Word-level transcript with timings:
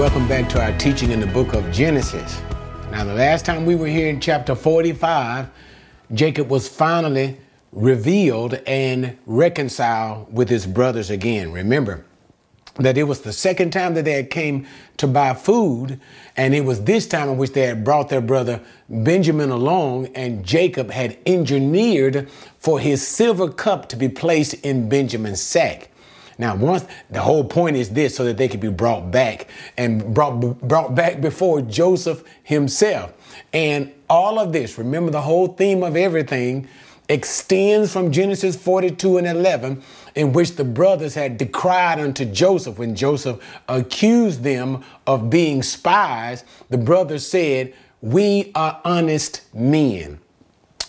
Welcome 0.00 0.26
back 0.28 0.48
to 0.48 0.62
our 0.62 0.72
teaching 0.78 1.10
in 1.10 1.20
the 1.20 1.26
book 1.26 1.52
of 1.52 1.70
Genesis. 1.70 2.40
Now, 2.90 3.04
the 3.04 3.12
last 3.12 3.44
time 3.44 3.66
we 3.66 3.74
were 3.74 3.86
here 3.86 4.08
in 4.08 4.18
chapter 4.18 4.54
45, 4.54 5.50
Jacob 6.14 6.48
was 6.48 6.66
finally 6.66 7.36
revealed 7.70 8.54
and 8.66 9.18
reconciled 9.26 10.32
with 10.34 10.48
his 10.48 10.66
brothers 10.66 11.10
again. 11.10 11.52
Remember 11.52 12.02
that 12.76 12.96
it 12.96 13.02
was 13.02 13.20
the 13.20 13.32
second 13.34 13.74
time 13.74 13.92
that 13.92 14.06
they 14.06 14.14
had 14.14 14.30
came 14.30 14.66
to 14.96 15.06
buy 15.06 15.34
food, 15.34 16.00
and 16.34 16.54
it 16.54 16.64
was 16.64 16.82
this 16.84 17.06
time 17.06 17.28
in 17.28 17.36
which 17.36 17.52
they 17.52 17.66
had 17.66 17.84
brought 17.84 18.08
their 18.08 18.22
brother 18.22 18.62
Benjamin 18.88 19.50
along, 19.50 20.06
and 20.14 20.46
Jacob 20.46 20.90
had 20.90 21.18
engineered 21.26 22.26
for 22.58 22.80
his 22.80 23.06
silver 23.06 23.50
cup 23.50 23.90
to 23.90 23.96
be 23.96 24.08
placed 24.08 24.54
in 24.54 24.88
Benjamin's 24.88 25.42
sack. 25.42 25.89
Now, 26.40 26.56
once 26.56 26.86
the 27.10 27.20
whole 27.20 27.44
point 27.44 27.76
is 27.76 27.90
this, 27.90 28.16
so 28.16 28.24
that 28.24 28.38
they 28.38 28.48
could 28.48 28.60
be 28.60 28.70
brought 28.70 29.10
back 29.10 29.48
and 29.76 30.14
brought 30.14 30.40
brought 30.66 30.94
back 30.94 31.20
before 31.20 31.60
Joseph 31.60 32.24
himself. 32.42 33.12
And 33.52 33.92
all 34.08 34.38
of 34.38 34.50
this, 34.50 34.78
remember 34.78 35.10
the 35.12 35.20
whole 35.20 35.48
theme 35.48 35.82
of 35.82 35.96
everything 35.96 36.66
extends 37.10 37.92
from 37.92 38.10
Genesis 38.10 38.56
42 38.56 39.18
and 39.18 39.26
11, 39.26 39.82
in 40.14 40.32
which 40.32 40.56
the 40.56 40.64
brothers 40.64 41.14
had 41.14 41.36
decried 41.36 42.00
unto 42.00 42.24
Joseph 42.24 42.78
when 42.78 42.96
Joseph 42.96 43.38
accused 43.68 44.42
them 44.42 44.82
of 45.06 45.28
being 45.28 45.62
spies. 45.62 46.44
The 46.70 46.78
brothers 46.78 47.26
said, 47.26 47.74
We 48.00 48.50
are 48.54 48.80
honest 48.82 49.42
men. 49.52 50.20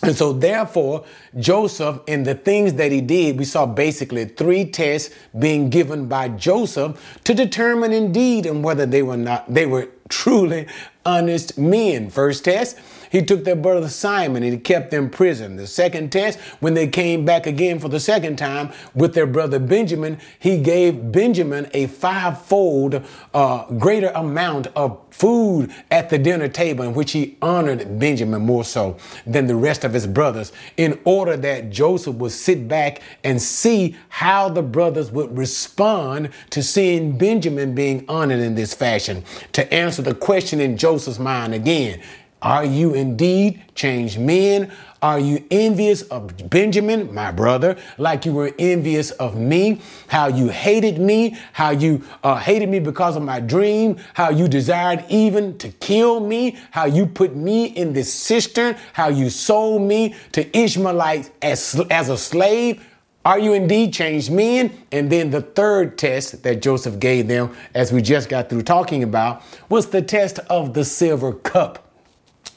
And 0.02 0.16
so, 0.16 0.32
therefore, 0.32 1.04
Joseph, 1.38 2.00
in 2.08 2.24
the 2.24 2.34
things 2.34 2.74
that 2.74 2.90
he 2.90 3.00
did, 3.00 3.38
we 3.38 3.44
saw 3.44 3.66
basically 3.66 4.24
three 4.24 4.64
tests 4.64 5.14
being 5.38 5.70
given 5.70 6.08
by 6.08 6.28
Joseph 6.28 7.20
to 7.22 7.34
determine 7.34 7.92
indeed 7.92 8.44
and 8.44 8.64
whether 8.64 8.84
they 8.84 9.02
were 9.02 9.16
not, 9.16 9.52
they 9.52 9.64
were 9.64 9.88
truly 10.08 10.66
honest 11.06 11.56
men. 11.56 12.10
First 12.10 12.44
test, 12.44 12.78
he 13.12 13.20
took 13.20 13.44
their 13.44 13.54
brother 13.54 13.90
Simon 13.90 14.42
and 14.42 14.54
he 14.54 14.58
kept 14.58 14.90
them 14.90 15.10
prison. 15.10 15.56
The 15.56 15.66
second 15.66 16.10
test, 16.10 16.38
when 16.60 16.72
they 16.72 16.88
came 16.88 17.26
back 17.26 17.46
again 17.46 17.78
for 17.78 17.90
the 17.90 18.00
second 18.00 18.36
time 18.36 18.72
with 18.94 19.12
their 19.12 19.26
brother 19.26 19.58
Benjamin, 19.58 20.18
he 20.38 20.62
gave 20.62 21.12
Benjamin 21.12 21.68
a 21.74 21.88
fivefold 21.88 23.04
uh, 23.34 23.66
greater 23.72 24.10
amount 24.14 24.68
of 24.68 24.98
food 25.10 25.70
at 25.90 26.08
the 26.08 26.16
dinner 26.16 26.48
table 26.48 26.86
in 26.86 26.94
which 26.94 27.12
he 27.12 27.36
honored 27.42 27.98
Benjamin 27.98 28.40
more 28.40 28.64
so 28.64 28.96
than 29.26 29.46
the 29.46 29.56
rest 29.56 29.84
of 29.84 29.92
his 29.92 30.06
brothers 30.06 30.50
in 30.78 30.98
order 31.04 31.36
that 31.36 31.68
Joseph 31.68 32.16
would 32.16 32.32
sit 32.32 32.66
back 32.66 33.02
and 33.24 33.40
see 33.42 33.94
how 34.08 34.48
the 34.48 34.62
brothers 34.62 35.12
would 35.12 35.36
respond 35.36 36.30
to 36.48 36.62
seeing 36.62 37.18
Benjamin 37.18 37.74
being 37.74 38.06
honored 38.08 38.40
in 38.40 38.54
this 38.54 38.72
fashion. 38.72 39.22
To 39.52 39.70
answer 39.70 40.00
the 40.00 40.14
question 40.14 40.62
in 40.62 40.78
Joseph's 40.78 41.18
mind 41.18 41.52
again, 41.52 42.00
are 42.42 42.64
you 42.64 42.94
indeed 42.94 43.62
changed 43.76 44.18
men? 44.18 44.72
Are 45.00 45.18
you 45.18 45.44
envious 45.50 46.02
of 46.02 46.48
Benjamin, 46.50 47.12
my 47.12 47.30
brother, 47.30 47.76
like 47.98 48.24
you 48.24 48.32
were 48.32 48.52
envious 48.58 49.12
of 49.12 49.36
me? 49.36 49.80
How 50.08 50.26
you 50.28 50.48
hated 50.48 50.98
me? 50.98 51.36
How 51.52 51.70
you 51.70 52.04
uh, 52.22 52.36
hated 52.36 52.68
me 52.68 52.80
because 52.80 53.16
of 53.16 53.22
my 53.22 53.40
dream? 53.40 53.96
How 54.14 54.30
you 54.30 54.48
desired 54.48 55.04
even 55.08 55.56
to 55.58 55.68
kill 55.68 56.20
me? 56.20 56.56
How 56.72 56.86
you 56.86 57.06
put 57.06 57.34
me 57.36 57.66
in 57.66 57.92
this 57.92 58.12
cistern? 58.12 58.76
How 58.92 59.08
you 59.08 59.30
sold 59.30 59.82
me 59.82 60.14
to 60.32 60.56
Ishmaelites 60.56 61.30
as, 61.42 61.80
as 61.90 62.08
a 62.08 62.18
slave? 62.18 62.84
Are 63.24 63.38
you 63.38 63.52
indeed 63.52 63.92
changed 63.92 64.32
men? 64.32 64.72
And 64.90 65.10
then 65.10 65.30
the 65.30 65.42
third 65.42 65.96
test 65.96 66.42
that 66.42 66.60
Joseph 66.60 66.98
gave 66.98 67.28
them, 67.28 67.54
as 67.74 67.92
we 67.92 68.02
just 68.02 68.28
got 68.28 68.50
through 68.50 68.62
talking 68.62 69.04
about, 69.04 69.42
was 69.68 69.88
the 69.90 70.02
test 70.02 70.40
of 70.50 70.74
the 70.74 70.84
silver 70.84 71.32
cup 71.32 71.91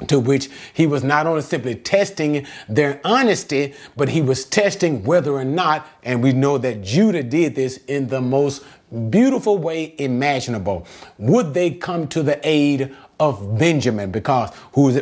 to 0.07 0.19
which 0.19 0.49
he 0.73 0.85
was 0.85 1.03
not 1.03 1.25
only 1.25 1.41
simply 1.41 1.75
testing 1.75 2.45
their 2.67 2.99
honesty, 3.05 3.73
but 3.95 4.09
he 4.09 4.21
was 4.21 4.45
testing 4.45 5.03
whether 5.03 5.31
or 5.31 5.45
not, 5.45 5.87
and 6.03 6.21
we 6.21 6.33
know 6.33 6.57
that 6.57 6.81
Judah 6.81 7.23
did 7.23 7.55
this 7.55 7.77
in 7.87 8.07
the 8.07 8.21
most 8.21 8.63
beautiful 9.09 9.57
way 9.57 9.95
imaginable, 9.97 10.85
would 11.17 11.53
they 11.53 11.71
come 11.71 12.07
to 12.09 12.23
the 12.23 12.39
aid 12.47 12.95
of 13.19 13.57
Benjamin? 13.57 14.11
Because 14.11 14.51
whose, 14.73 15.01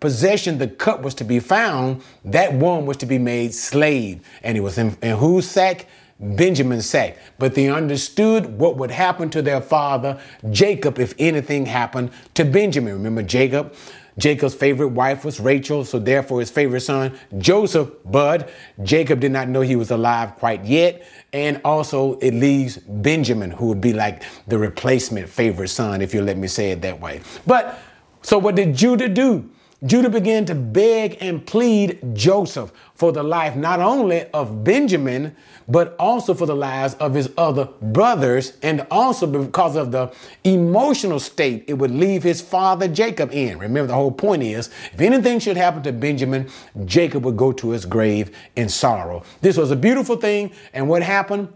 possession 0.00 0.58
the 0.58 0.68
cup 0.68 1.02
was 1.02 1.14
to 1.14 1.24
be 1.24 1.40
found, 1.40 2.02
that 2.24 2.52
one 2.52 2.86
was 2.86 2.96
to 2.98 3.06
be 3.06 3.18
made 3.18 3.54
slave. 3.54 4.20
And 4.42 4.56
it 4.56 4.60
was 4.60 4.78
in, 4.78 4.96
in 5.02 5.16
whose 5.16 5.48
sack? 5.48 5.86
Benjamin's 6.20 6.86
sack. 6.86 7.18
But 7.38 7.54
they 7.54 7.68
understood 7.68 8.58
what 8.58 8.76
would 8.76 8.92
happen 8.92 9.28
to 9.30 9.42
their 9.42 9.60
father, 9.60 10.20
Jacob, 10.50 11.00
if 11.00 11.14
anything 11.18 11.66
happened 11.66 12.10
to 12.34 12.44
Benjamin. 12.44 12.92
Remember, 12.92 13.22
Jacob 13.22 13.74
Jacob's 14.18 14.54
favorite 14.54 14.88
wife 14.88 15.24
was 15.24 15.40
Rachel, 15.40 15.84
so 15.84 15.98
therefore 15.98 16.40
his 16.40 16.50
favorite 16.50 16.82
son, 16.82 17.18
Joseph, 17.38 17.90
Bud. 18.04 18.50
Jacob 18.82 19.20
did 19.20 19.32
not 19.32 19.48
know 19.48 19.60
he 19.60 19.76
was 19.76 19.90
alive 19.90 20.36
quite 20.36 20.64
yet. 20.64 21.06
And 21.32 21.60
also 21.64 22.18
it 22.18 22.34
leaves 22.34 22.76
Benjamin, 22.76 23.50
who 23.50 23.66
would 23.66 23.80
be 23.80 23.92
like 23.92 24.22
the 24.46 24.58
replacement 24.58 25.28
favorite 25.28 25.68
son, 25.68 26.02
if 26.02 26.12
you 26.12 26.22
let 26.22 26.36
me 26.36 26.48
say 26.48 26.72
it 26.72 26.82
that 26.82 27.00
way. 27.00 27.20
But 27.46 27.78
so 28.20 28.38
what 28.38 28.54
did 28.54 28.74
Judah 28.74 29.08
do? 29.08 29.48
Judah 29.84 30.10
began 30.10 30.44
to 30.44 30.54
beg 30.54 31.18
and 31.20 31.44
plead 31.44 31.98
Joseph 32.14 32.72
for 32.94 33.10
the 33.10 33.22
life 33.22 33.56
not 33.56 33.80
only 33.80 34.24
of 34.30 34.62
Benjamin, 34.62 35.34
but 35.66 35.96
also 35.98 36.34
for 36.34 36.46
the 36.46 36.54
lives 36.54 36.94
of 36.94 37.14
his 37.14 37.30
other 37.36 37.68
brothers, 37.80 38.56
and 38.62 38.86
also 38.92 39.26
because 39.26 39.74
of 39.74 39.90
the 39.90 40.12
emotional 40.44 41.18
state 41.18 41.64
it 41.66 41.74
would 41.74 41.90
leave 41.90 42.22
his 42.22 42.40
father 42.40 42.86
Jacob 42.86 43.32
in. 43.32 43.58
Remember, 43.58 43.88
the 43.88 43.94
whole 43.94 44.12
point 44.12 44.44
is 44.44 44.68
if 44.92 45.00
anything 45.00 45.40
should 45.40 45.56
happen 45.56 45.82
to 45.82 45.92
Benjamin, 45.92 46.48
Jacob 46.84 47.24
would 47.24 47.36
go 47.36 47.50
to 47.50 47.70
his 47.70 47.84
grave 47.84 48.30
in 48.54 48.68
sorrow. 48.68 49.24
This 49.40 49.56
was 49.56 49.72
a 49.72 49.76
beautiful 49.76 50.16
thing, 50.16 50.52
and 50.72 50.88
what 50.88 51.02
happened? 51.02 51.52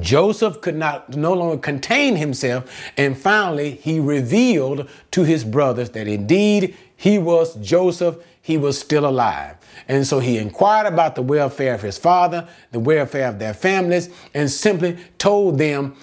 Joseph 0.00 0.60
could 0.60 0.76
not 0.76 1.14
no 1.14 1.34
longer 1.34 1.58
contain 1.58 2.16
himself, 2.16 2.90
and 2.96 3.16
finally 3.16 3.72
he 3.72 4.00
revealed 4.00 4.88
to 5.10 5.24
his 5.24 5.44
brothers 5.44 5.90
that 5.90 6.08
indeed 6.08 6.76
he 6.96 7.18
was 7.18 7.56
Joseph, 7.56 8.16
he 8.40 8.56
was 8.56 8.78
still 8.78 9.06
alive. 9.06 9.56
And 9.88 10.06
so 10.06 10.18
he 10.18 10.38
inquired 10.38 10.86
about 10.86 11.14
the 11.14 11.22
welfare 11.22 11.74
of 11.74 11.82
his 11.82 11.98
father, 11.98 12.48
the 12.72 12.80
welfare 12.80 13.28
of 13.28 13.38
their 13.38 13.54
families, 13.54 14.10
and 14.34 14.50
simply 14.50 14.98
told 15.18 15.58
them, 15.58 15.96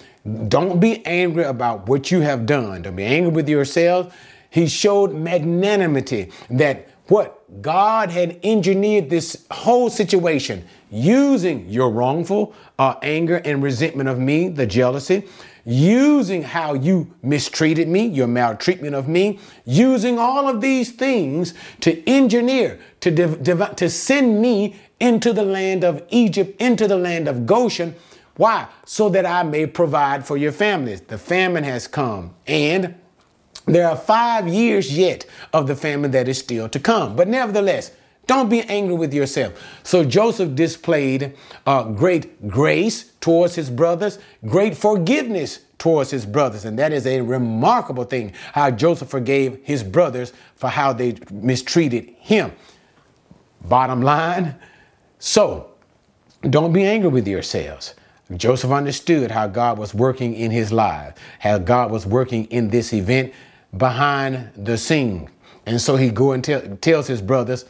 Don't 0.48 0.80
be 0.80 1.04
angry 1.06 1.44
about 1.44 1.88
what 1.88 2.10
you 2.10 2.20
have 2.20 2.46
done. 2.46 2.82
Don't 2.82 2.96
be 2.96 3.04
angry 3.04 3.30
with 3.30 3.48
yourselves. 3.48 4.14
He 4.50 4.66
showed 4.66 5.14
magnanimity 5.14 6.30
that 6.50 6.88
what? 7.08 7.38
God 7.60 8.10
had 8.10 8.40
engineered 8.42 9.10
this 9.10 9.44
whole 9.50 9.90
situation 9.90 10.64
using 10.90 11.68
your 11.68 11.90
wrongful 11.90 12.54
uh, 12.78 12.94
anger 13.02 13.36
and 13.44 13.62
resentment 13.62 14.08
of 14.08 14.18
me, 14.18 14.48
the 14.48 14.66
jealousy, 14.66 15.24
using 15.64 16.42
how 16.42 16.74
you 16.74 17.12
mistreated 17.22 17.88
me, 17.88 18.06
your 18.06 18.26
maltreatment 18.26 18.94
of 18.94 19.08
me, 19.08 19.38
using 19.64 20.18
all 20.18 20.48
of 20.48 20.60
these 20.60 20.92
things 20.92 21.54
to 21.80 22.08
engineer, 22.08 22.80
to, 23.00 23.10
div- 23.10 23.42
div- 23.42 23.76
to 23.76 23.88
send 23.88 24.40
me 24.40 24.76
into 25.00 25.32
the 25.32 25.44
land 25.44 25.84
of 25.84 26.02
Egypt, 26.10 26.60
into 26.60 26.88
the 26.88 26.96
land 26.96 27.28
of 27.28 27.46
Goshen. 27.46 27.94
Why? 28.36 28.66
So 28.86 29.08
that 29.10 29.26
I 29.26 29.42
may 29.42 29.66
provide 29.66 30.26
for 30.26 30.36
your 30.36 30.52
families. 30.52 31.00
The 31.02 31.18
famine 31.18 31.64
has 31.64 31.86
come 31.86 32.34
and 32.46 32.94
there 33.66 33.88
are 33.88 33.96
five 33.96 34.48
years 34.48 34.96
yet 34.96 35.24
of 35.52 35.66
the 35.68 35.76
famine 35.76 36.10
that 36.12 36.28
is 36.28 36.38
still 36.38 36.68
to 36.68 36.80
come. 36.80 37.14
But 37.14 37.28
nevertheless, 37.28 37.92
don't 38.26 38.48
be 38.48 38.62
angry 38.62 38.94
with 38.94 39.12
yourself. 39.12 39.52
So 39.82 40.04
Joseph 40.04 40.54
displayed 40.54 41.34
uh, 41.66 41.84
great 41.84 42.48
grace 42.48 43.12
towards 43.20 43.54
his 43.54 43.68
brothers, 43.68 44.18
great 44.46 44.76
forgiveness 44.76 45.60
towards 45.78 46.10
his 46.10 46.24
brothers. 46.24 46.64
And 46.64 46.78
that 46.78 46.92
is 46.92 47.06
a 47.06 47.20
remarkable 47.20 48.04
thing 48.04 48.32
how 48.52 48.70
Joseph 48.70 49.08
forgave 49.08 49.60
his 49.64 49.82
brothers 49.82 50.32
for 50.54 50.68
how 50.68 50.92
they 50.92 51.16
mistreated 51.30 52.10
him. 52.20 52.52
Bottom 53.64 54.02
line 54.02 54.56
so 55.24 55.70
don't 56.42 56.72
be 56.72 56.82
angry 56.82 57.08
with 57.10 57.28
yourselves. 57.28 57.94
Joseph 58.36 58.72
understood 58.72 59.30
how 59.30 59.46
God 59.46 59.78
was 59.78 59.94
working 59.94 60.34
in 60.34 60.50
his 60.50 60.72
life, 60.72 61.14
how 61.38 61.58
God 61.58 61.92
was 61.92 62.06
working 62.06 62.46
in 62.46 62.70
this 62.70 62.92
event 62.92 63.32
behind 63.76 64.50
the 64.56 64.76
scene. 64.76 65.30
And 65.64 65.80
so 65.80 65.94
he 65.94 66.10
go 66.10 66.32
and 66.32 66.42
tell, 66.42 66.60
tells 66.78 67.06
his 67.06 67.22
brothers, 67.22 67.66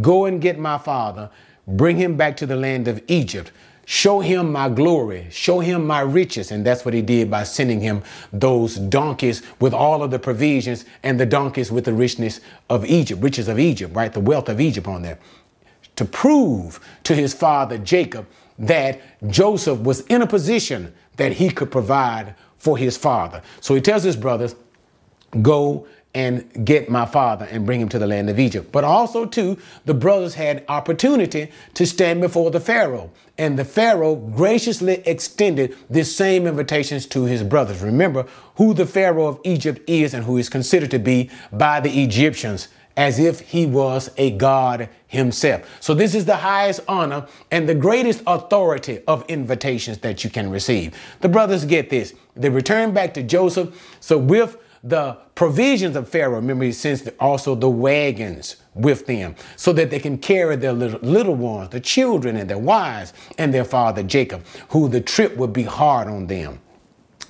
Go 0.00 0.24
and 0.24 0.40
get 0.40 0.58
my 0.58 0.78
father, 0.78 1.30
bring 1.66 1.96
him 1.96 2.16
back 2.16 2.36
to 2.38 2.46
the 2.46 2.56
land 2.56 2.88
of 2.88 3.02
Egypt. 3.08 3.52
Show 3.88 4.18
him 4.18 4.50
my 4.50 4.68
glory, 4.68 5.28
show 5.30 5.60
him 5.60 5.86
my 5.86 6.00
riches. 6.00 6.50
And 6.50 6.66
that's 6.66 6.84
what 6.84 6.92
he 6.92 7.02
did 7.02 7.30
by 7.30 7.44
sending 7.44 7.80
him 7.80 8.02
those 8.32 8.74
donkeys 8.74 9.42
with 9.60 9.72
all 9.72 10.02
of 10.02 10.10
the 10.10 10.18
provisions 10.18 10.84
and 11.04 11.20
the 11.20 11.26
donkeys 11.26 11.70
with 11.70 11.84
the 11.84 11.92
richness 11.92 12.40
of 12.68 12.84
Egypt, 12.84 13.22
riches 13.22 13.46
of 13.46 13.60
Egypt, 13.60 13.94
right? 13.94 14.12
The 14.12 14.18
wealth 14.18 14.48
of 14.48 14.60
Egypt 14.60 14.88
on 14.88 15.02
there. 15.02 15.20
To 15.94 16.04
prove 16.04 16.80
to 17.04 17.14
his 17.14 17.32
father 17.32 17.78
Jacob 17.78 18.26
that 18.58 19.00
Joseph 19.28 19.78
was 19.80 20.00
in 20.06 20.20
a 20.20 20.26
position 20.26 20.92
that 21.16 21.32
he 21.34 21.48
could 21.48 21.70
provide 21.70 22.34
for 22.58 22.76
his 22.76 22.96
father. 22.96 23.40
So 23.60 23.74
he 23.74 23.80
tells 23.80 24.02
his 24.02 24.16
brothers, 24.16 24.56
go 25.42 25.86
and 26.16 26.64
get 26.64 26.88
my 26.88 27.04
father 27.04 27.46
and 27.50 27.66
bring 27.66 27.78
him 27.78 27.90
to 27.90 27.98
the 27.98 28.06
land 28.06 28.30
of 28.30 28.38
Egypt. 28.38 28.72
But 28.72 28.84
also, 28.84 29.26
too, 29.26 29.58
the 29.84 29.92
brothers 29.92 30.32
had 30.32 30.64
opportunity 30.66 31.50
to 31.74 31.86
stand 31.86 32.22
before 32.22 32.50
the 32.50 32.58
Pharaoh. 32.58 33.10
And 33.36 33.58
the 33.58 33.66
Pharaoh 33.66 34.16
graciously 34.16 35.02
extended 35.04 35.76
this 35.90 36.16
same 36.16 36.46
invitations 36.46 37.04
to 37.08 37.24
his 37.26 37.42
brothers. 37.42 37.82
Remember 37.82 38.24
who 38.54 38.72
the 38.72 38.86
Pharaoh 38.86 39.26
of 39.26 39.40
Egypt 39.44 39.82
is 39.86 40.14
and 40.14 40.24
who 40.24 40.38
is 40.38 40.48
considered 40.48 40.90
to 40.92 40.98
be 40.98 41.28
by 41.52 41.80
the 41.80 42.02
Egyptians 42.02 42.68
as 42.96 43.18
if 43.18 43.40
he 43.40 43.66
was 43.66 44.10
a 44.16 44.30
God 44.30 44.88
himself. 45.06 45.68
So, 45.80 45.92
this 45.92 46.14
is 46.14 46.24
the 46.24 46.36
highest 46.36 46.80
honor 46.88 47.26
and 47.50 47.68
the 47.68 47.74
greatest 47.74 48.22
authority 48.26 49.00
of 49.06 49.22
invitations 49.28 49.98
that 49.98 50.24
you 50.24 50.30
can 50.30 50.48
receive. 50.48 50.98
The 51.20 51.28
brothers 51.28 51.66
get 51.66 51.90
this. 51.90 52.14
They 52.34 52.48
return 52.48 52.94
back 52.94 53.12
to 53.14 53.22
Joseph. 53.22 53.98
So, 54.00 54.16
with 54.16 54.56
the 54.88 55.18
provisions 55.34 55.96
of 55.96 56.08
Pharaoh. 56.08 56.36
Remember, 56.36 56.64
he 56.64 56.72
sends 56.72 57.08
also 57.20 57.54
the 57.54 57.68
wagons 57.68 58.56
with 58.74 59.06
them 59.06 59.34
so 59.56 59.72
that 59.72 59.90
they 59.90 59.98
can 59.98 60.18
carry 60.18 60.56
their 60.56 60.72
little, 60.72 61.00
little 61.00 61.34
ones, 61.34 61.70
the 61.70 61.80
children 61.80 62.36
and 62.36 62.48
their 62.48 62.58
wives 62.58 63.12
and 63.38 63.52
their 63.52 63.64
father 63.64 64.02
Jacob, 64.02 64.44
who 64.70 64.88
the 64.88 65.00
trip 65.00 65.36
would 65.36 65.52
be 65.52 65.64
hard 65.64 66.08
on 66.08 66.26
them 66.26 66.60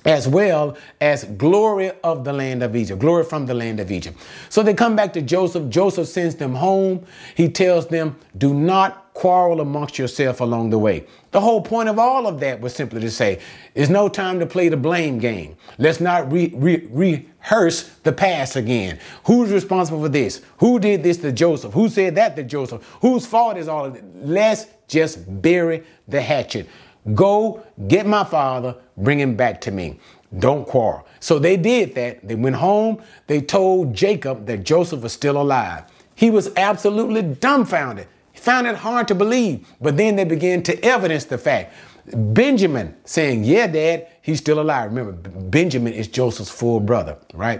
as 0.05 0.27
well 0.27 0.77
as 1.01 1.25
glory 1.25 1.91
of 2.03 2.23
the 2.23 2.31
land 2.31 2.63
of 2.63 2.75
Egypt, 2.75 2.99
glory 2.99 3.25
from 3.25 3.45
the 3.45 3.53
land 3.53 3.79
of 3.79 3.91
Egypt. 3.91 4.17
So 4.49 4.63
they 4.63 4.73
come 4.73 4.95
back 4.95 5.11
to 5.13 5.21
Joseph. 5.21 5.69
Joseph 5.69 6.07
sends 6.07 6.35
them 6.35 6.55
home. 6.55 7.05
He 7.35 7.49
tells 7.49 7.87
them, 7.87 8.15
Do 8.37 8.53
not 8.53 9.06
quarrel 9.17 9.61
amongst 9.61 9.97
yourself 9.97 10.41
along 10.41 10.69
the 10.69 10.77
way. 10.77 11.03
The 11.31 11.41
whole 11.41 11.59
point 11.59 11.89
of 11.89 11.97
all 11.97 12.27
of 12.27 12.39
that 12.41 12.61
was 12.61 12.75
simply 12.75 13.01
to 13.01 13.09
say, 13.09 13.39
It's 13.73 13.89
no 13.89 14.09
time 14.09 14.39
to 14.39 14.45
play 14.45 14.69
the 14.69 14.77
blame 14.77 15.17
game. 15.17 15.55
Let's 15.79 15.99
not 15.99 16.31
re- 16.31 16.53
re- 16.53 16.87
rehearse 16.91 17.89
the 18.03 18.13
past 18.13 18.55
again. 18.55 18.99
Who's 19.25 19.51
responsible 19.51 20.03
for 20.03 20.09
this? 20.09 20.43
Who 20.59 20.77
did 20.77 21.01
this 21.01 21.17
to 21.17 21.31
Joseph? 21.31 21.73
Who 21.73 21.89
said 21.89 22.13
that 22.13 22.35
to 22.35 22.43
Joseph? 22.43 22.83
Whose 23.01 23.25
fault 23.25 23.57
is 23.57 23.67
all 23.67 23.85
of 23.85 23.95
it? 23.95 24.03
Let's 24.15 24.67
just 24.87 25.41
bury 25.41 25.83
the 26.07 26.21
hatchet. 26.21 26.69
Go 27.15 27.65
get 27.87 28.05
my 28.05 28.23
father, 28.23 28.75
bring 28.97 29.19
him 29.19 29.35
back 29.35 29.61
to 29.61 29.71
me. 29.71 29.99
Don't 30.37 30.67
quarrel. 30.67 31.07
So 31.21 31.39
they 31.39 31.57
did 31.57 31.95
that. 31.95 32.27
They 32.27 32.35
went 32.35 32.57
home. 32.57 33.01
They 33.25 33.41
told 33.41 33.95
Jacob 33.95 34.45
that 34.45 34.63
Joseph 34.63 35.01
was 35.01 35.13
still 35.13 35.41
alive. 35.41 35.85
He 36.13 36.29
was 36.29 36.51
absolutely 36.55 37.23
dumbfounded. 37.23 38.07
Found 38.47 38.65
it 38.65 38.77
hard 38.77 39.09
to 39.09 39.15
believe, 39.15 39.67
but 39.81 39.97
then 39.97 40.15
they 40.15 40.23
began 40.23 40.63
to 40.63 40.81
evidence 40.81 41.25
the 41.25 41.37
fact. 41.37 41.73
Benjamin 42.13 42.95
saying, 43.03 43.43
Yeah, 43.43 43.67
dad, 43.67 44.07
he's 44.21 44.37
still 44.37 44.61
alive. 44.61 44.89
Remember, 44.89 45.11
Benjamin 45.11 45.91
is 45.91 46.07
Joseph's 46.07 46.49
full 46.49 46.79
brother, 46.79 47.17
right? 47.33 47.59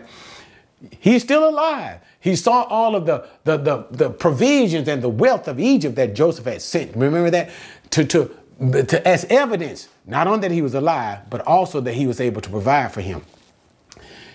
He's 1.02 1.24
still 1.24 1.50
alive. 1.50 2.00
He 2.22 2.38
saw 2.38 2.64
all 2.64 2.96
of 2.96 3.06
the, 3.06 3.28
the, 3.44 3.58
the, 3.58 3.88
the 3.92 4.10
provisions 4.12 4.88
and 4.88 5.02
the 5.02 5.10
wealth 5.10 5.50
of 5.50 5.60
Egypt 5.60 5.98
that 5.98 6.16
Joseph 6.16 6.46
had 6.46 6.62
sent. 6.62 6.96
Remember 6.96 7.32
that? 7.32 7.50
To, 7.90 8.06
to 8.06 8.32
to, 8.72 9.06
as 9.06 9.26
evidence, 9.26 9.90
not 10.06 10.26
only 10.26 10.40
that 10.48 10.52
he 10.52 10.62
was 10.62 10.74
alive, 10.74 11.30
but 11.30 11.42
also 11.46 11.82
that 11.82 11.96
he 11.96 12.08
was 12.08 12.22
able 12.22 12.40
to 12.40 12.50
provide 12.50 12.94
for 12.94 13.02
him. 13.02 13.24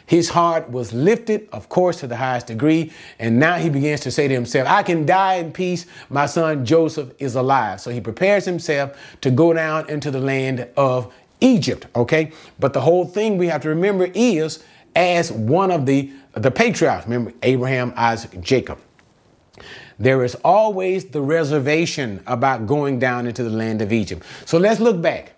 His 0.07 0.31
heart 0.31 0.71
was 0.71 0.93
lifted, 0.93 1.49
of 1.53 1.69
course, 1.69 2.01
to 2.01 2.07
the 2.07 2.17
highest 2.17 2.49
degree. 2.49 2.93
And 3.19 3.39
now 3.39 3.57
he 3.57 3.71
begins 3.71 4.01
to 4.01 4.11
say 4.11 4.29
to 4.29 4.35
himself, 4.35 4.69
I 4.69 4.83
can 4.83 5.07
die 5.07 5.35
in 5.35 5.53
peace. 5.53 5.87
My 6.11 6.27
son 6.27 6.65
Joseph 6.65 7.13
is 7.19 7.35
alive. 7.35 7.81
So 7.81 7.91
he 7.91 8.01
prepares 8.01 8.45
himself 8.45 8.97
to 9.21 9.31
go 9.31 9.53
down 9.53 9.89
into 9.89 10.11
the 10.11 10.21
land 10.21 10.69
of 10.77 11.13
Egypt. 11.41 11.87
Okay. 11.97 12.33
But 12.59 12.73
the 12.73 12.81
whole 12.81 13.05
thing 13.05 13.37
we 13.37 13.49
have 13.49 13.63
to 13.63 13.69
remember 13.69 14.11
is 14.15 14.63
as 14.95 15.33
one 15.33 15.71
of 15.71 15.87
the, 15.87 16.13
the 16.35 16.51
patriarchs, 16.51 17.07
remember 17.07 17.33
Abraham, 17.43 17.93
Isaac, 17.97 18.41
Jacob. 18.41 18.79
There 19.99 20.25
is 20.25 20.35
always 20.37 21.05
the 21.07 21.21
reservation 21.21 22.23
about 22.27 22.67
going 22.67 22.99
down 22.99 23.27
into 23.27 23.45
the 23.45 23.51
land 23.51 23.83
of 23.83 23.93
Egypt. 23.93 24.25
So 24.47 24.59
let's 24.59 24.81
look 24.81 25.01
back. 25.01 25.35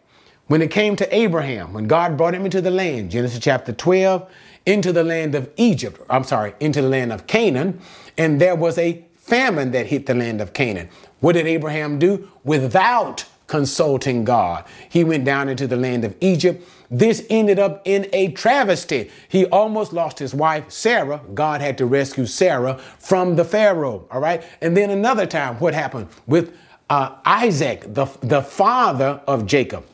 When 0.46 0.60
it 0.60 0.70
came 0.70 0.94
to 0.96 1.14
Abraham, 1.14 1.72
when 1.72 1.86
God 1.86 2.16
brought 2.16 2.34
him 2.34 2.44
into 2.44 2.60
the 2.60 2.70
land, 2.70 3.10
Genesis 3.10 3.38
chapter 3.38 3.72
12, 3.72 4.30
into 4.66 4.92
the 4.92 5.04
land 5.04 5.34
of 5.34 5.50
Egypt, 5.56 6.00
I'm 6.08 6.24
sorry, 6.24 6.54
into 6.60 6.82
the 6.82 6.88
land 6.88 7.12
of 7.12 7.26
Canaan, 7.26 7.80
and 8.16 8.40
there 8.40 8.56
was 8.56 8.78
a 8.78 9.04
famine 9.14 9.72
that 9.72 9.86
hit 9.86 10.06
the 10.06 10.14
land 10.14 10.40
of 10.40 10.52
Canaan. 10.52 10.88
What 11.20 11.34
did 11.34 11.46
Abraham 11.46 11.98
do? 11.98 12.30
Without 12.44 13.24
consulting 13.46 14.24
God, 14.24 14.64
he 14.88 15.04
went 15.04 15.24
down 15.24 15.48
into 15.48 15.66
the 15.66 15.76
land 15.76 16.04
of 16.04 16.14
Egypt 16.20 16.66
this 16.94 17.26
ended 17.28 17.58
up 17.58 17.82
in 17.84 18.08
a 18.12 18.30
travesty. 18.32 19.10
He 19.28 19.46
almost 19.46 19.92
lost 19.92 20.20
his 20.20 20.32
wife, 20.32 20.70
Sarah. 20.70 21.20
God 21.34 21.60
had 21.60 21.76
to 21.78 21.86
rescue 21.86 22.24
Sarah 22.24 22.78
from 22.78 23.34
the 23.34 23.44
Pharaoh. 23.44 24.06
All 24.12 24.20
right. 24.20 24.44
And 24.60 24.76
then 24.76 24.90
another 24.90 25.26
time, 25.26 25.56
what 25.58 25.74
happened 25.74 26.08
with 26.26 26.56
uh, 26.88 27.16
Isaac, 27.24 27.92
the, 27.94 28.06
the 28.20 28.42
father 28.42 29.20
of 29.26 29.44
Jacob? 29.46 29.84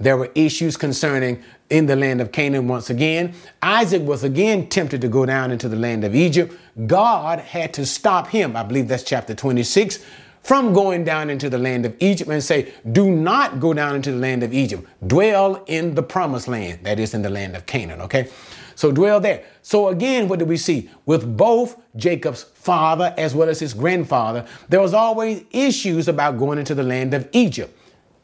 There 0.00 0.16
were 0.16 0.30
issues 0.34 0.76
concerning 0.76 1.42
in 1.72 1.86
the 1.86 1.96
land 1.96 2.20
of 2.20 2.32
Canaan 2.32 2.68
once 2.68 2.90
again. 2.90 3.34
Isaac 3.62 4.02
was 4.02 4.22
again 4.22 4.68
tempted 4.68 5.00
to 5.00 5.08
go 5.08 5.24
down 5.24 5.50
into 5.50 5.70
the 5.70 5.76
land 5.76 6.04
of 6.04 6.14
Egypt. 6.14 6.54
God 6.86 7.38
had 7.40 7.72
to 7.74 7.86
stop 7.86 8.28
him. 8.28 8.54
I 8.54 8.62
believe 8.62 8.88
that's 8.88 9.02
chapter 9.02 9.34
26 9.34 10.04
from 10.42 10.74
going 10.74 11.02
down 11.02 11.30
into 11.30 11.48
the 11.48 11.56
land 11.56 11.86
of 11.86 11.96
Egypt 12.00 12.30
and 12.30 12.42
say, 12.42 12.74
Do 12.92 13.10
not 13.10 13.58
go 13.58 13.72
down 13.72 13.96
into 13.96 14.12
the 14.12 14.18
land 14.18 14.42
of 14.42 14.52
Egypt. 14.52 14.86
Dwell 15.06 15.64
in 15.66 15.94
the 15.94 16.02
promised 16.02 16.46
land, 16.46 16.80
that 16.82 16.98
is 16.98 17.14
in 17.14 17.22
the 17.22 17.30
land 17.30 17.56
of 17.56 17.64
Canaan, 17.64 18.02
okay? 18.02 18.28
So 18.74 18.92
dwell 18.92 19.18
there. 19.20 19.44
So 19.62 19.88
again, 19.88 20.28
what 20.28 20.40
do 20.40 20.44
we 20.44 20.58
see? 20.58 20.90
With 21.06 21.36
both 21.38 21.80
Jacob's 21.96 22.42
father 22.42 23.14
as 23.16 23.34
well 23.34 23.48
as 23.48 23.60
his 23.60 23.72
grandfather, 23.72 24.44
there 24.68 24.80
was 24.80 24.92
always 24.92 25.44
issues 25.52 26.06
about 26.06 26.38
going 26.38 26.58
into 26.58 26.74
the 26.74 26.82
land 26.82 27.14
of 27.14 27.28
Egypt. 27.32 27.74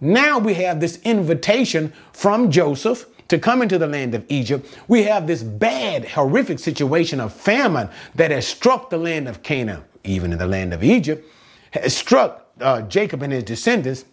Now 0.01 0.39
we 0.39 0.55
have 0.55 0.81
this 0.81 1.01
invitation 1.03 1.93
from 2.13 2.51
Joseph 2.51 3.07
to 3.29 3.39
come 3.39 3.63
into 3.63 3.79
the 3.79 3.87
land 3.87 4.15
of 4.15 4.25
Egypt. 4.29 4.79
We 4.89 5.03
have 5.05 5.27
this 5.27 5.43
bad, 5.43 6.05
horrific 6.07 6.59
situation 6.59 7.21
of 7.21 7.33
famine 7.33 7.89
that 8.15 8.31
has 8.31 8.47
struck 8.47 8.91
the 8.91 8.99
land 8.99 9.29
of 9.29 9.43
Canaan, 9.43 9.85
even 10.05 10.33
in 10.33 10.39
the 10.39 10.47
land 10.47 10.73
of 10.73 10.83
Egypt 10.83 11.25
has 11.71 11.97
struck 11.97 12.47
uh, 12.61 12.83
Jacob 12.83 13.23
and 13.23 13.33
his 13.33 13.45
descendants, 13.45 14.05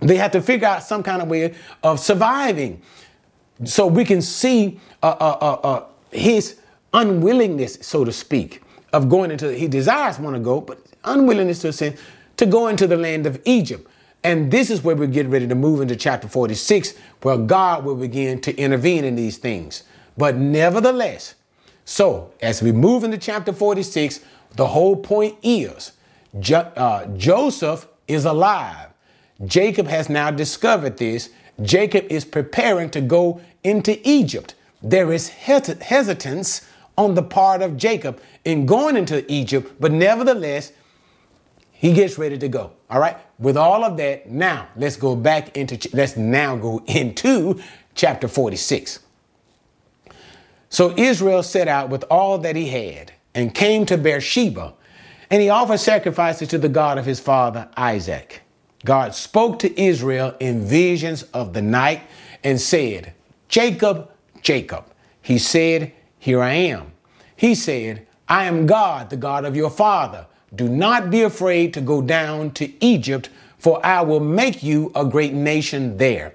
they 0.00 0.16
had 0.16 0.32
to 0.32 0.40
figure 0.40 0.66
out 0.66 0.82
some 0.82 1.02
kind 1.02 1.20
of 1.22 1.28
way 1.28 1.54
of 1.82 2.00
surviving. 2.00 2.80
So 3.64 3.86
we 3.86 4.04
can 4.04 4.22
see 4.22 4.80
uh, 5.02 5.16
uh, 5.20 5.38
uh, 5.40 5.66
uh 5.66 5.84
his 6.10 6.58
unwillingness, 6.92 7.78
so 7.82 8.04
to 8.04 8.12
speak, 8.12 8.62
of 8.92 9.08
going 9.08 9.30
into, 9.30 9.52
he 9.54 9.68
desires 9.68 10.18
want 10.18 10.34
to 10.34 10.40
go, 10.40 10.60
but 10.60 10.84
unwillingness 11.04 11.60
to 11.60 11.72
sin, 11.72 11.96
to 12.36 12.46
go 12.46 12.68
into 12.68 12.86
the 12.86 12.96
land 12.96 13.26
of 13.26 13.40
Egypt. 13.44 13.88
And 14.22 14.50
this 14.50 14.70
is 14.70 14.82
where 14.82 14.96
we 14.96 15.06
get 15.06 15.26
ready 15.28 15.46
to 15.48 15.54
move 15.54 15.80
into 15.80 15.96
chapter 15.96 16.28
46, 16.28 16.94
where 17.22 17.38
God 17.38 17.84
will 17.84 17.94
begin 17.96 18.40
to 18.42 18.54
intervene 18.56 19.04
in 19.04 19.16
these 19.16 19.38
things. 19.38 19.82
But 20.16 20.36
nevertheless, 20.36 21.34
so 21.84 22.32
as 22.42 22.62
we 22.62 22.72
move 22.72 23.04
into 23.04 23.16
chapter 23.18 23.52
46, 23.52 24.20
the 24.56 24.66
whole 24.68 24.96
point 24.96 25.38
is 25.42 25.92
Jo- 26.38 26.70
uh, 26.76 27.06
Joseph 27.16 27.88
is 28.06 28.24
alive. 28.24 28.88
Jacob 29.46 29.86
has 29.86 30.10
now 30.10 30.30
discovered 30.30 30.98
this. 30.98 31.30
Jacob 31.62 32.06
is 32.10 32.24
preparing 32.24 32.90
to 32.90 33.00
go 33.00 33.40
into 33.64 33.98
Egypt. 34.08 34.54
There 34.82 35.12
is 35.12 35.28
hes- 35.28 35.66
hesitance 35.80 36.68
on 36.98 37.14
the 37.14 37.22
part 37.22 37.62
of 37.62 37.76
Jacob 37.76 38.20
in 38.44 38.66
going 38.66 38.96
into 38.96 39.24
Egypt, 39.32 39.72
but 39.80 39.92
nevertheless, 39.92 40.72
he 41.80 41.94
gets 41.94 42.18
ready 42.18 42.36
to 42.36 42.46
go. 42.46 42.72
All 42.90 43.00
right. 43.00 43.16
With 43.38 43.56
all 43.56 43.84
of 43.84 43.96
that, 43.96 44.28
now 44.28 44.68
let's 44.76 44.96
go 44.96 45.16
back 45.16 45.56
into, 45.56 45.88
let's 45.96 46.14
now 46.14 46.54
go 46.54 46.82
into 46.86 47.58
chapter 47.94 48.28
46. 48.28 48.98
So 50.68 50.94
Israel 50.98 51.42
set 51.42 51.68
out 51.68 51.88
with 51.88 52.04
all 52.10 52.36
that 52.36 52.54
he 52.54 52.68
had 52.68 53.14
and 53.34 53.54
came 53.54 53.86
to 53.86 53.96
Beersheba 53.96 54.74
and 55.30 55.40
he 55.40 55.48
offered 55.48 55.80
sacrifices 55.80 56.48
to 56.48 56.58
the 56.58 56.68
God 56.68 56.98
of 56.98 57.06
his 57.06 57.18
father 57.18 57.66
Isaac. 57.78 58.42
God 58.84 59.14
spoke 59.14 59.58
to 59.60 59.80
Israel 59.80 60.36
in 60.38 60.66
visions 60.66 61.22
of 61.32 61.54
the 61.54 61.62
night 61.62 62.02
and 62.44 62.60
said, 62.60 63.14
Jacob, 63.48 64.10
Jacob. 64.42 64.84
He 65.22 65.38
said, 65.38 65.94
Here 66.18 66.42
I 66.42 66.52
am. 66.52 66.92
He 67.36 67.54
said, 67.54 68.06
I 68.28 68.44
am 68.44 68.66
God, 68.66 69.08
the 69.08 69.16
God 69.16 69.46
of 69.46 69.56
your 69.56 69.70
father. 69.70 70.26
Do 70.54 70.68
not 70.68 71.10
be 71.10 71.22
afraid 71.22 71.72
to 71.74 71.80
go 71.80 72.02
down 72.02 72.50
to 72.52 72.72
Egypt, 72.84 73.30
for 73.58 73.84
I 73.86 74.00
will 74.02 74.20
make 74.20 74.62
you 74.62 74.90
a 74.94 75.04
great 75.04 75.32
nation 75.32 75.96
there. 75.96 76.34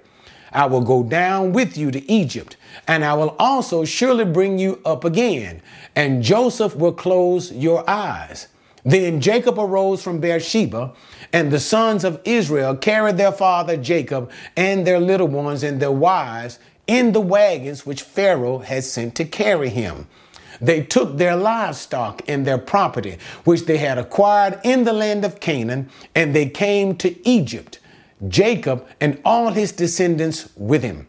I 0.54 0.68
will 0.68 0.82
go 0.82 1.04
down 1.04 1.52
with 1.52 1.78
you 1.78 1.92
to 1.92 2.10
Egypt, 2.10 2.56
and 2.88 3.04
I 3.04 3.14
will 3.14 3.36
also 3.38 3.84
surely 3.84 4.24
bring 4.24 4.58
you 4.58 4.80
up 4.86 5.04
again, 5.04 5.62
and 5.98 6.24
Joseph 6.24 6.78
will 6.78 6.94
close 6.94 7.52
your 7.52 7.88
eyes. 7.90 8.48
Then 8.86 9.20
Jacob 9.20 9.60
arose 9.60 10.02
from 10.02 10.20
Beersheba, 10.20 10.94
and 11.34 11.52
the 11.52 11.60
sons 11.60 12.06
of 12.06 12.22
Israel 12.24 12.76
carried 12.78 13.18
their 13.18 13.34
father 13.34 13.76
Jacob 13.76 14.32
and 14.56 14.88
their 14.88 15.00
little 15.00 15.28
ones 15.28 15.64
and 15.64 15.82
their 15.82 15.92
wives 15.92 16.60
in 16.88 17.12
the 17.12 17.20
wagons 17.20 17.86
which 17.86 18.04
Pharaoh 18.04 18.60
had 18.60 18.84
sent 18.86 19.16
to 19.16 19.26
carry 19.26 19.70
him. 19.70 20.08
They 20.62 20.82
took 20.82 21.18
their 21.18 21.36
livestock 21.36 22.22
and 22.28 22.46
their 22.46 22.58
property, 22.58 23.18
which 23.44 23.66
they 23.66 23.78
had 23.78 23.98
acquired 23.98 24.60
in 24.64 24.84
the 24.84 24.94
land 24.94 25.26
of 25.26 25.40
Canaan, 25.40 25.90
and 26.14 26.36
they 26.36 26.50
came 26.50 26.96
to 26.98 27.28
Egypt, 27.28 27.80
Jacob 28.28 28.88
and 29.02 29.20
all 29.26 29.52
his 29.52 29.72
descendants 29.72 30.50
with 30.56 30.84
him, 30.84 31.08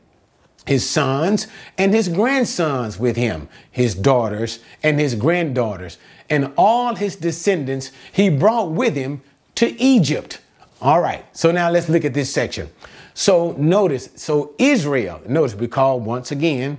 his 0.67 0.88
sons 0.88 1.47
and 1.79 1.95
his 1.95 2.09
grandsons 2.09 2.99
with 2.99 3.17
him, 3.17 3.49
his 3.71 3.95
daughters 3.95 4.61
and 4.83 4.99
his 4.99 5.15
granddaughters, 5.15 5.99
and 6.29 6.53
all 6.57 6.95
his 6.95 7.17
descendants 7.17 7.93
he 8.12 8.29
brought 8.29 8.71
with 8.73 8.95
him 8.95 9.23
to 9.55 9.81
Egypt. 9.81 10.41
All 10.83 11.00
right, 11.00 11.25
so 11.33 11.53
now 11.53 11.71
let's 11.71 11.88
look 11.88 12.05
at 12.05 12.12
this 12.12 12.33
section. 12.33 12.69
So 13.15 13.53
notice, 13.53 14.11
so 14.17 14.55
Israel, 14.59 15.23
notice 15.26 15.55
we 15.55 15.69
call 15.69 16.00
once 16.00 16.33
again, 16.33 16.79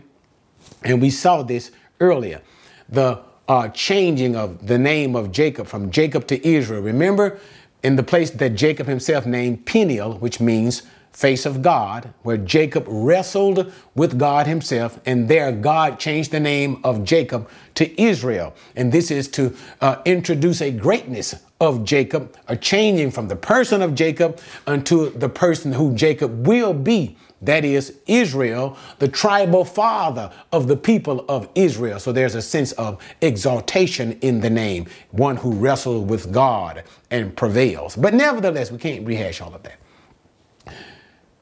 and 0.83 1.01
we 1.01 1.09
saw 1.09 1.41
this 1.41 1.71
earlier 1.99 2.41
the 2.89 3.19
uh, 3.47 3.69
changing 3.69 4.35
of 4.35 4.67
the 4.67 4.77
name 4.77 5.15
of 5.15 5.31
Jacob 5.31 5.67
from 5.67 5.89
Jacob 5.91 6.27
to 6.27 6.47
Israel. 6.47 6.81
Remember, 6.81 7.39
in 7.83 7.95
the 7.95 8.03
place 8.03 8.31
that 8.31 8.49
Jacob 8.51 8.87
himself 8.87 9.25
named 9.25 9.65
Peniel, 9.65 10.17
which 10.17 10.39
means 10.39 10.83
face 11.17 11.47
of 11.47 11.63
God, 11.63 12.13
where 12.21 12.37
Jacob 12.37 12.85
wrestled 12.87 13.71
with 13.95 14.19
God 14.19 14.45
himself, 14.45 14.99
and 15.05 15.27
there 15.27 15.51
God 15.51 15.99
changed 15.99 16.31
the 16.31 16.39
name 16.39 16.79
of 16.83 17.03
Jacob 17.03 17.49
to 17.75 17.99
Israel. 17.99 18.53
And 18.75 18.91
this 18.91 19.09
is 19.09 19.27
to 19.29 19.55
uh, 19.81 20.01
introduce 20.05 20.61
a 20.61 20.69
greatness 20.69 21.33
of 21.59 21.83
Jacob, 21.83 22.37
a 22.47 22.55
changing 22.55 23.09
from 23.09 23.27
the 23.27 23.35
person 23.35 23.81
of 23.81 23.95
Jacob 23.95 24.39
unto 24.67 25.09
the 25.09 25.29
person 25.29 25.71
who 25.71 25.95
Jacob 25.95 26.45
will 26.45 26.73
be 26.73 27.17
that 27.41 27.63
is 27.63 27.99
Israel, 28.07 28.77
the 28.99 29.07
tribal 29.07 29.63
father 29.63 30.31
of 30.51 30.67
the 30.67 30.77
people 30.77 31.25
of 31.29 31.49
Israel. 31.55 31.99
So 31.99 32.11
there's 32.11 32.35
a 32.35 32.41
sense 32.41 32.71
of 32.73 33.01
exaltation 33.21 34.13
in 34.21 34.39
the 34.39 34.49
name, 34.49 34.87
one 35.11 35.37
who 35.37 35.51
wrestles 35.51 36.09
with 36.09 36.31
God 36.31 36.83
and 37.11 37.35
prevails. 37.35 37.95
But 37.95 38.13
nevertheless, 38.13 38.71
we 38.71 38.77
can't 38.77 39.05
rehash 39.05 39.41
all 39.41 39.53
of 39.53 39.63
that. 39.63 39.77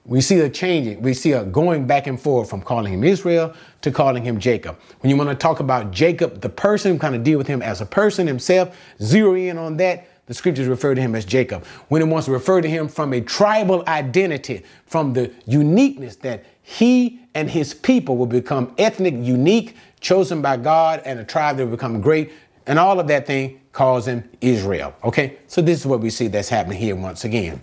We 0.06 0.22
see 0.22 0.40
a 0.40 0.50
changing, 0.50 1.02
we 1.02 1.16
see 1.16 1.32
a 1.32 1.44
going 1.44 1.88
back 1.88 2.06
and 2.06 2.22
forth 2.22 2.48
from 2.48 2.62
calling 2.62 2.94
him 2.94 3.04
Israel 3.04 3.56
to 3.82 3.90
calling 3.90 4.24
him 4.24 4.40
Jacob. 4.40 4.78
When 5.00 5.10
you 5.10 5.18
want 5.18 5.32
to 5.32 5.36
talk 5.36 5.62
about 5.62 5.90
Jacob, 5.90 6.42
the 6.42 6.50
person, 6.50 7.00
kind 7.00 7.16
of 7.16 7.24
deal 7.24 7.40
with 7.40 7.48
him 7.48 7.64
as 7.64 7.82
a 7.82 7.88
person 7.88 8.28
himself, 8.28 8.78
zero 9.02 9.34
in 9.34 9.58
on 9.58 9.78
that 9.78 10.08
the 10.28 10.34
scriptures 10.34 10.68
refer 10.68 10.96
to 10.96 11.02
him 11.02 11.16
as 11.16 11.26
Jacob. 11.26 11.66
When 11.88 12.02
it 12.02 12.06
wants 12.06 12.26
to 12.26 12.32
refer 12.32 12.62
to 12.62 12.70
him 12.70 12.88
from 12.88 13.14
a 13.14 13.22
tribal 13.22 13.84
identity, 13.88 14.64
from 14.86 15.14
the 15.14 15.32
uniqueness 15.46 16.16
that 16.18 16.46
he 16.62 17.20
and 17.36 17.50
his 17.50 17.74
people 17.74 18.18
will 18.18 18.26
become 18.26 18.74
ethnic, 18.78 19.14
unique, 19.18 19.76
chosen 20.00 20.42
by 20.42 20.58
God, 20.58 21.02
and 21.06 21.20
a 21.20 21.24
tribe 21.24 21.58
that 21.58 21.66
will 21.66 21.72
become 21.72 22.02
great, 22.02 22.32
and 22.66 22.80
all 22.80 23.00
of 23.00 23.08
that 23.08 23.28
thing 23.28 23.60
calls 23.72 24.08
him 24.08 24.28
Israel. 24.42 24.96
Okay, 25.04 25.38
so 25.48 25.62
this 25.62 25.80
is 25.80 25.86
what 25.86 26.00
we 26.00 26.10
see 26.10 26.28
that's 26.28 26.50
happening 26.50 26.80
here 26.80 26.96
once 26.96 27.24
again. 27.24 27.62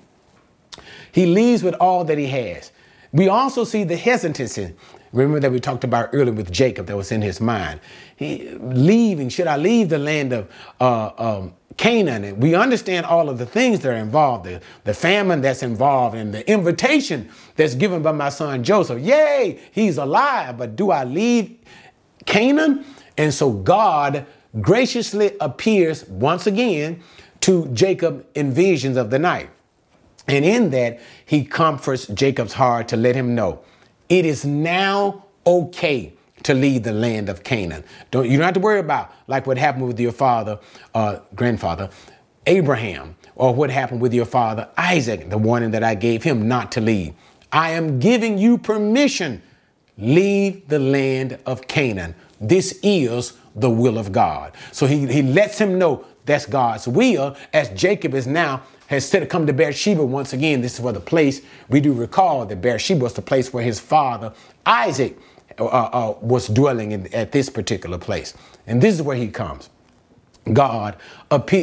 He 1.11 1.27
leaves 1.27 1.63
with 1.63 1.75
all 1.75 2.05
that 2.05 2.19
he 2.19 2.27
has. 2.27 2.71
We 3.13 3.29
also 3.29 3.65
see 3.65 3.85
the 3.85 3.97
hesitancy. 3.97 4.75
Remember 5.13 5.41
that 5.41 5.53
we 5.53 5.61
talked 5.61 5.85
about 5.85 6.11
earlier 6.13 6.33
with 6.33 6.51
Jacob 6.51 6.87
that 6.87 6.97
was 6.97 7.13
in 7.13 7.21
his 7.21 7.41
mind. 7.41 7.81
He 8.17 8.51
leaving. 8.61 9.29
Should 9.29 9.47
I 9.47 9.57
leave 9.57 9.91
the 9.91 9.99
land 9.99 10.33
of 10.33 10.51
uh, 10.81 11.11
um, 11.19 11.55
Canaan. 11.77 12.25
And 12.25 12.43
we 12.43 12.55
understand 12.55 13.07
all 13.07 13.29
of 13.29 13.39
the 13.39 13.47
things 13.47 13.81
that 13.81 13.91
are 13.91 13.97
involved, 13.97 14.45
the, 14.45 14.61
the 14.85 14.95
famine 14.95 15.41
that's 15.41 15.63
involved, 15.63 16.17
and 16.17 16.33
the 16.33 16.49
invitation 16.51 17.31
that's 17.57 17.75
given 17.75 18.03
by 18.03 18.13
my 18.13 18.29
son 18.29 18.63
Joseph. 18.63 19.01
Yay, 19.01 19.61
he's 19.73 19.99
alive, 19.99 20.59
but 20.59 20.77
do 20.77 20.91
I 20.91 21.05
leave 21.05 21.59
Canaan? 22.27 22.85
And 23.17 23.33
so 23.33 23.53
God 23.53 24.27
graciously 24.61 25.33
appears 25.41 26.07
once 26.09 26.47
again 26.47 27.03
to 27.41 27.67
Jacob 27.69 28.27
in 28.35 28.53
visions 28.53 28.97
of 28.97 29.11
the 29.11 29.19
night. 29.19 29.51
And 30.29 30.45
in 30.45 30.71
that, 30.71 31.01
he 31.27 31.45
comforts 31.45 32.07
Jacob's 32.07 32.53
heart 32.53 32.89
to 32.89 32.97
let 32.97 33.17
him 33.17 33.35
know 33.35 33.65
it 34.13 34.27
is 34.27 34.45
now 34.45 35.25
okay 35.47 36.13
to 36.43 36.53
leave 36.53 36.83
the 36.83 36.93
land 36.93 37.31
of 37.31 37.43
Canaan. 37.43 37.83
Don't 38.11 38.29
you 38.29 38.37
don't 38.37 38.45
have 38.45 38.55
to 38.55 38.61
worry 38.61 38.79
about 38.79 39.11
like 39.27 39.47
what 39.47 39.57
happened 39.57 39.87
with 39.87 39.99
your 39.99 40.13
father, 40.13 40.59
uh, 40.95 41.21
grandfather, 41.35 41.89
Abraham, 42.47 43.17
or 43.37 43.55
what 43.55 43.71
happened 43.71 44.03
with 44.03 44.13
your 44.13 44.27
father 44.27 44.69
Isaac, 44.77 45.31
the 45.31 45.39
warning 45.39 45.71
that 45.71 45.83
I 45.83 45.95
gave 45.95 46.23
him 46.23 46.47
not 46.47 46.71
to 46.73 46.83
leave. 46.83 47.15
I 47.53 47.71
am 47.71 47.99
giving 48.01 48.37
you 48.37 48.59
permission. 48.59 49.41
Leave 49.97 50.69
the 50.69 50.79
land 50.79 51.39
of 51.47 51.67
Canaan. 51.67 52.15
This 52.39 52.79
is 52.83 53.33
the 53.55 53.71
will 53.71 53.97
of 53.97 54.13
God. 54.13 54.53
So 54.73 54.87
he, 54.87 55.07
he 55.07 55.23
lets 55.23 55.59
him 55.59 55.79
know 55.79 56.05
that's 56.27 56.47
God's 56.47 56.87
will, 56.87 57.37
as 57.53 57.69
Jacob 57.71 58.15
is 58.15 58.27
now 58.27 58.63
has 58.93 59.09
said 59.09 59.21
to 59.21 59.27
come 59.27 59.47
to 59.47 59.53
Beersheba 59.53 60.05
once 60.05 60.33
again. 60.33 60.61
This 60.61 60.75
is 60.75 60.81
where 60.81 60.93
the 60.93 61.01
place 61.01 61.41
we 61.69 61.81
do 61.81 61.93
recall 61.93 62.45
that 62.45 62.61
Beersheba 62.61 63.03
was 63.03 63.15
the 63.15 63.23
place 63.23 63.53
where 63.53 63.65
his 63.65 63.81
father 63.81 64.33
Isaac 64.67 65.19
uh, 65.59 65.65
uh, 65.65 66.15
was 66.21 66.47
dwelling 66.49 66.93
in, 66.93 67.13
at 67.15 67.33
this 67.33 67.49
particular 67.49 67.99
place. 67.99 68.35
And 68.67 68.83
this 68.83 68.95
is 68.95 69.03
where 69.03 69.17
he 69.17 69.29
comes. 69.29 69.71
God, 70.53 70.97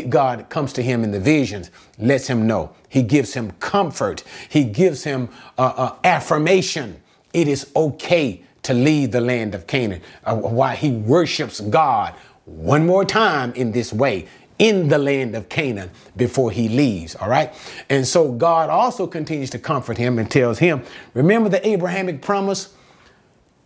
God 0.09 0.49
comes 0.49 0.73
to 0.73 0.81
him 0.81 1.03
in 1.03 1.11
the 1.11 1.19
visions, 1.19 1.69
lets 1.97 2.27
him 2.27 2.47
know. 2.47 2.73
He 2.87 3.03
gives 3.03 3.33
him 3.33 3.51
comfort. 3.59 4.23
He 4.47 4.63
gives 4.63 5.03
him 5.03 5.29
uh, 5.57 5.73
uh, 5.75 5.95
affirmation. 6.03 7.01
It 7.33 7.47
is 7.47 7.69
okay 7.75 8.41
to 8.63 8.73
leave 8.73 9.11
the 9.11 9.21
land 9.21 9.53
of 9.53 9.67
Canaan. 9.67 10.01
Uh, 10.23 10.35
why 10.35 10.75
he 10.75 10.91
worships 10.91 11.59
God 11.59 12.15
one 12.45 12.85
more 12.85 13.05
time 13.05 13.53
in 13.53 13.71
this 13.71 13.93
way 13.93 14.27
in 14.59 14.87
the 14.89 14.97
land 14.97 15.35
of 15.35 15.49
Canaan 15.49 15.89
before 16.15 16.51
he 16.51 16.69
leaves. 16.69 17.15
All 17.15 17.29
right. 17.29 17.53
And 17.89 18.05
so 18.05 18.31
God 18.31 18.69
also 18.69 19.07
continues 19.07 19.49
to 19.49 19.59
comfort 19.59 19.97
him 19.97 20.19
and 20.19 20.29
tells 20.29 20.59
him, 20.59 20.83
remember 21.13 21.49
the 21.49 21.65
Abrahamic 21.67 22.21
promise? 22.21 22.75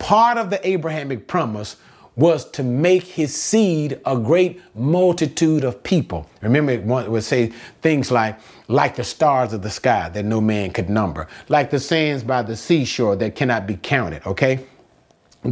part 0.03 0.38
of 0.38 0.50
the 0.50 0.67
Abrahamic 0.67 1.27
promise 1.27 1.77
was 2.17 2.50
to 2.51 2.62
make 2.62 3.03
his 3.03 3.33
seed 3.33 4.00
a 4.05 4.17
great 4.17 4.62
multitude 4.75 5.63
of 5.63 5.81
people. 5.81 6.29
Remember, 6.41 6.73
it 6.73 6.83
would 6.83 7.23
say 7.23 7.53
things 7.81 8.12
like, 8.12 8.38
like 8.67 8.97
the 8.97 9.03
stars 9.03 9.53
of 9.53 9.62
the 9.62 9.69
sky 9.69 10.09
that 10.09 10.25
no 10.25 10.41
man 10.41 10.71
could 10.71 10.89
number, 10.89 11.27
like 11.47 11.71
the 11.71 11.79
sands 11.79 12.21
by 12.21 12.43
the 12.43 12.55
seashore 12.55 13.15
that 13.15 13.35
cannot 13.35 13.65
be 13.65 13.77
counted, 13.77 14.27
okay? 14.27 14.59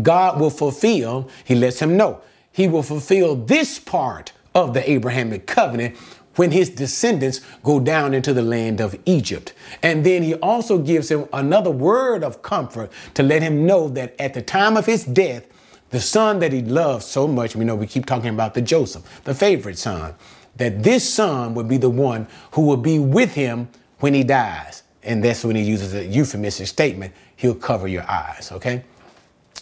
God 0.01 0.39
will 0.39 0.49
fulfill, 0.49 1.29
he 1.45 1.55
lets 1.55 1.81
him 1.81 1.95
know, 1.95 2.21
he 2.51 2.67
will 2.67 2.83
fulfill 2.83 3.37
this 3.37 3.79
part 3.79 4.33
of 4.53 4.73
the 4.73 4.89
Abrahamic 4.89 5.47
covenant 5.47 5.97
when 6.35 6.51
his 6.51 6.69
descendants 6.69 7.41
go 7.63 7.79
down 7.79 8.13
into 8.13 8.33
the 8.33 8.41
land 8.41 8.79
of 8.79 8.97
Egypt. 9.05 9.53
And 9.83 10.05
then 10.05 10.23
he 10.23 10.35
also 10.35 10.77
gives 10.77 11.11
him 11.11 11.27
another 11.33 11.71
word 11.71 12.23
of 12.23 12.41
comfort 12.41 12.91
to 13.15 13.23
let 13.23 13.41
him 13.41 13.65
know 13.65 13.89
that 13.89 14.15
at 14.19 14.33
the 14.33 14.41
time 14.41 14.77
of 14.77 14.85
his 14.85 15.03
death, 15.03 15.45
the 15.89 15.99
son 15.99 16.39
that 16.39 16.53
he 16.53 16.61
loved 16.61 17.03
so 17.03 17.27
much, 17.27 17.55
we 17.55 17.65
know 17.65 17.75
we 17.75 17.85
keep 17.85 18.05
talking 18.05 18.29
about 18.29 18.53
the 18.53 18.61
Joseph, 18.61 19.21
the 19.25 19.35
favorite 19.35 19.77
son, 19.77 20.15
that 20.55 20.83
this 20.83 21.11
son 21.11 21.53
would 21.53 21.67
be 21.67 21.77
the 21.77 21.89
one 21.89 22.27
who 22.51 22.61
will 22.61 22.77
be 22.77 22.97
with 22.97 23.33
him 23.33 23.67
when 23.99 24.13
he 24.13 24.23
dies. 24.23 24.83
And 25.03 25.23
that's 25.23 25.43
when 25.43 25.55
he 25.55 25.63
uses 25.63 25.93
a 25.93 26.05
euphemistic 26.05 26.67
statement, 26.67 27.13
he'll 27.35 27.55
cover 27.55 27.87
your 27.87 28.09
eyes, 28.09 28.51
okay? 28.53 28.83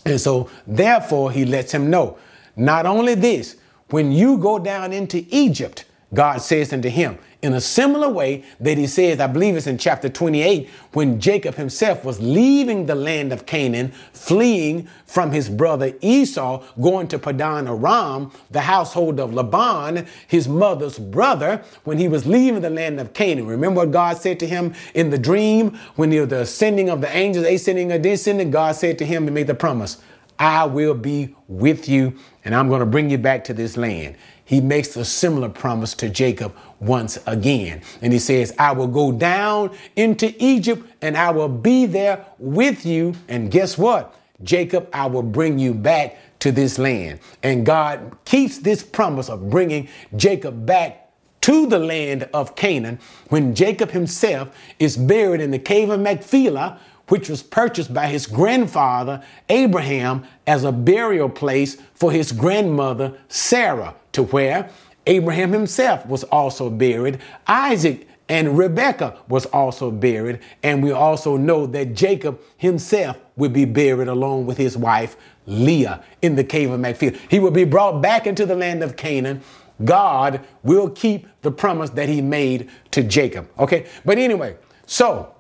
And 0.06 0.20
so, 0.20 0.50
therefore, 0.68 1.32
he 1.32 1.46
lets 1.46 1.72
him 1.72 1.90
know 1.90 2.18
not 2.56 2.86
only 2.86 3.16
this, 3.16 3.56
when 3.90 4.12
you 4.12 4.38
go 4.38 4.60
down 4.60 4.94
into 4.94 5.26
Egypt, 5.30 5.86
God 6.14 6.42
says 6.42 6.74
unto 6.74 6.90
him 6.90 7.20
in 7.42 7.54
a 7.54 7.62
similar 7.62 8.10
way 8.10 8.44
that 8.60 8.78
he 8.78 8.86
says, 8.86 9.20
I 9.20 9.28
believe 9.28 9.56
it's 9.56 9.68
in 9.68 9.78
chapter 9.78 10.10
28, 10.10 10.70
when 10.92 11.22
Jacob 11.22 11.56
himself 11.56 12.04
was 12.04 12.20
leaving 12.20 12.86
the 12.86 12.96
land 12.96 13.32
of 13.32 13.46
Canaan, 13.46 13.94
fleeing 14.12 14.90
from 15.06 15.32
his 15.32 15.48
brother 15.48 15.94
Esau, 16.02 16.64
going 16.82 17.08
to 17.08 17.20
Padan 17.20 17.68
Aram, 17.68 18.32
the 18.52 18.62
household 18.62 19.20
of 19.20 19.34
Laban, 19.34 20.06
his 20.28 20.50
mother's 20.50 21.00
brother, 21.00 21.64
when 21.86 21.98
he 21.98 22.10
was 22.10 22.26
leaving 22.26 22.62
the 22.62 22.70
land 22.70 23.00
of 23.00 23.14
Canaan. 23.14 23.48
Remember 23.48 23.82
what 23.82 23.92
God 23.92 24.18
said 24.18 24.40
to 24.42 24.48
him 24.48 24.74
in 24.94 25.10
the 25.10 25.18
dream 25.18 25.80
when 25.96 26.10
the 26.10 26.42
ascending 26.42 26.90
of 26.90 27.00
the 27.00 27.16
angels, 27.16 27.46
ascending 27.46 27.92
or 27.92 28.00
descending, 28.00 28.52
God 28.52 28.76
said 28.76 28.98
to 28.98 29.06
him 29.06 29.28
and 29.28 29.34
made 29.34 29.48
the 29.48 29.56
promise, 29.56 30.02
I 30.38 30.66
will 30.66 30.94
be 30.94 31.36
with 31.48 31.88
you 31.90 32.18
and 32.50 32.56
I'm 32.56 32.68
going 32.68 32.80
to 32.80 32.88
bring 32.88 33.12
you 33.12 33.20
back 33.20 33.44
to 33.44 33.54
this 33.54 33.78
land 33.78 34.16
he 34.50 34.62
makes 34.62 34.98
a 34.98 35.06
similar 35.06 35.48
promise 35.48 35.94
to 35.94 36.10
Jacob 36.10 36.56
once 36.80 37.20
again. 37.28 37.84
And 38.02 38.12
he 38.12 38.18
says, 38.18 38.52
I 38.58 38.72
will 38.72 38.88
go 38.88 39.12
down 39.12 39.78
into 39.96 40.34
Egypt 40.44 40.88
and 41.04 41.16
I 41.16 41.30
will 41.30 41.48
be 41.48 41.86
there 41.86 42.26
with 42.40 42.84
you. 42.84 43.14
And 43.28 43.52
guess 43.52 43.78
what? 43.78 44.20
Jacob, 44.42 44.90
I 44.92 45.06
will 45.06 45.22
bring 45.22 45.60
you 45.60 45.76
back 45.76 46.18
to 46.40 46.52
this 46.52 46.80
land. 46.80 47.20
And 47.44 47.64
God 47.64 48.18
keeps 48.26 48.58
this 48.58 48.82
promise 48.82 49.30
of 49.30 49.52
bringing 49.52 49.88
Jacob 50.16 50.66
back 50.66 51.12
to 51.42 51.68
the 51.68 51.78
land 51.78 52.28
of 52.34 52.56
Canaan 52.56 52.98
when 53.28 53.54
Jacob 53.54 53.92
himself 53.92 54.50
is 54.80 54.98
buried 54.98 55.42
in 55.42 55.52
the 55.52 55.60
cave 55.60 55.92
of 55.92 56.00
Machpelah, 56.00 56.80
which 57.10 57.30
was 57.30 57.44
purchased 57.44 57.94
by 57.94 58.08
his 58.08 58.26
grandfather 58.26 59.24
Abraham 59.50 60.26
as 60.48 60.64
a 60.64 60.72
burial 60.72 61.30
place 61.30 61.78
for 61.94 62.12
his 62.12 62.32
grandmother 62.32 63.18
Sarah, 63.28 63.96
to 64.14 64.24
where 64.24 64.70
Abraham 65.06 65.52
himself 65.52 66.06
was 66.06 66.24
also 66.26 66.70
buried. 66.70 67.20
Isaac 67.48 68.08
and 68.30 68.58
Rebekah 68.58 69.18
was 69.28 69.48
also 69.48 69.90
buried. 69.92 70.40
And 70.62 70.84
we 70.84 70.92
also 70.92 71.36
know 71.36 71.66
that 71.66 71.96
Jacob 71.96 72.40
himself 72.58 73.18
would 73.36 73.52
be 73.52 73.66
buried 73.66 74.08
along 74.08 74.46
with 74.46 74.58
his 74.58 74.78
wife 74.78 75.18
Leah 75.48 76.04
in 76.22 76.36
the 76.36 76.44
cave 76.44 76.70
of 76.70 76.80
Machpelah. 76.80 77.18
He 77.28 77.40
will 77.40 77.52
be 77.52 77.64
brought 77.64 78.02
back 78.02 78.28
into 78.28 78.46
the 78.46 78.56
land 78.56 78.84
of 78.84 78.96
Canaan. 78.96 79.42
God 79.84 80.46
will 80.62 80.90
keep 80.90 81.28
the 81.42 81.52
promise 81.52 81.90
that 81.92 82.08
he 82.08 82.22
made 82.22 82.70
to 82.92 83.02
Jacob. 83.02 83.50
Okay. 83.58 83.88
But 84.06 84.20
anyway, 84.20 84.58
so 84.86 85.34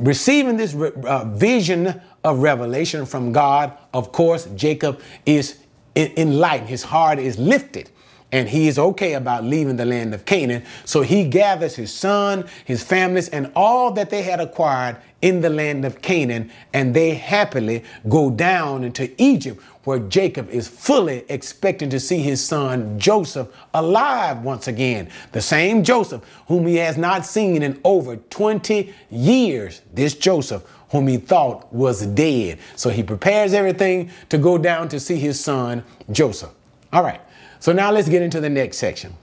receiving 0.00 0.56
this 0.56 0.74
uh, 0.74 1.24
vision 1.26 2.00
of 2.24 2.38
revelation 2.38 3.06
from 3.06 3.32
God, 3.32 3.76
of 3.92 4.12
course, 4.12 4.46
Jacob 4.56 5.00
is 5.26 5.58
enlightened. 5.96 6.68
His 6.68 6.82
heart 6.82 7.18
is 7.18 7.38
lifted 7.38 7.90
and 8.32 8.48
he 8.48 8.68
is 8.68 8.78
okay 8.78 9.14
about 9.14 9.44
leaving 9.44 9.76
the 9.76 9.84
land 9.84 10.14
of 10.14 10.24
Canaan. 10.24 10.64
So 10.84 11.02
he 11.02 11.24
gathers 11.24 11.76
his 11.76 11.92
son, 11.92 12.46
his 12.64 12.82
families, 12.82 13.28
and 13.28 13.50
all 13.56 13.90
that 13.92 14.10
they 14.10 14.22
had 14.22 14.40
acquired 14.40 14.96
in 15.22 15.40
the 15.40 15.50
land 15.50 15.84
of 15.84 16.00
Canaan, 16.00 16.50
and 16.72 16.94
they 16.94 17.14
happily 17.14 17.84
go 18.08 18.30
down 18.30 18.84
into 18.84 19.10
Egypt, 19.22 19.62
where 19.84 19.98
Jacob 19.98 20.48
is 20.50 20.68
fully 20.68 21.24
expecting 21.28 21.90
to 21.90 22.00
see 22.00 22.18
his 22.18 22.42
son 22.44 22.98
Joseph 22.98 23.48
alive 23.74 24.42
once 24.42 24.68
again. 24.68 25.08
The 25.32 25.40
same 25.40 25.84
Joseph 25.84 26.22
whom 26.46 26.66
he 26.66 26.76
has 26.76 26.96
not 26.96 27.26
seen 27.26 27.62
in 27.62 27.80
over 27.84 28.16
20 28.16 28.94
years. 29.10 29.82
This 29.92 30.14
Joseph 30.14 30.62
whom 30.90 31.06
he 31.06 31.16
thought 31.18 31.72
was 31.72 32.06
dead. 32.06 32.58
So 32.76 32.90
he 32.90 33.02
prepares 33.02 33.54
everything 33.54 34.10
to 34.28 34.38
go 34.38 34.58
down 34.58 34.88
to 34.90 35.00
see 35.00 35.16
his 35.16 35.42
son 35.42 35.84
Joseph. 36.10 36.50
All 36.92 37.02
right. 37.02 37.20
So 37.60 37.72
now 37.72 37.92
let's 37.92 38.08
get 38.08 38.22
into 38.22 38.40
the 38.40 38.48
next 38.48 38.78
section. 38.78 39.14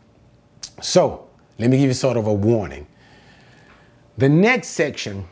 So 0.80 1.28
let 1.58 1.72
me 1.72 1.78
give 1.80 1.88
you 1.88 1.94
sort 1.94 2.18
of 2.18 2.28
a 2.28 2.34
warning. 2.34 2.86
The 4.18 4.30
next 4.30 4.70
section 4.70 5.26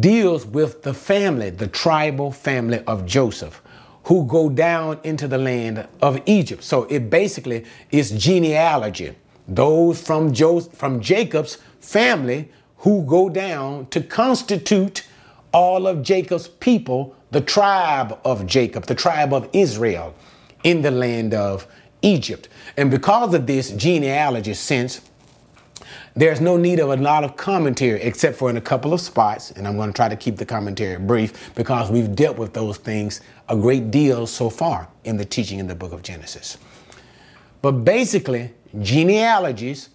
deals 0.00 0.46
with 0.46 0.82
the 0.82 0.94
family, 0.94 1.50
the 1.50 1.66
tribal 1.66 2.32
family 2.32 2.82
of 2.86 3.04
Joseph, 3.04 3.62
who 4.04 4.26
go 4.26 4.48
down 4.48 4.98
into 5.04 5.28
the 5.28 5.36
land 5.36 5.86
of 6.00 6.20
Egypt. 6.24 6.64
So 6.64 6.84
it 6.84 7.10
basically 7.10 7.66
is 7.90 8.10
genealogy. 8.10 9.14
Those 9.46 10.00
from, 10.00 10.32
Joseph, 10.32 10.72
from 10.72 11.00
Jacob's 11.00 11.58
family 11.80 12.50
who 12.78 13.04
go 13.04 13.28
down 13.28 13.86
to 13.88 14.00
constitute 14.00 15.06
all 15.52 15.86
of 15.86 16.02
Jacob's 16.02 16.48
people, 16.48 17.14
the 17.32 17.40
tribe 17.42 18.18
of 18.24 18.46
Jacob, 18.46 18.86
the 18.86 18.94
tribe 18.94 19.34
of 19.34 19.48
Israel 19.52 20.14
in 20.64 20.82
the 20.82 20.90
land 20.90 21.34
of 21.34 21.66
Egypt. 22.02 22.48
And 22.76 22.90
because 22.90 23.34
of 23.34 23.46
this 23.46 23.70
genealogy 23.70 24.54
sense, 24.54 25.00
there's 26.14 26.40
no 26.40 26.56
need 26.56 26.80
of 26.80 26.90
a 26.90 26.96
lot 26.96 27.24
of 27.24 27.36
commentary 27.36 28.00
except 28.00 28.38
for 28.38 28.48
in 28.48 28.56
a 28.56 28.60
couple 28.60 28.94
of 28.94 29.00
spots. 29.00 29.50
And 29.50 29.68
I'm 29.68 29.76
going 29.76 29.90
to 29.90 29.96
try 29.96 30.08
to 30.08 30.16
keep 30.16 30.36
the 30.36 30.46
commentary 30.46 30.98
brief 30.98 31.54
because 31.54 31.90
we've 31.90 32.14
dealt 32.14 32.38
with 32.38 32.54
those 32.54 32.78
things 32.78 33.20
a 33.48 33.56
great 33.56 33.90
deal 33.90 34.26
so 34.26 34.48
far 34.48 34.88
in 35.04 35.16
the 35.18 35.24
teaching 35.24 35.58
in 35.58 35.66
the 35.66 35.74
book 35.74 35.92
of 35.92 36.02
Genesis. 36.02 36.56
But 37.60 37.84
basically, 37.84 38.52
genealogies 38.80 39.90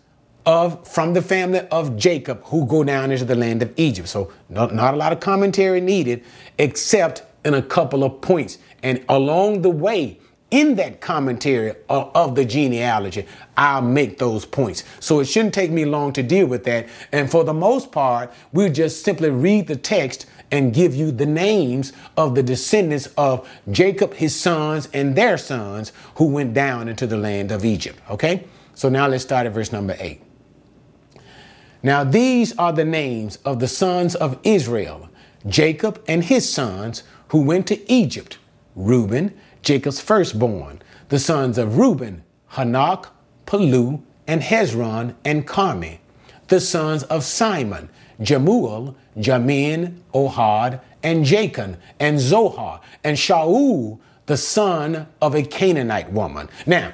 of 0.45 0.87
from 0.87 1.13
the 1.13 1.21
family 1.21 1.59
of 1.69 1.97
Jacob 1.97 2.43
who 2.45 2.65
go 2.65 2.83
down 2.83 3.11
into 3.11 3.25
the 3.25 3.35
land 3.35 3.61
of 3.61 3.71
Egypt. 3.77 4.07
So 4.07 4.31
not, 4.49 4.73
not 4.73 4.93
a 4.93 4.97
lot 4.97 5.11
of 5.11 5.19
commentary 5.19 5.81
needed 5.81 6.23
except 6.57 7.23
in 7.45 7.53
a 7.53 7.61
couple 7.61 8.03
of 8.03 8.21
points. 8.21 8.57
And 8.83 9.03
along 9.09 9.61
the 9.61 9.69
way, 9.69 10.19
in 10.51 10.75
that 10.75 10.99
commentary 10.99 11.73
of, 11.89 12.35
the 12.35 12.45
genealogy, 12.45 13.25
I'll 13.57 13.81
make 13.81 14.17
those 14.17 14.45
points. 14.45 14.83
So 14.99 15.19
it 15.21 15.25
shouldn't 15.25 15.53
take 15.53 15.71
me 15.71 15.85
long 15.85 16.13
to 16.13 16.23
deal 16.23 16.45
with 16.45 16.65
that. 16.65 16.87
And 17.11 17.31
for 17.31 17.43
the 17.43 17.53
most 17.53 17.91
part, 17.91 18.31
we'll 18.51 18.71
just 18.71 19.03
simply 19.03 19.29
read 19.29 19.67
the 19.67 19.75
text 19.75 20.27
and 20.51 20.73
give 20.73 20.93
you 20.93 21.11
the 21.11 21.25
names 21.25 21.93
of 22.17 22.35
the 22.35 22.43
descendants 22.43 23.07
of 23.17 23.49
Jacob, 23.71 24.13
his 24.13 24.37
sons, 24.37 24.89
and 24.93 25.15
their 25.15 25.37
sons 25.37 25.93
who 26.15 26.25
went 26.25 26.53
down 26.53 26.89
into 26.89 27.07
the 27.07 27.17
land 27.17 27.51
of 27.51 27.63
Egypt. 27.63 27.99
Okay? 28.09 28.43
So 28.75 28.89
now 28.89 29.07
let's 29.07 29.23
start 29.23 29.47
at 29.47 29.53
verse 29.53 29.71
number 29.71 29.95
eight. 29.99 30.21
Now 31.83 32.03
these 32.03 32.55
are 32.57 32.73
the 32.73 32.85
names 32.85 33.37
of 33.37 33.59
the 33.59 33.67
sons 33.67 34.15
of 34.15 34.37
Israel, 34.43 35.09
Jacob 35.47 36.03
and 36.07 36.23
his 36.23 36.51
sons 36.51 37.03
who 37.29 37.41
went 37.41 37.67
to 37.67 37.91
Egypt 37.91 38.37
Reuben, 38.75 39.37
Jacob's 39.61 39.99
firstborn, 39.99 40.81
the 41.09 41.19
sons 41.19 41.57
of 41.57 41.77
Reuben, 41.77 42.23
Hanoch, 42.53 43.07
Palu, 43.45 44.01
and 44.27 44.41
Hezron, 44.41 45.15
and 45.25 45.47
Carmi, 45.47 45.99
the 46.47 46.59
sons 46.59 47.03
of 47.03 47.23
Simon, 47.23 47.89
Jemuel, 48.21 48.95
Jamin, 49.17 49.99
Ohad, 50.13 50.81
and 51.03 51.25
Jachin, 51.25 51.77
and 51.99 52.19
Zohar, 52.19 52.81
and 53.03 53.17
Shaul, 53.17 53.99
the 54.25 54.37
son 54.37 55.07
of 55.21 55.35
a 55.35 55.43
Canaanite 55.43 56.11
woman. 56.11 56.49
Now, 56.65 56.93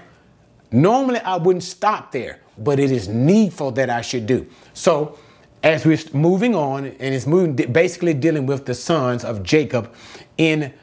normally 0.72 1.20
I 1.20 1.38
wouldn't 1.38 1.64
stop 1.64 2.12
there, 2.12 2.42
but 2.58 2.80
it 2.80 2.92
is 2.92 3.08
needful 3.08 3.72
that 3.72 3.90
I 3.90 4.02
should 4.02 4.26
do. 4.26 4.48
So, 4.74 5.18
as 5.64 5.86
we're 5.86 6.00
moving 6.14 6.56
on, 6.56 6.86
and 6.86 7.14
it's 7.14 7.28
moving 7.28 7.56
basically 7.56 8.14
dealing 8.14 8.46
with 8.46 8.66
the 8.66 8.76
sons 8.76 9.24
of 9.26 9.44
Jacob 9.44 9.94
in 10.38 10.74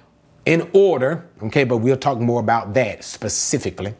in 0.46 0.68
order, 0.72 1.26
okay, 1.42 1.64
but 1.64 1.78
we'll 1.78 1.96
talk 1.96 2.18
more 2.18 2.40
about 2.40 2.74
that 2.74 3.04
specifically. 3.04 3.94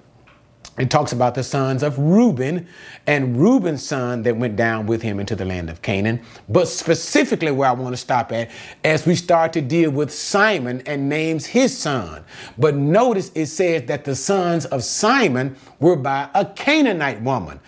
It 0.77 0.91
talks 0.91 1.13
about 1.13 1.37
the 1.37 1.45
sons 1.45 1.85
of 1.85 1.97
Reuben 1.99 2.67
and 3.07 3.37
Reuben's 3.41 3.87
son 3.87 4.25
that 4.25 4.37
went 4.37 4.57
down 4.57 4.87
with 4.87 5.03
him 5.03 5.21
into 5.21 5.37
the 5.37 5.45
land 5.45 5.71
of 5.71 5.83
Canaan. 5.83 6.21
But 6.49 6.67
specifically, 6.67 7.53
where 7.53 7.69
I 7.69 7.73
want 7.73 7.93
to 7.93 7.97
stop 7.97 8.33
at 8.33 8.51
as 8.83 9.07
we 9.07 9.15
start 9.15 9.53
to 9.53 9.61
deal 9.61 9.93
with 9.93 10.13
Simon 10.13 10.83
and 10.85 11.09
names 11.09 11.47
his 11.47 11.77
son. 11.79 12.25
But 12.59 12.75
notice 12.75 13.31
it 13.37 13.47
says 13.47 13.85
that 13.85 14.05
the 14.05 14.17
sons 14.17 14.67
of 14.67 14.83
Simon 14.83 15.55
were 15.79 15.95
by 15.95 16.29
a 16.35 16.45
Canaanite 16.45 17.23
woman. 17.23 17.61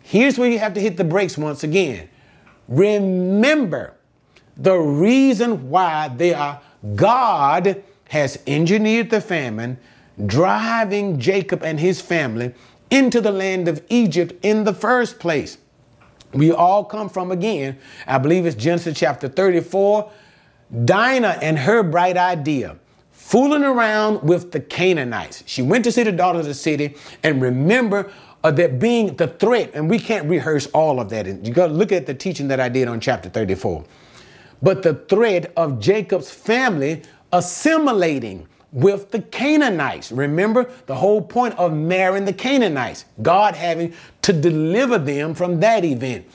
Here's 0.00 0.38
where 0.38 0.50
you 0.50 0.58
have 0.58 0.72
to 0.74 0.80
hit 0.80 0.96
the 0.96 1.04
brakes 1.04 1.36
once 1.36 1.64
again. 1.64 2.08
Remember 2.68 3.94
the 4.56 4.76
reason 4.76 5.68
why 5.68 6.08
they 6.08 6.32
are 6.32 6.62
God 6.94 7.82
has 8.14 8.38
engineered 8.46 9.10
the 9.10 9.20
famine, 9.20 9.76
driving 10.24 11.18
Jacob 11.18 11.64
and 11.64 11.80
his 11.80 12.00
family 12.00 12.54
into 12.88 13.20
the 13.20 13.32
land 13.32 13.66
of 13.66 13.82
Egypt 13.88 14.32
in 14.44 14.62
the 14.62 14.72
first 14.72 15.18
place. 15.18 15.58
We 16.32 16.52
all 16.52 16.84
come 16.84 17.08
from 17.08 17.32
again, 17.32 17.76
I 18.06 18.18
believe 18.18 18.46
it's 18.46 18.54
Genesis 18.54 18.96
chapter 18.96 19.26
34, 19.26 20.08
Dinah 20.84 21.40
and 21.42 21.58
her 21.58 21.82
bright 21.82 22.16
idea 22.16 22.76
fooling 23.10 23.64
around 23.64 24.22
with 24.22 24.52
the 24.52 24.60
Canaanites. 24.60 25.42
She 25.46 25.62
went 25.62 25.82
to 25.82 25.90
see 25.90 26.04
the 26.04 26.12
daughters 26.12 26.42
of 26.42 26.46
the 26.46 26.54
city 26.54 26.94
and 27.24 27.42
remember 27.42 28.12
uh, 28.44 28.52
that 28.52 28.78
being 28.78 29.16
the 29.16 29.26
threat, 29.26 29.72
and 29.74 29.90
we 29.90 29.98
can't 29.98 30.28
rehearse 30.28 30.66
all 30.68 31.00
of 31.00 31.10
that. 31.10 31.26
And 31.26 31.44
You 31.44 31.52
got 31.52 31.66
to 31.66 31.72
look 31.72 31.90
at 31.90 32.06
the 32.06 32.14
teaching 32.14 32.46
that 32.46 32.60
I 32.60 32.68
did 32.68 32.86
on 32.86 33.00
chapter 33.00 33.28
34. 33.28 33.84
But 34.62 34.82
the 34.82 34.94
threat 34.94 35.52
of 35.56 35.80
Jacob's 35.80 36.30
family 36.30 37.02
assimilating 37.34 38.46
with 38.72 39.10
the 39.10 39.20
Canaanites. 39.20 40.12
Remember 40.12 40.70
the 40.86 40.94
whole 40.94 41.20
point 41.20 41.54
of 41.58 41.72
marrying 41.72 42.24
the 42.24 42.32
Canaanites, 42.32 43.04
God 43.22 43.54
having 43.56 43.92
to 44.22 44.32
deliver 44.32 44.98
them 44.98 45.34
from 45.34 45.60
that 45.60 45.84
event. 45.84 46.26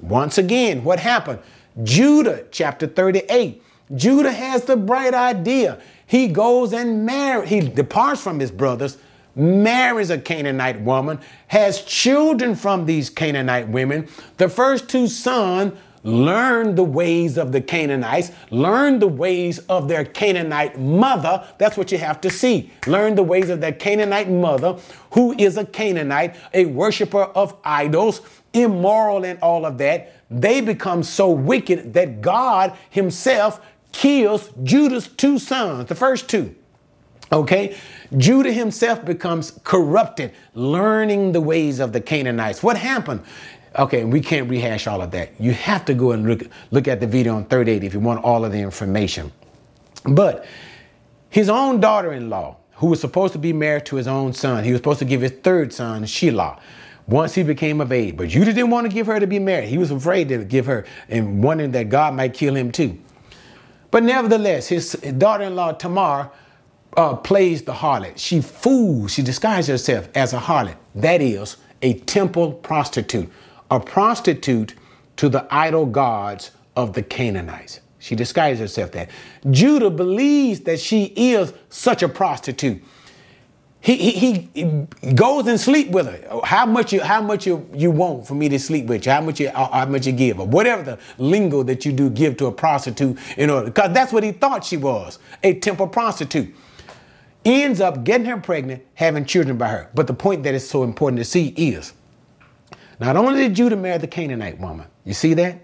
Once 0.00 0.36
again, 0.36 0.82
what 0.82 0.98
happened? 0.98 1.38
Judah, 1.84 2.44
chapter 2.50 2.88
38. 2.88 3.62
Judah 3.94 4.32
has 4.32 4.64
the 4.64 4.76
bright 4.76 5.14
idea. 5.14 5.80
He 6.06 6.26
goes 6.26 6.72
and 6.72 7.06
marries, 7.06 7.48
he 7.48 7.60
departs 7.60 8.20
from 8.20 8.40
his 8.40 8.50
brothers, 8.50 8.98
marries 9.36 10.10
a 10.10 10.18
Canaanite 10.18 10.80
woman, 10.80 11.20
has 11.46 11.82
children 11.82 12.56
from 12.56 12.84
these 12.84 13.10
Canaanite 13.10 13.68
women. 13.68 14.08
The 14.38 14.48
first 14.48 14.88
two 14.88 15.06
sons 15.06 15.78
learn 16.08 16.74
the 16.74 16.84
ways 16.84 17.36
of 17.36 17.52
the 17.52 17.60
Canaanites, 17.60 18.32
learn 18.50 18.98
the 18.98 19.08
ways 19.08 19.58
of 19.68 19.88
their 19.88 20.04
Canaanite 20.04 20.78
mother. 20.78 21.46
That's 21.58 21.76
what 21.76 21.92
you 21.92 21.98
have 21.98 22.20
to 22.22 22.30
see. 22.30 22.72
Learn 22.86 23.14
the 23.14 23.22
ways 23.22 23.50
of 23.50 23.60
their 23.60 23.72
Canaanite 23.72 24.30
mother, 24.30 24.78
who 25.12 25.34
is 25.38 25.56
a 25.56 25.66
Canaanite, 25.66 26.34
a 26.54 26.64
worshiper 26.64 27.24
of 27.24 27.54
idols, 27.62 28.22
immoral 28.54 29.24
and 29.24 29.38
all 29.40 29.66
of 29.66 29.78
that. 29.78 30.14
They 30.30 30.60
become 30.60 31.02
so 31.02 31.30
wicked 31.30 31.92
that 31.94 32.20
God 32.20 32.76
Himself 32.90 33.60
kills 33.92 34.50
Judah's 34.62 35.08
two 35.08 35.38
sons, 35.38 35.88
the 35.88 35.94
first 35.94 36.28
two. 36.28 36.54
Okay? 37.30 37.76
Judah 38.16 38.52
himself 38.52 39.04
becomes 39.04 39.58
corrupted, 39.64 40.32
learning 40.54 41.32
the 41.32 41.40
ways 41.40 41.78
of 41.78 41.92
the 41.92 42.00
Canaanites. 42.00 42.62
What 42.62 42.78
happened? 42.78 43.22
Okay, 43.78 44.02
we 44.02 44.20
can't 44.20 44.50
rehash 44.50 44.88
all 44.88 45.00
of 45.00 45.12
that. 45.12 45.30
You 45.38 45.52
have 45.52 45.84
to 45.84 45.94
go 45.94 46.10
and 46.10 46.26
look, 46.26 46.42
look 46.72 46.88
at 46.88 46.98
the 46.98 47.06
video 47.06 47.36
on 47.36 47.44
38 47.44 47.84
if 47.84 47.94
you 47.94 48.00
want 48.00 48.24
all 48.24 48.44
of 48.44 48.50
the 48.50 48.58
information. 48.58 49.30
But 50.04 50.46
his 51.30 51.48
own 51.48 51.78
daughter 51.78 52.12
in 52.12 52.28
law, 52.28 52.56
who 52.72 52.88
was 52.88 53.00
supposed 53.00 53.32
to 53.34 53.38
be 53.38 53.52
married 53.52 53.86
to 53.86 53.96
his 53.96 54.08
own 54.08 54.32
son, 54.32 54.64
he 54.64 54.72
was 54.72 54.78
supposed 54.78 54.98
to 54.98 55.04
give 55.04 55.20
his 55.20 55.30
third 55.30 55.72
son, 55.72 56.02
Shelah, 56.04 56.58
once 57.06 57.34
he 57.34 57.44
became 57.44 57.80
of 57.80 57.92
age. 57.92 58.16
But 58.16 58.28
Judah 58.28 58.52
didn't 58.52 58.70
want 58.70 58.88
to 58.88 58.92
give 58.92 59.06
her 59.06 59.20
to 59.20 59.26
be 59.26 59.38
married. 59.38 59.68
He 59.68 59.78
was 59.78 59.92
afraid 59.92 60.28
to 60.30 60.44
give 60.44 60.66
her 60.66 60.84
and 61.08 61.42
wondering 61.42 61.70
that 61.72 61.88
God 61.88 62.14
might 62.14 62.34
kill 62.34 62.56
him 62.56 62.72
too. 62.72 62.98
But 63.90 64.02
nevertheless, 64.02 64.66
his 64.68 64.92
daughter 64.92 65.44
in 65.44 65.54
law, 65.54 65.72
Tamar, 65.72 66.30
uh, 66.96 67.14
plays 67.14 67.62
the 67.62 67.72
harlot. 67.72 68.14
She 68.16 68.40
fools, 68.40 69.12
she 69.12 69.22
disguises 69.22 69.68
herself 69.68 70.08
as 70.14 70.32
a 70.32 70.38
harlot. 70.38 70.76
That 70.96 71.22
is, 71.22 71.58
a 71.80 71.94
temple 71.94 72.52
prostitute, 72.52 73.30
a 73.70 73.80
prostitute 73.80 74.74
to 75.16 75.28
the 75.28 75.46
idol 75.50 75.86
gods 75.86 76.52
of 76.76 76.92
the 76.92 77.02
Canaanites. 77.02 77.80
She 77.98 78.14
disguises 78.14 78.60
herself 78.60 78.92
that. 78.92 79.10
Judah 79.50 79.90
believes 79.90 80.60
that 80.60 80.80
she 80.80 81.12
is 81.16 81.52
such 81.68 82.02
a 82.02 82.08
prostitute. 82.08 82.82
He, 83.80 83.96
he, 83.96 84.48
he 84.54 85.12
goes 85.12 85.46
and 85.46 85.58
sleep 85.58 85.90
with 85.90 86.06
her. 86.06 86.40
How 86.44 86.66
much 86.66 86.92
you 86.92 87.00
how 87.00 87.22
much 87.22 87.46
you, 87.46 87.68
you 87.72 87.90
want 87.92 88.26
for 88.26 88.34
me 88.34 88.48
to 88.48 88.58
sleep 88.58 88.86
with 88.86 89.06
you? 89.06 89.12
How 89.12 89.20
much 89.20 89.38
you 89.38 89.50
how 89.50 89.86
much 89.86 90.06
you 90.06 90.12
give 90.12 90.40
or 90.40 90.46
whatever 90.46 90.82
the 90.82 90.98
lingo 91.18 91.62
that 91.62 91.84
you 91.84 91.92
do 91.92 92.10
give 92.10 92.36
to 92.38 92.46
a 92.46 92.52
prostitute 92.52 93.18
in 93.36 93.50
order 93.50 93.66
because 93.66 93.92
that's 93.92 94.12
what 94.12 94.24
he 94.24 94.32
thought 94.32 94.64
she 94.64 94.76
was 94.76 95.20
a 95.44 95.54
temple 95.54 95.86
prostitute. 95.86 96.54
Ends 97.44 97.80
up 97.80 98.02
getting 98.02 98.26
her 98.26 98.36
pregnant, 98.36 98.84
having 98.94 99.24
children 99.24 99.56
by 99.56 99.68
her. 99.68 99.90
But 99.94 100.08
the 100.08 100.14
point 100.14 100.42
that 100.42 100.54
is 100.54 100.68
so 100.68 100.82
important 100.82 101.18
to 101.20 101.24
see 101.24 101.48
is 101.56 101.92
not 103.00 103.16
only 103.16 103.42
did 103.42 103.54
Judah 103.54 103.76
marry 103.76 103.98
the 103.98 104.06
Canaanite 104.06 104.58
woman, 104.58 104.86
you 105.04 105.14
see 105.14 105.34
that 105.34 105.60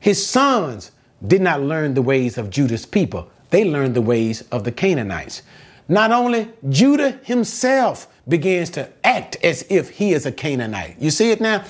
his 0.00 0.24
sons 0.24 0.90
did 1.26 1.42
not 1.42 1.62
learn 1.62 1.94
the 1.94 2.02
ways 2.02 2.38
of 2.38 2.50
Judah's 2.50 2.86
people; 2.86 3.30
they 3.50 3.64
learned 3.64 3.94
the 3.94 4.02
ways 4.02 4.42
of 4.50 4.64
the 4.64 4.72
Canaanites. 4.72 5.42
Not 5.88 6.12
only 6.12 6.48
Judah 6.68 7.20
himself 7.22 8.08
begins 8.28 8.70
to 8.70 8.88
act 9.04 9.36
as 9.42 9.64
if 9.68 9.90
he 9.90 10.12
is 10.12 10.26
a 10.26 10.32
Canaanite. 10.32 10.96
You 10.98 11.10
see 11.10 11.30
it 11.30 11.40
now? 11.40 11.64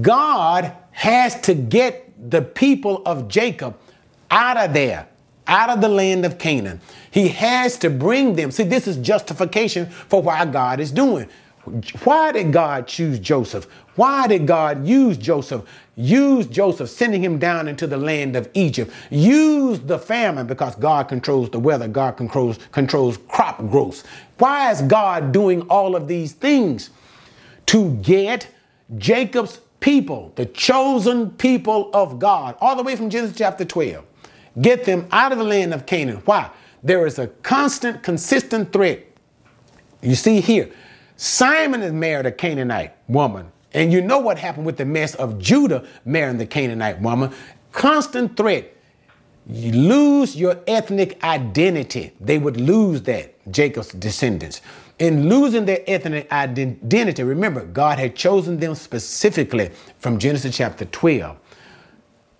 God 0.00 0.72
has 0.92 1.40
to 1.42 1.54
get 1.54 2.30
the 2.30 2.42
people 2.42 3.02
of 3.06 3.28
Jacob 3.28 3.78
out 4.30 4.56
of 4.56 4.72
there, 4.72 5.08
out 5.46 5.70
of 5.70 5.80
the 5.80 5.88
land 5.88 6.24
of 6.24 6.38
Canaan. 6.38 6.80
He 7.10 7.28
has 7.28 7.76
to 7.78 7.90
bring 7.90 8.36
them. 8.36 8.50
See, 8.50 8.64
this 8.64 8.86
is 8.86 8.96
justification 8.96 9.86
for 9.86 10.22
why 10.22 10.44
God 10.44 10.80
is 10.80 10.90
doing. 10.90 11.28
Why 12.04 12.32
did 12.32 12.52
God 12.52 12.86
choose 12.86 13.18
Joseph? 13.18 13.66
Why 13.96 14.26
did 14.26 14.46
God 14.46 14.86
use 14.86 15.16
Joseph? 15.18 15.62
Use 15.94 16.46
Joseph, 16.46 16.88
sending 16.88 17.22
him 17.22 17.38
down 17.38 17.68
into 17.68 17.86
the 17.86 17.98
land 17.98 18.34
of 18.34 18.48
Egypt. 18.54 18.90
Use 19.10 19.78
the 19.80 19.98
famine 19.98 20.46
because 20.46 20.74
God 20.76 21.08
controls 21.08 21.50
the 21.50 21.58
weather. 21.58 21.86
God 21.86 22.16
controls, 22.16 22.58
controls 22.72 23.18
crop 23.28 23.58
growth. 23.68 24.06
Why 24.38 24.70
is 24.70 24.80
God 24.82 25.32
doing 25.32 25.62
all 25.62 25.94
of 25.94 26.08
these 26.08 26.32
things? 26.32 26.90
To 27.66 27.90
get 27.96 28.48
Jacob's 28.96 29.60
people, 29.80 30.32
the 30.36 30.46
chosen 30.46 31.30
people 31.32 31.90
of 31.92 32.18
God, 32.18 32.56
all 32.60 32.76
the 32.76 32.82
way 32.82 32.96
from 32.96 33.10
Genesis 33.10 33.36
chapter 33.36 33.64
12. 33.64 34.04
Get 34.60 34.84
them 34.84 35.06
out 35.12 35.32
of 35.32 35.38
the 35.38 35.44
land 35.44 35.74
of 35.74 35.86
Canaan. 35.86 36.22
Why? 36.24 36.50
There 36.82 37.06
is 37.06 37.18
a 37.18 37.26
constant, 37.28 38.02
consistent 38.02 38.72
threat. 38.72 39.04
You 40.02 40.14
see 40.14 40.40
here, 40.40 40.70
Simon 41.22 41.82
is 41.82 41.92
married 41.92 42.24
a 42.24 42.32
Canaanite 42.32 42.94
woman. 43.06 43.52
And 43.74 43.92
you 43.92 44.00
know 44.00 44.20
what 44.20 44.38
happened 44.38 44.64
with 44.64 44.78
the 44.78 44.86
mess 44.86 45.14
of 45.16 45.38
Judah 45.38 45.86
marrying 46.06 46.38
the 46.38 46.46
Canaanite 46.46 46.98
woman. 47.02 47.30
Constant 47.72 48.38
threat. 48.38 48.74
You 49.46 49.70
lose 49.72 50.34
your 50.34 50.58
ethnic 50.66 51.22
identity. 51.22 52.12
They 52.22 52.38
would 52.38 52.58
lose 52.58 53.02
that, 53.02 53.34
Jacob's 53.52 53.92
descendants. 53.92 54.62
In 54.98 55.28
losing 55.28 55.66
their 55.66 55.80
ethnic 55.86 56.32
identity, 56.32 57.22
remember, 57.22 57.66
God 57.66 57.98
had 57.98 58.16
chosen 58.16 58.58
them 58.58 58.74
specifically 58.74 59.72
from 59.98 60.18
Genesis 60.18 60.56
chapter 60.56 60.86
12. 60.86 61.36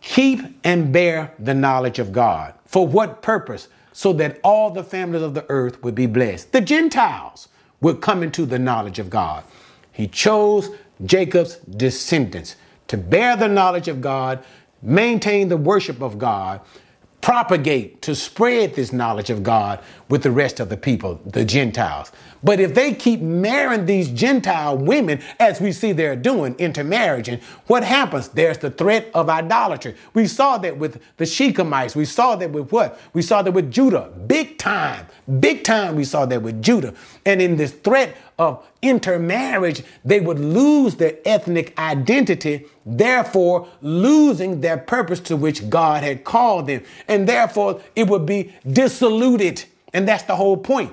Keep 0.01 0.41
and 0.65 0.91
bear 0.91 1.35
the 1.39 1.53
knowledge 1.53 1.99
of 1.99 2.13
God. 2.13 2.55
For 2.65 2.87
what 2.87 3.21
purpose? 3.21 3.69
So 3.93 4.15
that 4.15 4.41
all 4.43 4.71
the 4.71 4.83
families 4.83 5.21
of 5.21 5.35
the 5.35 5.45
earth 5.51 5.83
would 5.83 5.95
be 5.95 6.07
blessed. 6.07 6.53
The 6.53 6.63
Gentiles 6.63 7.49
would 7.81 8.01
coming 8.01 8.31
to 8.33 8.47
the 8.47 8.59
knowledge 8.59 8.99
of 8.99 9.11
God. 9.11 9.45
He 9.93 10.07
chose 10.07 10.71
Jacob's 11.05 11.57
descendants 11.57 12.57
to 12.89 12.97
bear 12.97 13.37
the 13.37 13.49
knowledge 13.49 13.89
of 13.89 14.01
God, 14.01 14.45
maintain 14.83 15.49
the 15.49 15.57
worship 15.57 16.03
of 16.03 16.19
God, 16.19 16.61
propagate, 17.21 18.01
to 18.03 18.15
spread 18.15 18.75
this 18.75 18.93
knowledge 18.93 19.31
of 19.31 19.43
God 19.43 19.81
with 20.09 20.23
the 20.23 20.31
rest 20.31 20.59
of 20.59 20.69
the 20.69 20.77
people, 20.77 21.21
the 21.27 21.45
Gentiles. 21.45 22.11
But 22.43 22.59
if 22.59 22.75
they 22.75 22.95
keep 22.95 23.21
marrying 23.21 23.85
these 23.85 24.09
Gentile 24.09 24.77
women, 24.79 25.21
as 25.39 25.61
we 25.61 25.73
see 25.73 25.93
they're 25.93 26.17
doing, 26.17 26.55
intermarriage, 26.59 27.29
and 27.29 27.43
what 27.67 27.85
happens? 27.85 28.29
There's 28.29 28.57
the 28.59 28.71
threat 28.71 29.11
of 29.15 29.29
idolatry. 29.29 29.95
We 30.15 30.27
saw 30.27 30.57
that 30.59 30.79
with 30.79 31.01
the 31.19 31.25
Shechemites. 31.25 31.95
We 31.95 32.07
saw 32.07 32.37
that 32.37 32.51
with 32.51 32.73
what? 32.73 32.99
We 33.13 33.21
saw 33.21 33.43
that 33.43 33.53
with 33.53 33.71
Judah. 33.71 34.11
Big 34.27 34.57
time, 34.57 35.07
big 35.39 35.65
time 35.65 35.97
we 35.97 36.05
saw 36.05 36.25
that 36.27 36.41
with 36.41 36.63
Judah. 36.63 36.95
And 37.27 37.43
in 37.43 37.57
this 37.57 37.73
threat 37.73 38.17
of 38.39 38.67
intermarriage, 38.81 39.83
they 40.05 40.21
would 40.21 40.39
lose 40.39 40.95
their 40.95 41.17
ethnic 41.25 41.79
identity, 41.79 42.67
therefore 42.87 43.69
losing 43.83 44.61
their 44.61 44.79
purpose 44.79 45.21
to 45.21 45.37
which 45.37 45.69
God 45.69 46.03
had 46.03 46.25
called 46.25 46.67
them. 46.67 46.83
And 47.09 47.29
therefore 47.29 47.81
it 47.95 48.09
would 48.09 48.25
be 48.25 48.55
dissoluted. 48.71 49.65
And 49.93 50.09
that's 50.09 50.23
the 50.25 50.37
whole 50.37 50.57
point. 50.57 50.93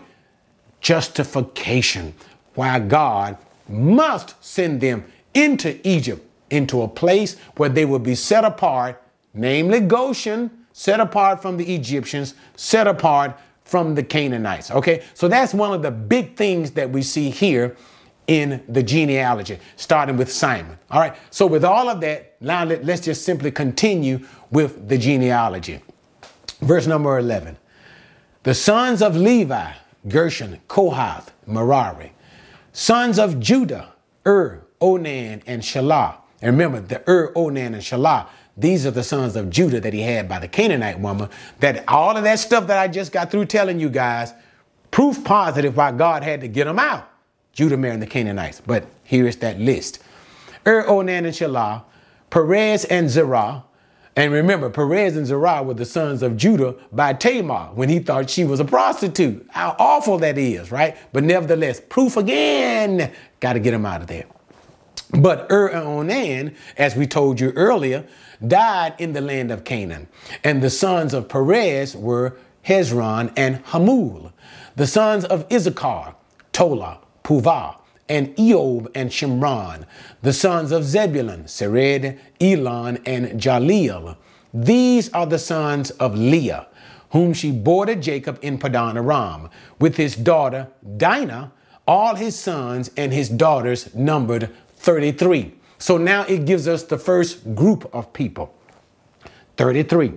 Justification. 0.81 2.13
Why 2.55 2.79
God 2.79 3.37
must 3.69 4.35
send 4.43 4.81
them 4.81 5.05
into 5.33 5.79
Egypt, 5.87 6.25
into 6.49 6.81
a 6.81 6.87
place 6.87 7.37
where 7.55 7.69
they 7.69 7.85
would 7.85 8.03
be 8.03 8.15
set 8.15 8.43
apart, 8.43 9.01
namely 9.33 9.79
Goshen, 9.79 10.49
set 10.73 10.99
apart 10.99 11.41
from 11.41 11.57
the 11.57 11.73
Egyptians, 11.73 12.33
set 12.55 12.87
apart 12.87 13.37
from 13.67 13.95
the 13.95 14.03
Canaanites. 14.03 14.71
Okay, 14.71 15.03
so 15.13 15.27
that's 15.27 15.53
one 15.53 15.73
of 15.73 15.81
the 15.81 15.91
big 15.91 16.35
things 16.35 16.71
that 16.71 16.89
we 16.89 17.01
see 17.01 17.29
here 17.29 17.75
in 18.27 18.63
the 18.67 18.81
genealogy, 18.81 19.59
starting 19.75 20.17
with 20.17 20.31
Simon. 20.31 20.77
All 20.89 20.99
right, 20.99 21.15
so 21.29 21.45
with 21.45 21.63
all 21.63 21.89
of 21.89 22.01
that, 22.01 22.41
now 22.41 22.63
let, 22.65 22.87
us 22.87 23.01
just 23.01 23.23
simply 23.23 23.51
continue 23.51 24.25
with 24.51 24.87
the 24.87 24.97
genealogy. 24.97 25.81
Verse 26.61 26.87
number 26.87 27.19
11 27.19 27.57
The 28.43 28.53
sons 28.53 29.01
of 29.01 29.15
Levi, 29.15 29.73
Gershon, 30.07 30.59
Kohath, 30.67 31.31
Merari. 31.45 32.13
Sons 32.73 33.17
of 33.17 33.39
Judah, 33.39 33.93
Ur, 34.25 34.65
Onan, 34.79 35.41
and 35.47 35.61
Shelah. 35.61 36.15
And 36.41 36.51
remember, 36.51 36.79
the 36.79 37.01
Ur, 37.09 37.31
Onan, 37.35 37.73
and 37.73 37.83
Shelah 37.83 38.27
these 38.57 38.87
are 38.87 38.91
the 38.91 39.03
sons 39.03 39.35
of 39.35 39.51
Judah 39.51 39.79
that 39.79 39.93
he 39.93 40.01
had 40.01 40.27
by 40.27 40.39
the 40.39 40.47
Canaanite 40.47 40.99
woman. 40.99 41.29
That 41.59 41.87
all 41.87 42.17
of 42.17 42.23
that 42.23 42.39
stuff 42.39 42.67
that 42.67 42.79
I 42.79 42.87
just 42.87 43.11
got 43.11 43.29
through 43.29 43.45
telling 43.45 43.79
you 43.79 43.89
guys, 43.89 44.33
proof 44.89 45.23
positive 45.23 45.77
why 45.77 45.91
God 45.91 46.23
had 46.23 46.41
to 46.41 46.47
get 46.47 46.65
them 46.65 46.79
out. 46.79 47.07
Judah 47.53 47.77
marrying 47.77 47.99
the 47.99 48.07
Canaanites. 48.07 48.61
But 48.65 48.85
here 49.03 49.27
is 49.27 49.37
that 49.37 49.59
list. 49.59 49.99
Er, 50.65 50.87
Onan, 50.87 51.25
and 51.25 51.35
Shelah, 51.35 51.83
Perez 52.29 52.83
and 52.85 53.09
Zerah. 53.09 53.63
And 54.15 54.33
remember, 54.33 54.71
Perez 54.71 55.15
and 55.15 55.27
Zerah 55.27 55.61
were 55.61 55.75
the 55.75 55.85
sons 55.85 56.23
of 56.23 56.35
Judah 56.35 56.75
by 56.91 57.13
Tamar 57.13 57.69
when 57.75 57.89
he 57.89 57.99
thought 57.99 58.29
she 58.29 58.43
was 58.43 58.59
a 58.59 58.65
prostitute. 58.65 59.45
How 59.51 59.75
awful 59.77 60.17
that 60.17 60.39
is, 60.39 60.71
right? 60.71 60.97
But 61.13 61.23
nevertheless, 61.23 61.79
proof 61.79 62.17
again. 62.17 63.11
Got 63.39 63.53
to 63.53 63.59
get 63.59 63.71
them 63.71 63.85
out 63.85 64.01
of 64.01 64.07
there. 64.07 64.25
But 65.11 65.47
Ur 65.51 65.73
Onan, 65.73 66.55
as 66.77 66.95
we 66.95 67.07
told 67.07 67.39
you 67.39 67.51
earlier, 67.51 68.05
died 68.45 68.93
in 68.97 69.13
the 69.13 69.21
land 69.21 69.51
of 69.51 69.63
Canaan. 69.63 70.07
And 70.43 70.61
the 70.61 70.69
sons 70.69 71.13
of 71.13 71.29
Perez 71.29 71.95
were 71.95 72.37
Hezron 72.65 73.31
and 73.37 73.63
Hamul. 73.65 74.33
The 74.75 74.87
sons 74.87 75.23
of 75.25 75.51
Issachar, 75.51 76.15
Tola, 76.51 76.99
Puvah, 77.23 77.77
and 78.09 78.35
Eob 78.35 78.87
and 78.93 79.09
Shimron. 79.09 79.85
The 80.21 80.33
sons 80.33 80.71
of 80.71 80.83
Zebulun, 80.83 81.45
Sered, 81.45 82.19
Elon, 82.41 82.99
and 83.05 83.39
Jaleel. 83.39 84.17
These 84.53 85.09
are 85.13 85.25
the 85.25 85.39
sons 85.39 85.91
of 85.91 86.15
Leah, 86.15 86.67
whom 87.11 87.33
she 87.33 87.51
bore 87.51 87.85
to 87.85 87.95
Jacob 87.95 88.39
in 88.41 88.57
Padan 88.57 88.97
Aram, 88.97 89.49
with 89.79 89.95
his 89.97 90.15
daughter 90.15 90.67
Dinah. 90.97 91.53
All 91.87 92.15
his 92.15 92.37
sons 92.37 92.91
and 92.97 93.13
his 93.13 93.29
daughters 93.29 93.95
numbered 93.95 94.49
33. 94.87 95.51
So 95.79 95.97
now 95.97 96.23
it 96.27 96.45
gives 96.45 96.65
us 96.65 96.83
the 96.83 96.97
first 96.97 97.53
group 97.53 97.93
of 97.93 98.13
people 98.13 98.55
33. 99.57 100.13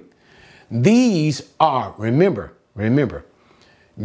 These 0.71 1.51
are, 1.59 1.93
remember, 1.99 2.53
remember, 2.77 3.25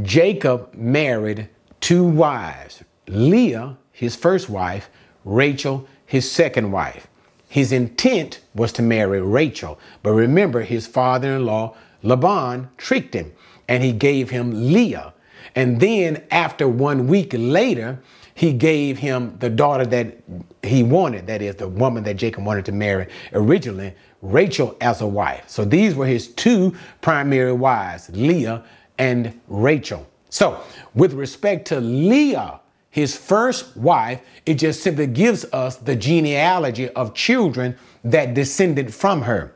Jacob 0.02 0.74
married 0.74 1.50
two 1.82 2.04
wives 2.04 2.84
Leah, 3.08 3.78
his 3.92 4.16
first 4.16 4.50
wife, 4.50 4.90
Rachel, 5.24 5.88
his 6.08 6.30
second 6.32 6.72
wife. 6.72 7.06
His 7.48 7.72
intent 7.72 8.42
was 8.56 8.72
to 8.74 8.82
marry 8.82 9.22
Rachel, 9.22 9.80
but 10.02 10.14
remember, 10.14 10.62
his 10.62 10.88
father 10.88 11.36
in 11.36 11.46
law, 11.46 11.76
Laban, 12.02 12.70
tricked 12.78 13.14
him 13.14 13.34
and 13.68 13.84
he 13.84 13.92
gave 13.92 14.32
him 14.32 14.74
Leah. 14.74 15.14
And 15.54 15.80
then, 15.80 16.24
after 16.32 16.68
one 16.68 17.06
week 17.06 17.36
later, 17.38 18.02
he 18.36 18.52
gave 18.52 19.00
him 19.00 19.36
the 19.40 19.50
daughter 19.50 19.86
that 19.86 20.18
he 20.62 20.84
wanted, 20.84 21.26
that 21.28 21.42
is, 21.42 21.56
the 21.56 21.70
woman 21.70 22.04
that 22.04 22.18
Jacob 22.18 22.46
wanted 22.46 22.66
to 22.66 22.74
marry 22.74 23.08
originally, 23.32 23.96
Rachel, 24.22 24.76
as 24.82 25.00
a 25.00 25.08
wife. 25.08 25.46
So 25.48 25.64
these 25.64 25.96
were 25.96 26.06
his 26.06 26.28
two 26.28 26.76
primary 27.02 27.54
wives, 27.54 28.10
Leah 28.14 28.64
and 28.98 29.40
Rachel. 29.48 30.06
So, 30.30 30.62
with 30.94 31.14
respect 31.14 31.66
to 31.70 31.80
Leah, 31.80 32.60
his 32.90 33.16
first 33.16 33.76
wife, 33.78 34.20
it 34.46 34.56
just 34.56 34.84
simply 34.84 35.08
gives 35.08 35.46
us 35.54 35.78
the 35.78 35.96
genealogy 35.96 36.90
of 36.90 37.14
children 37.14 37.78
that 38.04 38.34
descended 38.34 38.94
from 38.94 39.22
her. 39.22 39.54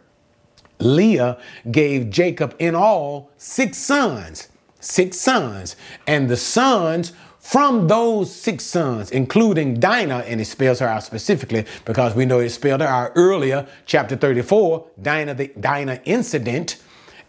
Leah 0.80 1.38
gave 1.70 2.10
Jacob 2.10 2.56
in 2.60 2.76
all 2.76 3.30
six 3.38 3.78
sons, 3.78 4.48
six 4.80 5.18
sons, 5.18 5.76
and 6.08 6.30
the 6.30 6.38
sons 6.38 7.12
from 7.50 7.88
those 7.88 8.32
six 8.32 8.64
sons, 8.64 9.10
including 9.10 9.80
Dinah, 9.80 10.20
and 10.28 10.40
it 10.40 10.46
spells 10.46 10.78
her 10.82 10.88
out 10.88 11.04
specifically 11.04 11.66
because 11.84 12.14
we 12.14 12.24
know 12.24 12.38
it 12.38 12.52
spelled 12.52 12.82
her 12.82 12.88
out 12.88 13.14
earlier, 13.16 13.68
chapter 13.88 14.16
34, 14.16 14.86
Dinah, 15.02 15.34
the 15.34 15.48
Dinah 15.60 16.00
incident, 16.06 16.78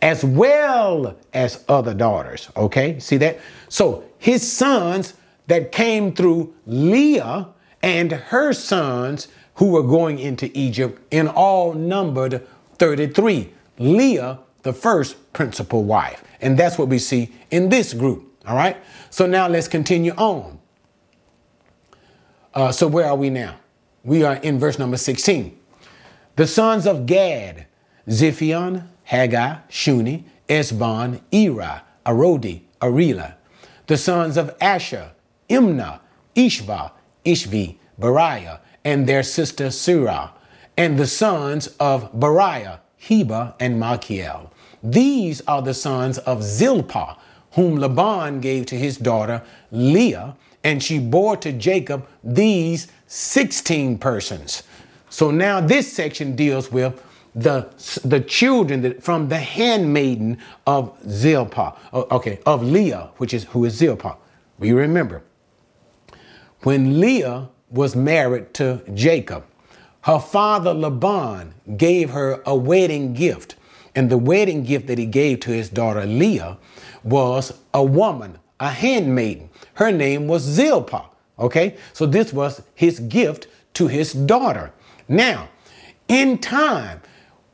as 0.03 0.23
well 0.23 1.17
as 1.33 1.65
other 1.71 1.95
daughters. 1.95 2.51
Okay, 2.55 2.99
see 2.99 3.17
that? 3.17 3.41
So 3.71 4.05
his 4.19 4.47
sons 4.47 5.15
that 5.47 5.73
came 5.73 6.15
through 6.15 6.53
Leah 6.67 7.49
and 7.83 8.13
her 8.13 8.53
sons 8.53 9.29
who 9.55 9.71
were 9.71 9.83
going 9.83 10.19
into 10.19 10.51
Egypt 10.53 11.01
in 11.11 11.29
all 11.29 11.73
numbered 11.73 12.47
33. 12.77 13.55
Leah, 13.79 14.39
the 14.65 14.75
first 14.75 15.33
principal 15.33 15.83
wife. 15.83 16.23
And 16.43 16.59
that's 16.59 16.77
what 16.77 16.89
we 16.89 16.99
see 16.99 17.33
in 17.51 17.71
this 17.71 17.95
group. 17.95 18.30
All 18.47 18.57
right. 18.57 18.77
So 19.11 19.27
now 19.27 19.49
let's 19.49 19.69
continue 19.69 20.13
on. 20.13 20.59
Uh, 22.55 22.73
so 22.73 22.89
where 22.89 23.07
are 23.07 23.17
we 23.17 23.31
now? 23.31 23.57
We 24.03 24.25
are 24.25 24.37
in 24.37 24.59
verse 24.59 24.79
number 24.79 24.97
16. 24.97 25.59
The 26.37 26.47
sons 26.47 26.87
of 26.87 27.07
Gad, 27.07 27.67
Ziphion, 28.09 28.87
Haggai, 29.05 29.57
Shuni, 29.69 30.25
Ezbon, 30.49 31.21
Eri, 31.33 31.81
Arodi, 32.07 32.63
Arela. 32.81 33.35
The 33.87 33.97
sons 33.97 34.37
of 34.37 34.57
Asher, 34.61 35.13
Imnah, 35.49 36.01
Ishva, 36.35 36.93
Ishvi, 37.25 37.77
Beriah, 38.01 38.61
and 38.85 39.07
their 39.07 39.23
sister 39.23 39.71
Surah. 39.71 40.31
And 40.77 40.99
the 40.99 41.07
sons 41.07 41.67
of 41.79 42.13
Beriah, 42.13 42.81
Heba, 43.01 43.55
and 43.61 43.81
Malchiel. 43.81 44.51
These 44.83 45.43
are 45.43 45.61
the 45.61 45.75
sons 45.75 46.19
of 46.19 46.43
Zilpah, 46.43 47.17
whom 47.53 47.77
Laban 47.77 48.41
gave 48.41 48.67
to 48.67 48.77
his 48.77 48.97
daughter 48.97 49.43
Leah, 49.71 50.37
and 50.63 50.83
she 50.83 50.99
bore 50.99 51.37
to 51.39 51.53
Jacob 51.53 52.07
these 52.23 52.89
16 53.07 53.99
persons. 53.99 54.63
So 55.09 55.31
now 55.31 55.61
this 55.61 55.93
section 55.93 56.37
deals 56.37 56.71
with 56.71 57.03
the, 57.35 57.69
the 58.05 58.21
children 58.21 58.83
that, 58.83 59.03
from 59.03 59.29
the 59.29 59.39
handmaiden 59.39 60.39
of 60.67 60.97
Zilpah, 61.09 61.77
okay, 61.93 62.41
of 62.47 62.63
Leah, 62.63 63.11
which 63.17 63.33
is 63.35 63.45
who 63.45 63.65
is 63.65 63.75
Zilpah. 63.75 64.17
We 64.59 64.73
remember 64.73 65.23
when 66.63 67.01
Leah 67.01 67.49
was 67.71 67.97
married 67.97 68.53
to 68.55 68.83
Jacob, 68.95 69.45
her 70.03 70.19
father 70.19 70.75
Laban 70.75 71.55
gave 71.77 72.11
her 72.11 72.43
a 72.45 72.55
wedding 72.55 73.15
gift. 73.15 73.57
And 73.95 74.09
the 74.09 74.19
wedding 74.19 74.65
gift 74.65 74.87
that 74.87 74.99
he 74.99 75.07
gave 75.07 75.41
to 75.41 75.51
his 75.51 75.69
daughter 75.69 76.07
Leah 76.07 76.59
was 77.03 77.53
a 77.75 77.83
woman, 77.83 78.39
a 78.59 78.71
handmaiden. 78.71 79.51
Her 79.75 79.93
name 79.93 80.29
was 80.29 80.43
Zilpah. 80.43 81.07
Okay, 81.39 81.77
so 81.95 82.05
this 82.05 82.33
was 82.33 82.63
his 82.75 83.01
gift 83.01 83.47
to 83.75 83.87
his 83.89 84.13
daughter. 84.13 84.73
Now, 85.09 85.49
in 86.09 86.39
time, 86.39 87.01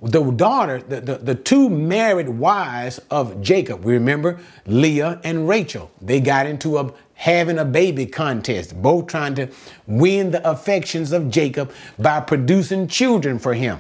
the 0.03 0.23
daughter, 0.33 0.81
the, 0.81 1.01
the, 1.01 1.19
the, 1.19 1.35
two 1.35 1.71
married 1.71 2.29
wives 2.29 3.01
of 3.11 3.41
Jacob, 3.41 3.85
we 3.85 3.95
remember 3.95 4.39
Leah 4.67 5.21
and 5.25 5.49
Rachel, 5.49 5.91
they 6.03 6.21
got 6.21 6.47
into 6.47 6.79
a 6.79 6.93
having 7.15 7.59
a 7.59 7.65
baby 7.65 8.05
contest, 8.07 8.81
both 8.81 9.07
trying 9.07 9.35
to 9.35 9.49
win 9.87 10.31
the 10.31 10.49
affections 10.49 11.13
of 11.13 11.31
Jacob 11.31 11.73
by 11.99 12.21
producing 12.21 12.87
children 12.87 13.39
for 13.39 13.55
him. 13.55 13.79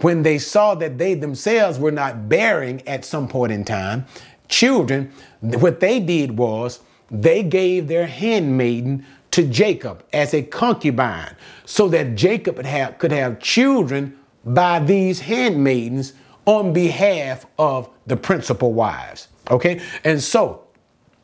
When 0.00 0.22
they 0.22 0.38
saw 0.38 0.76
that 0.76 0.96
they 0.96 1.14
themselves 1.14 1.76
were 1.78 1.90
not 1.90 2.28
bearing 2.28 2.86
at 2.86 3.04
some 3.04 3.26
point 3.26 3.50
in 3.50 3.64
time 3.64 4.06
children, 4.48 5.12
what 5.40 5.80
they 5.80 6.00
did 6.00 6.36
was 6.36 6.80
they 7.10 7.42
gave 7.42 7.88
their 7.88 8.06
handmaiden 8.06 9.04
to 9.30 9.44
Jacob 9.44 10.04
as 10.12 10.34
a 10.34 10.42
concubine 10.42 11.36
so 11.64 11.88
that 11.88 12.14
Jacob 12.14 12.56
could 12.56 12.66
have, 12.66 12.98
could 12.98 13.12
have 13.12 13.40
children 13.40 14.18
by 14.44 14.78
these 14.80 15.20
handmaidens 15.20 16.14
on 16.46 16.72
behalf 16.72 17.46
of 17.58 17.88
the 18.06 18.16
principal 18.16 18.72
wives. 18.72 19.28
Okay? 19.50 19.80
And 20.04 20.22
so, 20.22 20.64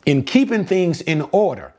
in 0.04 0.22
keeping 0.22 0.64
things 0.66 1.00
in 1.00 1.22
order, 1.32 1.72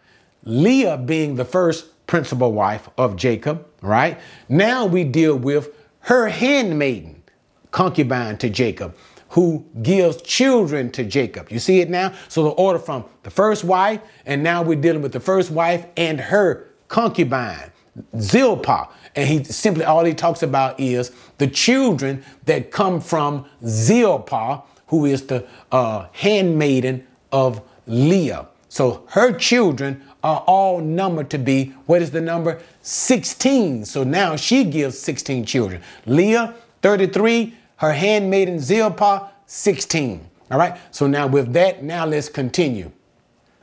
Leah 0.43 0.97
being 0.97 1.35
the 1.35 1.45
first 1.45 2.05
principal 2.07 2.53
wife 2.53 2.89
of 2.97 3.15
Jacob, 3.15 3.67
right? 3.81 4.19
Now 4.49 4.85
we 4.85 5.03
deal 5.03 5.35
with 5.35 5.69
her 6.01 6.27
handmaiden, 6.27 7.23
concubine 7.71 8.37
to 8.37 8.49
Jacob, 8.49 8.95
who 9.35 9.65
gives 9.81 10.21
children 10.21 10.89
to 10.89 11.03
Jacob. 11.03 11.51
You 11.51 11.59
see 11.59 11.81
it 11.81 11.89
now? 11.89 12.13
So 12.29 12.41
the 12.43 12.51
order 12.51 12.79
from 12.79 13.03
the 13.23 13.29
first 13.29 13.65
wife, 13.65 13.99
and 14.25 14.41
now 14.41 14.63
we're 14.63 14.79
dealing 14.79 15.01
with 15.01 15.11
the 15.11 15.19
first 15.19 15.51
wife 15.51 15.85
and 15.97 16.21
her 16.21 16.69
concubine, 16.87 17.69
Zilpah. 18.17 18.87
And 19.13 19.27
he 19.27 19.43
simply 19.43 19.83
all 19.83 20.05
he 20.05 20.13
talks 20.13 20.41
about 20.41 20.79
is 20.79 21.11
the 21.37 21.47
children 21.47 22.23
that 22.45 22.71
come 22.71 23.01
from 23.01 23.45
Zilpah, 23.67 24.63
who 24.87 25.03
is 25.03 25.27
the 25.27 25.45
uh, 25.69 26.07
handmaiden 26.13 27.05
of 27.33 27.61
Leah. 27.87 28.47
So 28.69 29.03
her 29.09 29.33
children 29.33 30.01
are 30.23 30.45
all 30.47 30.79
numbered 30.79 31.29
to 31.31 31.37
be 31.37 31.73
what 31.87 32.01
is 32.01 32.11
the 32.11 32.21
number 32.21 32.61
16. 32.83 33.83
So 33.83 34.05
now 34.05 34.37
she 34.37 34.63
gives 34.63 34.97
16 34.97 35.43
children. 35.43 35.81
Leah 36.05 36.55
33, 36.81 37.53
her 37.77 37.93
handmaiden 37.93 38.59
Zilpah 38.59 39.31
16. 39.45 40.29
All 40.51 40.59
right. 40.59 40.77
So 40.91 41.07
now 41.07 41.27
with 41.27 41.53
that, 41.53 41.83
now 41.83 42.05
let's 42.05 42.29
continue. 42.29 42.91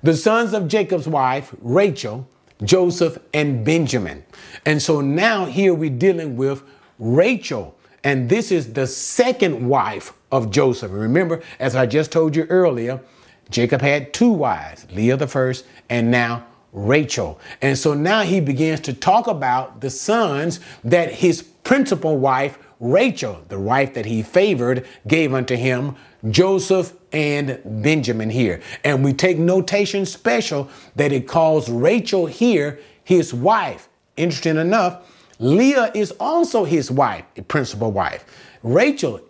The 0.03 0.16
sons 0.16 0.53
of 0.53 0.68
Jacob's 0.68 1.07
wife, 1.07 1.55
Rachel, 1.61 2.29
Joseph, 2.64 3.18
and 3.33 3.64
Benjamin. 3.64 4.25
And 4.66 4.83
so 4.83 5.01
now 5.01 5.44
here 5.44 5.75
we're 5.75 5.90
dealing 5.90 6.37
with 6.37 6.62
Rachel. 6.98 7.77
And 8.05 8.29
this 8.29 8.51
is 8.51 8.72
the 8.72 8.87
second 8.87 9.68
wife 9.68 10.12
of 10.33 10.51
Joseph. 10.51 10.90
Remember, 10.92 11.42
as 11.61 11.77
I 11.77 11.87
just 11.87 12.11
told 12.11 12.35
you 12.35 12.44
earlier, 12.44 13.01
Jacob 13.51 13.81
had 13.81 14.12
two 14.12 14.31
wives, 14.31 14.87
Leah 14.92 15.16
the 15.16 15.27
first, 15.27 15.66
and 15.88 16.11
now 16.11 16.46
Rachel. 16.72 17.38
And 17.61 17.77
so 17.77 17.94
now 17.94 18.22
he 18.22 18.40
begins 18.40 18.81
to 18.81 18.92
talk 18.92 19.27
about 19.27 19.81
the 19.81 19.90
sons 19.90 20.59
that 20.85 21.12
his 21.12 21.42
principal 21.42 22.16
wife, 22.16 22.59
Rachel, 22.83 23.45
the 23.49 23.61
wife 23.61 23.95
that 23.95 24.07
he 24.07 24.25
favored, 24.25 24.85
gave 25.07 25.33
unto 25.33 25.55
him, 25.55 25.95
Joseph 26.29 26.92
and 27.12 27.61
Benjamin 27.64 28.29
here. 28.29 28.61
And 28.83 29.05
we 29.05 29.12
take 29.12 29.38
notation 29.38 30.05
special 30.05 30.68
that 30.97 31.12
it 31.12 31.29
calls 31.29 31.71
Rachel 31.71 32.27
here 32.27 32.81
his 33.05 33.33
wife. 33.33 33.88
Interesting 34.16 34.57
enough, 34.57 35.09
Leah 35.38 35.92
is 35.95 36.11
also 36.18 36.64
his 36.64 36.90
wife, 36.90 37.25
a 37.37 37.42
principal 37.42 37.92
wife. 37.92 38.25
Rachel, 38.64 39.21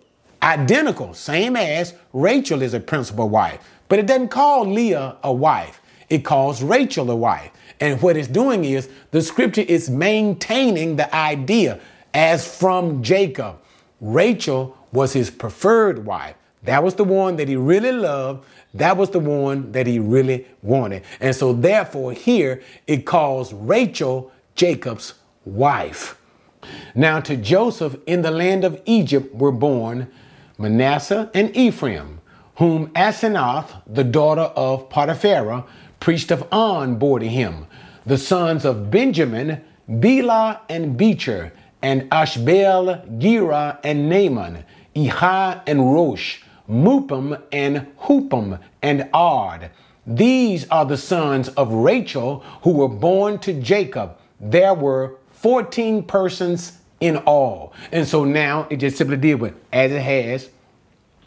identical, 0.41 1.13
same 1.13 1.55
as 1.55 1.93
Rachel 2.11 2.63
is 2.63 2.73
a 2.73 2.79
principal 2.79 3.29
wife. 3.29 3.59
But 3.87 3.99
it 3.99 4.07
doesn't 4.07 4.29
call 4.29 4.65
Leah 4.65 5.17
a 5.21 5.31
wife, 5.31 5.79
it 6.09 6.25
calls 6.25 6.63
Rachel 6.63 7.11
a 7.11 7.15
wife. 7.15 7.51
And 7.79 8.01
what 8.01 8.17
it's 8.17 8.27
doing 8.27 8.65
is 8.65 8.89
the 9.11 9.21
scripture 9.21 9.61
is 9.61 9.91
maintaining 9.91 10.95
the 10.95 11.13
idea 11.15 11.79
as 12.13 12.47
from 12.47 13.01
Jacob. 13.03 13.59
Rachel 14.01 14.77
was 14.91 15.13
his 15.13 15.29
preferred 15.29 16.05
wife. 16.05 16.35
That 16.63 16.83
was 16.83 16.95
the 16.95 17.03
one 17.03 17.35
that 17.37 17.47
he 17.47 17.55
really 17.55 17.91
loved. 17.91 18.45
That 18.73 18.95
was 18.97 19.09
the 19.09 19.19
one 19.19 19.71
that 19.73 19.85
he 19.85 19.99
really 19.99 20.47
wanted. 20.61 21.03
And 21.19 21.35
so, 21.35 21.53
therefore, 21.53 22.13
here 22.13 22.61
it 22.87 23.05
calls 23.05 23.53
Rachel 23.53 24.31
Jacob's 24.55 25.15
wife. 25.45 26.17
Now, 26.95 27.19
to 27.19 27.35
Joseph 27.35 27.97
in 28.05 28.21
the 28.21 28.31
land 28.31 28.63
of 28.63 28.81
Egypt 28.85 29.35
were 29.35 29.51
born 29.51 30.09
Manasseh 30.57 31.29
and 31.33 31.55
Ephraim, 31.55 32.21
whom 32.55 32.87
Asenath, 32.89 33.81
the 33.85 34.03
daughter 34.03 34.51
of 34.55 34.89
Potiphera, 34.89 35.65
priest 35.99 36.31
of 36.31 36.47
On, 36.51 36.95
bore 36.95 37.19
to 37.19 37.27
him. 37.27 37.67
The 38.05 38.17
sons 38.17 38.63
of 38.63 38.89
Benjamin, 38.89 39.63
Bela 39.87 40.61
and 40.69 40.97
Becher, 40.97 41.51
and 41.83 42.07
Ashbel, 42.11 43.03
Gera, 43.19 43.79
and 43.83 44.09
Naaman, 44.09 44.65
Ehi 44.95 45.61
and 45.67 45.93
Rosh, 45.93 46.39
Muppim 46.67 47.39
and 47.51 47.85
Huppim, 47.99 48.59
and 48.81 49.09
Ard. 49.13 49.69
These 50.07 50.67
are 50.69 50.85
the 50.85 50.97
sons 50.97 51.49
of 51.49 51.71
Rachel 51.71 52.39
who 52.63 52.71
were 52.71 52.87
born 52.87 53.37
to 53.39 53.53
Jacob. 53.53 54.17
There 54.39 54.73
were 54.73 55.17
14 55.31 56.03
persons 56.03 56.79
in 57.01 57.17
all. 57.17 57.73
And 57.91 58.07
so 58.07 58.23
now 58.23 58.65
it 58.69 58.77
just 58.77 58.97
simply 58.97 59.17
deals 59.17 59.41
with, 59.41 59.53
as 59.73 59.91
it 59.91 60.01
has, 60.01 60.49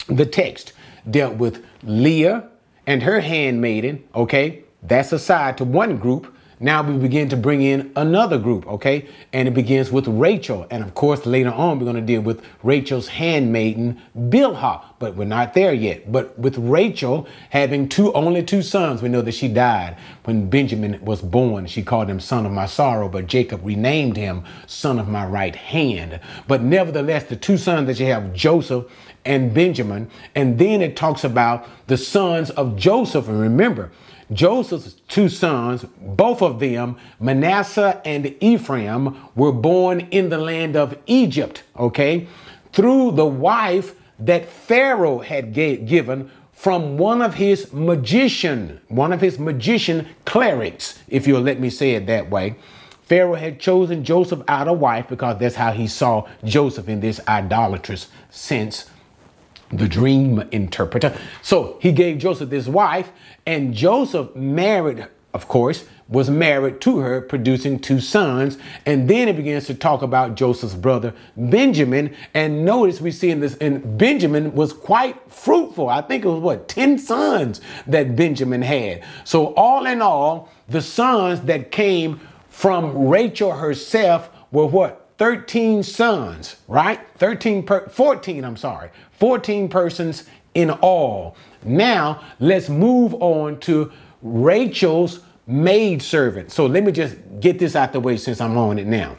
the 0.08 0.26
text 0.26 0.72
dealt 1.10 1.34
with 1.36 1.64
Leah 1.82 2.48
and 2.86 3.02
her 3.02 3.20
handmaiden, 3.20 4.04
okay? 4.14 4.64
That's 4.82 5.12
aside 5.12 5.58
to 5.58 5.64
one 5.64 5.98
group. 5.98 6.34
Now 6.58 6.82
we 6.82 6.96
begin 6.96 7.28
to 7.28 7.36
bring 7.36 7.60
in 7.60 7.92
another 7.96 8.38
group, 8.38 8.66
okay? 8.66 9.08
And 9.34 9.46
it 9.46 9.52
begins 9.52 9.92
with 9.92 10.08
Rachel. 10.08 10.66
And 10.70 10.82
of 10.82 10.94
course, 10.94 11.26
later 11.26 11.50
on, 11.50 11.78
we're 11.78 11.84
going 11.84 11.96
to 11.96 12.02
deal 12.02 12.22
with 12.22 12.42
Rachel's 12.62 13.08
handmaiden, 13.08 14.00
Bilhah. 14.18 14.82
But 14.98 15.16
we're 15.16 15.26
not 15.26 15.52
there 15.52 15.74
yet. 15.74 16.10
But 16.10 16.38
with 16.38 16.56
Rachel 16.56 17.28
having 17.50 17.90
two, 17.90 18.10
only 18.14 18.42
two 18.42 18.62
sons, 18.62 19.02
we 19.02 19.10
know 19.10 19.20
that 19.20 19.32
she 19.32 19.48
died 19.48 19.98
when 20.24 20.48
Benjamin 20.48 21.04
was 21.04 21.20
born. 21.20 21.66
She 21.66 21.82
called 21.82 22.08
him 22.08 22.20
son 22.20 22.46
of 22.46 22.52
my 22.52 22.64
sorrow, 22.64 23.10
but 23.10 23.26
Jacob 23.26 23.60
renamed 23.62 24.16
him 24.16 24.42
son 24.66 24.98
of 24.98 25.08
my 25.08 25.26
right 25.26 25.54
hand. 25.54 26.20
But 26.48 26.62
nevertheless, 26.62 27.24
the 27.24 27.36
two 27.36 27.58
sons 27.58 27.86
that 27.88 28.00
you 28.00 28.06
have, 28.06 28.32
Joseph 28.32 28.86
and 29.26 29.52
Benjamin. 29.52 30.10
And 30.34 30.58
then 30.58 30.80
it 30.80 30.96
talks 30.96 31.24
about 31.24 31.68
the 31.88 31.98
sons 31.98 32.48
of 32.50 32.76
Joseph. 32.76 33.28
And 33.28 33.40
remember, 33.40 33.90
Joseph's 34.32 34.94
two 35.08 35.28
sons, 35.28 35.84
both 36.00 36.42
of 36.42 36.58
them, 36.58 36.96
Manasseh 37.20 38.00
and 38.04 38.34
Ephraim, 38.40 39.16
were 39.36 39.52
born 39.52 40.00
in 40.10 40.30
the 40.30 40.38
land 40.38 40.76
of 40.76 40.98
Egypt, 41.06 41.62
okay, 41.78 42.26
through 42.72 43.12
the 43.12 43.26
wife 43.26 43.94
that 44.18 44.48
Pharaoh 44.48 45.20
had 45.20 45.52
given 45.52 46.30
from 46.52 46.96
one 46.96 47.22
of 47.22 47.34
his 47.34 47.72
magician, 47.72 48.80
one 48.88 49.12
of 49.12 49.20
his 49.20 49.38
magician 49.38 50.08
clerics, 50.24 50.98
if 51.06 51.26
you'll 51.26 51.42
let 51.42 51.60
me 51.60 51.70
say 51.70 51.92
it 51.92 52.06
that 52.06 52.30
way. 52.30 52.56
Pharaoh 53.02 53.34
had 53.34 53.60
chosen 53.60 54.02
Joseph 54.02 54.42
out 54.48 54.66
a 54.66 54.72
wife 54.72 55.06
because 55.08 55.38
that's 55.38 55.54
how 55.54 55.70
he 55.70 55.86
saw 55.86 56.26
Joseph 56.42 56.88
in 56.88 56.98
this 56.98 57.20
idolatrous 57.28 58.08
sense 58.30 58.90
the 59.72 59.88
dream 59.88 60.40
interpreter. 60.52 61.16
So 61.42 61.78
he 61.80 61.92
gave 61.92 62.18
Joseph 62.18 62.50
this 62.50 62.66
wife, 62.66 63.10
and 63.46 63.74
Joseph 63.74 64.34
married, 64.34 65.06
of 65.34 65.48
course, 65.48 65.84
was 66.08 66.30
married 66.30 66.80
to 66.80 66.98
her, 66.98 67.20
producing 67.20 67.80
two 67.80 68.00
sons. 68.00 68.58
And 68.84 69.10
then 69.10 69.28
it 69.28 69.36
begins 69.36 69.66
to 69.66 69.74
talk 69.74 70.02
about 70.02 70.36
Joseph's 70.36 70.74
brother 70.74 71.12
Benjamin. 71.36 72.14
And 72.32 72.64
notice 72.64 73.00
we 73.00 73.10
see 73.10 73.30
in 73.30 73.40
this, 73.40 73.56
and 73.56 73.98
Benjamin 73.98 74.54
was 74.54 74.72
quite 74.72 75.16
fruitful. 75.30 75.88
I 75.88 76.02
think 76.02 76.24
it 76.24 76.28
was 76.28 76.40
what, 76.40 76.68
10 76.68 76.98
sons 76.98 77.60
that 77.86 78.14
Benjamin 78.14 78.62
had. 78.62 79.02
So, 79.24 79.54
all 79.54 79.86
in 79.86 80.00
all, 80.00 80.48
the 80.68 80.82
sons 80.82 81.40
that 81.42 81.72
came 81.72 82.20
from 82.48 83.08
Rachel 83.08 83.52
herself 83.52 84.30
were 84.52 84.66
what? 84.66 85.05
13 85.18 85.82
sons, 85.82 86.56
right? 86.68 87.00
13 87.16 87.64
per 87.64 87.88
14, 87.88 88.44
I'm 88.44 88.56
sorry. 88.56 88.90
14 89.12 89.68
persons 89.68 90.24
in 90.54 90.70
all. 90.70 91.36
Now, 91.64 92.22
let's 92.38 92.68
move 92.68 93.14
on 93.14 93.58
to 93.60 93.92
Rachel's 94.22 95.20
maid 95.46 96.02
servant. 96.02 96.50
So 96.50 96.66
let 96.66 96.84
me 96.84 96.92
just 96.92 97.16
get 97.40 97.58
this 97.58 97.76
out 97.76 97.92
the 97.92 98.00
way 98.00 98.16
since 98.16 98.40
I'm 98.40 98.56
on 98.56 98.78
it 98.78 98.86
now. 98.86 99.16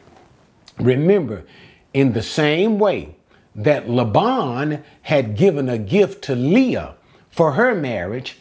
Remember, 0.78 1.44
in 1.94 2.12
the 2.12 2.22
same 2.22 2.78
way 2.78 3.16
that 3.54 3.88
Laban 3.88 4.84
had 5.02 5.36
given 5.36 5.68
a 5.68 5.78
gift 5.78 6.22
to 6.24 6.36
Leah 6.36 6.94
for 7.30 7.52
her 7.52 7.74
marriage, 7.74 8.38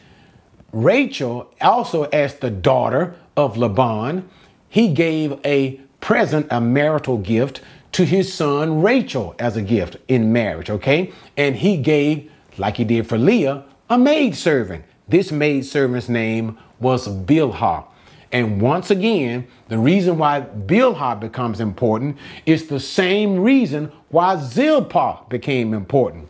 Rachel, 0.71 1.51
also 1.61 2.03
as 2.05 2.35
the 2.35 2.51
daughter 2.51 3.15
of 3.35 3.57
Laban, 3.57 4.29
he 4.69 4.93
gave 4.93 5.39
a 5.45 5.79
present, 6.07 6.47
a 6.51 6.61
marital 6.61 7.17
gift 7.17 7.59
to 7.91 8.05
his 8.05 8.33
son 8.33 8.81
Rachel 8.81 9.35
as 9.39 9.57
a 9.57 9.61
gift 9.61 9.97
in 10.07 10.31
marriage, 10.31 10.69
okay? 10.69 11.11
And 11.35 11.53
he 11.53 11.75
gave, 11.75 12.31
like 12.57 12.77
he 12.77 12.85
did 12.85 13.09
for 13.09 13.17
Leah, 13.17 13.65
a 13.89 13.97
maid 13.97 14.33
servant. 14.33 14.85
This 15.09 15.33
maid 15.33 15.65
servant's 15.65 16.07
name 16.07 16.57
was 16.79 17.09
Bilhah. 17.09 17.83
And 18.31 18.61
once 18.61 18.89
again, 18.89 19.47
the 19.67 19.77
reason 19.77 20.17
why 20.17 20.45
Bilhah 20.65 21.19
becomes 21.19 21.59
important 21.59 22.15
is 22.45 22.67
the 22.67 22.79
same 22.79 23.41
reason 23.41 23.91
why 24.07 24.37
Zilpah 24.37 25.27
became 25.27 25.73
important. 25.73 26.29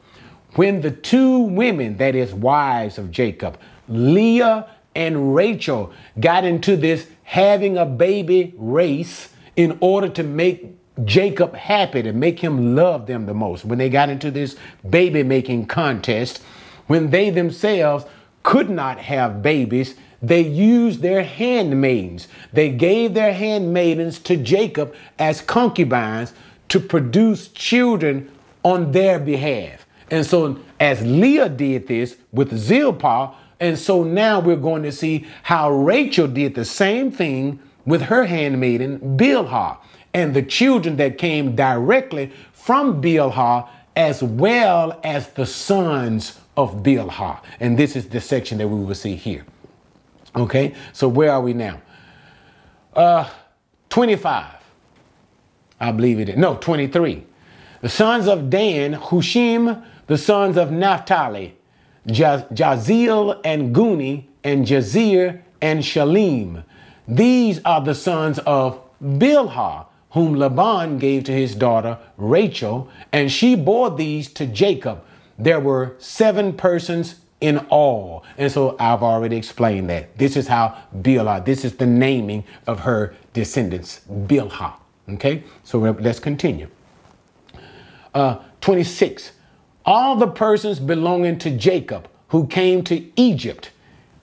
When 0.55 0.81
the 0.81 0.89
two 0.89 1.41
women, 1.41 1.97
that 1.97 2.15
is, 2.15 2.33
wives 2.33 2.97
of 2.97 3.11
Jacob, 3.11 3.59
Leah 3.87 4.71
and 4.95 5.35
Rachel, 5.35 5.93
got 6.19 6.45
into 6.45 6.77
this 6.77 7.05
having 7.21 7.77
a 7.77 7.85
baby 7.85 8.55
race 8.57 9.29
in 9.57 9.77
order 9.81 10.07
to 10.07 10.23
make 10.23 10.77
Jacob 11.03 11.53
happy, 11.53 12.01
to 12.01 12.13
make 12.13 12.39
him 12.39 12.75
love 12.75 13.05
them 13.07 13.25
the 13.25 13.33
most. 13.33 13.65
When 13.65 13.77
they 13.77 13.89
got 13.89 14.09
into 14.09 14.31
this 14.31 14.55
baby 14.89 15.23
making 15.23 15.65
contest, 15.65 16.41
when 16.87 17.09
they 17.09 17.29
themselves 17.29 18.05
could 18.43 18.69
not 18.69 18.97
have 18.99 19.41
babies, 19.41 19.95
they 20.21 20.41
used 20.41 21.01
their 21.01 21.23
handmaidens. 21.23 22.27
They 22.53 22.69
gave 22.69 23.13
their 23.13 23.33
handmaidens 23.33 24.19
to 24.19 24.37
Jacob 24.37 24.95
as 25.19 25.41
concubines 25.41 26.33
to 26.69 26.79
produce 26.79 27.49
children 27.49 28.31
on 28.63 28.91
their 28.91 29.19
behalf. 29.19 29.85
And 30.09 30.25
so, 30.25 30.59
as 30.79 31.01
Leah 31.05 31.49
did 31.49 31.87
this 31.87 32.15
with 32.31 32.57
Zilpah, 32.57 33.35
and 33.59 33.77
so 33.77 34.03
now 34.03 34.39
we're 34.39 34.55
going 34.55 34.83
to 34.83 34.91
see 34.91 35.27
how 35.43 35.71
Rachel 35.71 36.27
did 36.27 36.55
the 36.55 36.65
same 36.65 37.11
thing 37.11 37.59
with 37.87 38.03
her 38.03 38.25
handmaiden 38.25 39.17
Bilhah 39.17 39.77
and 40.13 40.35
the 40.35 40.43
children 40.43 40.97
that 40.97 41.17
came 41.17 41.55
directly 41.55 42.31
from 42.53 43.01
Bilhah, 43.01 43.67
as 43.95 44.21
well 44.21 44.99
as 45.03 45.29
the 45.29 45.45
sons 45.45 46.39
of 46.55 46.83
Bilhah. 46.83 47.39
And 47.59 47.79
this 47.79 47.95
is 47.95 48.09
the 48.09 48.21
section 48.21 48.59
that 48.59 48.67
we 48.67 48.83
will 48.83 48.93
see 48.93 49.15
here. 49.15 49.45
Okay, 50.35 50.75
so 50.93 51.07
where 51.07 51.31
are 51.31 51.41
we 51.41 51.53
now? 51.53 51.81
Uh, 52.93 53.27
25. 53.89 54.53
I 55.79 55.91
believe 55.91 56.19
it 56.19 56.29
is. 56.29 56.37
No, 56.37 56.57
23. 56.57 57.23
The 57.81 57.89
sons 57.89 58.27
of 58.27 58.49
Dan, 58.49 58.95
Hushim, 58.95 59.83
the 60.07 60.17
sons 60.17 60.57
of 60.57 60.71
Naphtali, 60.71 61.55
Jahzeel 62.07 63.39
and 63.43 63.75
Guni, 63.75 64.25
and 64.43 64.65
Jezer 64.65 65.41
and 65.61 65.81
Shillem. 65.81 66.63
These 67.07 67.61
are 67.63 67.81
the 67.81 67.95
sons 67.95 68.39
of 68.39 68.81
Bilhah, 69.01 69.85
whom 70.11 70.35
Laban 70.35 70.97
gave 70.97 71.23
to 71.25 71.31
his 71.31 71.55
daughter 71.55 71.97
Rachel, 72.17 72.89
and 73.11 73.31
she 73.31 73.55
bore 73.55 73.89
these 73.91 74.31
to 74.33 74.45
Jacob. 74.45 75.03
There 75.37 75.59
were 75.59 75.95
seven 75.99 76.53
persons 76.53 77.15
in 77.39 77.59
all. 77.69 78.23
And 78.37 78.51
so 78.51 78.75
I've 78.79 79.03
already 79.03 79.37
explained 79.37 79.89
that. 79.89 80.17
This 80.17 80.35
is 80.35 80.47
how 80.47 80.77
Bilhah, 81.01 81.45
this 81.45 81.63
is 81.63 81.75
the 81.75 81.85
naming 81.85 82.43
of 82.65 82.79
her 82.81 83.15
descendants, 83.33 84.01
Bilhah. 84.09 84.73
Okay, 85.09 85.43
so 85.63 85.79
let's 85.79 86.19
continue. 86.19 86.67
Uh, 88.13 88.37
26. 88.61 89.31
All 89.85 90.15
the 90.17 90.27
persons 90.27 90.79
belonging 90.79 91.37
to 91.39 91.51
Jacob 91.51 92.09
who 92.29 92.45
came 92.47 92.83
to 92.83 93.05
Egypt, 93.15 93.71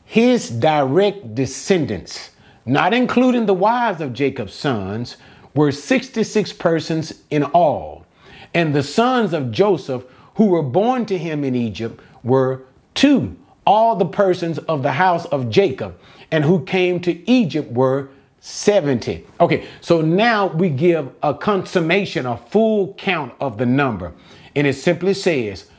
his 0.05 0.51
direct 0.51 1.35
descendants, 1.35 2.31
not 2.67 2.95
including 2.95 3.47
the 3.47 3.55
wives 3.55 4.01
of 4.01 4.13
Jacob's 4.13 4.55
sons, 4.55 5.17
were 5.55 5.71
66 5.71 6.53
persons 6.55 7.23
in 7.31 7.45
all. 7.45 8.05
And 8.53 8.75
the 8.75 8.83
sons 8.83 9.33
of 9.33 9.51
Joseph 9.51 10.05
who 10.35 10.47
were 10.47 10.63
born 10.63 11.07
to 11.07 11.19
him 11.19 11.45
in 11.45 11.55
Egypt 11.55 12.01
were 12.23 12.63
two. 12.95 13.37
All 13.67 13.97
the 13.97 14.07
persons 14.07 14.59
of 14.59 14.83
the 14.83 14.93
house 14.93 15.25
of 15.27 15.49
Jacob 15.49 15.99
and 16.31 16.45
who 16.45 16.65
came 16.65 17.01
to 17.01 17.31
Egypt 17.31 17.73
were 17.73 18.09
70. 18.41 19.25
Okay, 19.41 19.67
so 19.81 20.01
now 20.03 20.49
we 20.49 20.69
give 20.69 21.11
a 21.23 21.33
consummation, 21.33 22.27
a 22.27 22.37
full 22.37 22.93
count 22.95 23.33
of 23.41 23.57
the 23.57 23.65
number. 23.65 24.13
And 24.55 24.67
it 24.67 24.75
simply 24.75 25.15
says, 25.15 25.71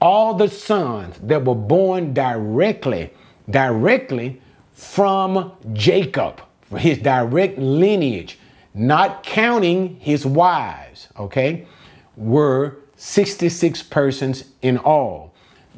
all 0.00 0.34
the 0.34 0.48
sons 0.48 1.18
that 1.22 1.44
were 1.44 1.54
born 1.54 2.14
directly, 2.14 3.10
directly 3.50 4.40
from 4.74 5.52
Jacob, 5.72 6.42
for 6.68 6.78
his 6.78 6.98
direct 6.98 7.58
lineage, 7.58 8.38
not 8.74 9.22
counting 9.22 9.96
his 10.00 10.26
wives, 10.26 11.08
okay, 11.18 11.66
were 12.16 12.76
66 12.96 13.82
persons 13.84 14.44
in 14.62 14.78
all. 14.78 15.32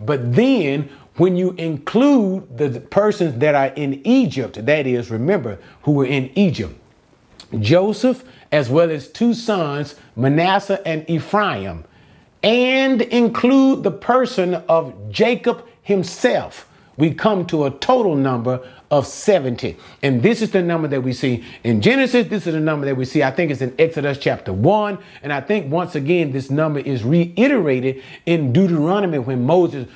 But 0.04 0.34
then 0.34 0.88
when 1.16 1.36
you 1.36 1.52
include 1.52 2.58
the 2.58 2.80
persons 2.80 3.38
that 3.38 3.54
are 3.54 3.74
in 3.74 4.06
Egypt, 4.06 4.64
that 4.64 4.86
is, 4.86 5.10
remember, 5.10 5.58
who 5.82 5.92
were 5.92 6.06
in 6.06 6.30
Egypt, 6.34 6.74
Joseph, 7.60 8.24
as 8.52 8.68
well 8.68 8.90
as 8.90 9.08
two 9.08 9.34
sons, 9.34 9.94
Manasseh 10.14 10.86
and 10.86 11.08
Ephraim, 11.08 11.84
and 12.42 13.02
include 13.02 13.82
the 13.82 13.90
person 13.90 14.54
of 14.68 15.10
Jacob 15.10 15.66
himself, 15.82 16.68
we 16.96 17.12
come 17.12 17.46
to 17.46 17.66
a 17.66 17.70
total 17.70 18.16
number 18.16 18.66
of 18.90 19.06
70. 19.06 19.76
And 20.02 20.22
this 20.22 20.42
is 20.42 20.50
the 20.50 20.62
number 20.62 20.86
that 20.88 21.02
we 21.02 21.12
see 21.12 21.44
in 21.64 21.80
Genesis. 21.80 22.28
This 22.28 22.46
is 22.46 22.54
the 22.54 22.60
number 22.60 22.86
that 22.86 22.96
we 22.96 23.04
see, 23.04 23.22
I 23.22 23.30
think 23.30 23.50
it's 23.50 23.60
in 23.60 23.74
Exodus 23.78 24.18
chapter 24.18 24.52
1. 24.52 24.98
And 25.22 25.32
I 25.32 25.40
think 25.40 25.70
once 25.70 25.94
again, 25.94 26.32
this 26.32 26.50
number 26.50 26.80
is 26.80 27.02
reiterated 27.02 28.02
in 28.26 28.52
Deuteronomy 28.52 29.18
when 29.18 29.44
Moses 29.44 29.88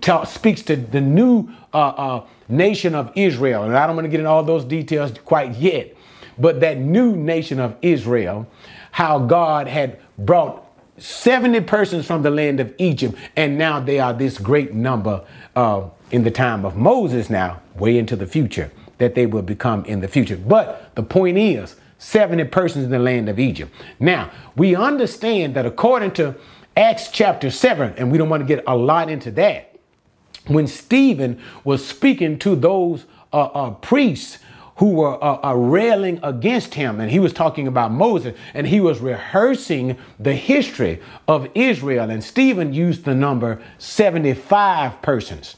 ta- 0.00 0.24
speaks 0.24 0.62
to 0.62 0.76
the 0.76 1.00
new 1.00 1.48
uh, 1.72 1.88
uh, 1.88 2.26
nation 2.48 2.94
of 2.94 3.12
Israel. 3.14 3.64
And 3.64 3.76
I 3.76 3.86
don't 3.86 3.96
want 3.96 4.04
to 4.04 4.10
get 4.10 4.20
into 4.20 4.30
all 4.30 4.44
those 4.44 4.64
details 4.64 5.12
quite 5.24 5.54
yet. 5.56 5.96
But 6.38 6.60
that 6.60 6.78
new 6.78 7.16
nation 7.16 7.60
of 7.60 7.76
Israel, 7.80 8.46
how 8.90 9.20
God 9.20 9.68
had 9.68 10.00
brought 10.18 10.64
70 10.98 11.60
persons 11.62 12.06
from 12.06 12.22
the 12.22 12.30
land 12.30 12.60
of 12.60 12.74
Egypt, 12.78 13.16
and 13.36 13.58
now 13.58 13.80
they 13.80 13.98
are 13.98 14.12
this 14.12 14.38
great 14.38 14.74
number 14.74 15.24
uh, 15.56 15.88
in 16.14 16.22
the 16.22 16.30
time 16.30 16.64
of 16.64 16.76
Moses 16.76 17.28
now, 17.28 17.60
way 17.74 17.98
into 17.98 18.14
the 18.14 18.24
future, 18.24 18.70
that 18.98 19.16
they 19.16 19.26
will 19.26 19.42
become 19.42 19.84
in 19.84 19.98
the 19.98 20.06
future. 20.06 20.36
But 20.36 20.94
the 20.94 21.02
point 21.02 21.36
is, 21.36 21.74
70 21.98 22.44
persons 22.44 22.84
in 22.84 22.92
the 22.92 23.00
land 23.00 23.28
of 23.28 23.40
Egypt. 23.40 23.74
Now, 23.98 24.30
we 24.54 24.76
understand 24.76 25.56
that 25.56 25.66
according 25.66 26.12
to 26.12 26.36
Acts 26.76 27.08
chapter 27.10 27.50
7, 27.50 27.94
and 27.96 28.12
we 28.12 28.18
don't 28.18 28.28
want 28.28 28.42
to 28.42 28.46
get 28.46 28.62
a 28.68 28.76
lot 28.76 29.10
into 29.10 29.32
that, 29.32 29.76
when 30.46 30.68
Stephen 30.68 31.40
was 31.64 31.84
speaking 31.84 32.38
to 32.38 32.54
those 32.54 33.06
uh, 33.32 33.46
uh, 33.46 33.70
priests 33.70 34.38
who 34.76 34.90
were 34.90 35.22
uh, 35.22 35.40
uh, 35.42 35.54
railing 35.54 36.20
against 36.22 36.74
him. 36.74 37.00
And 37.00 37.10
he 37.10 37.18
was 37.18 37.32
talking 37.32 37.66
about 37.66 37.90
Moses 37.90 38.36
and 38.54 38.68
he 38.68 38.80
was 38.80 39.00
rehearsing 39.00 39.96
the 40.20 40.34
history 40.34 41.00
of 41.26 41.48
Israel. 41.56 42.08
And 42.08 42.22
Stephen 42.22 42.72
used 42.72 43.04
the 43.04 43.14
number 43.16 43.60
75 43.78 45.02
persons. 45.02 45.56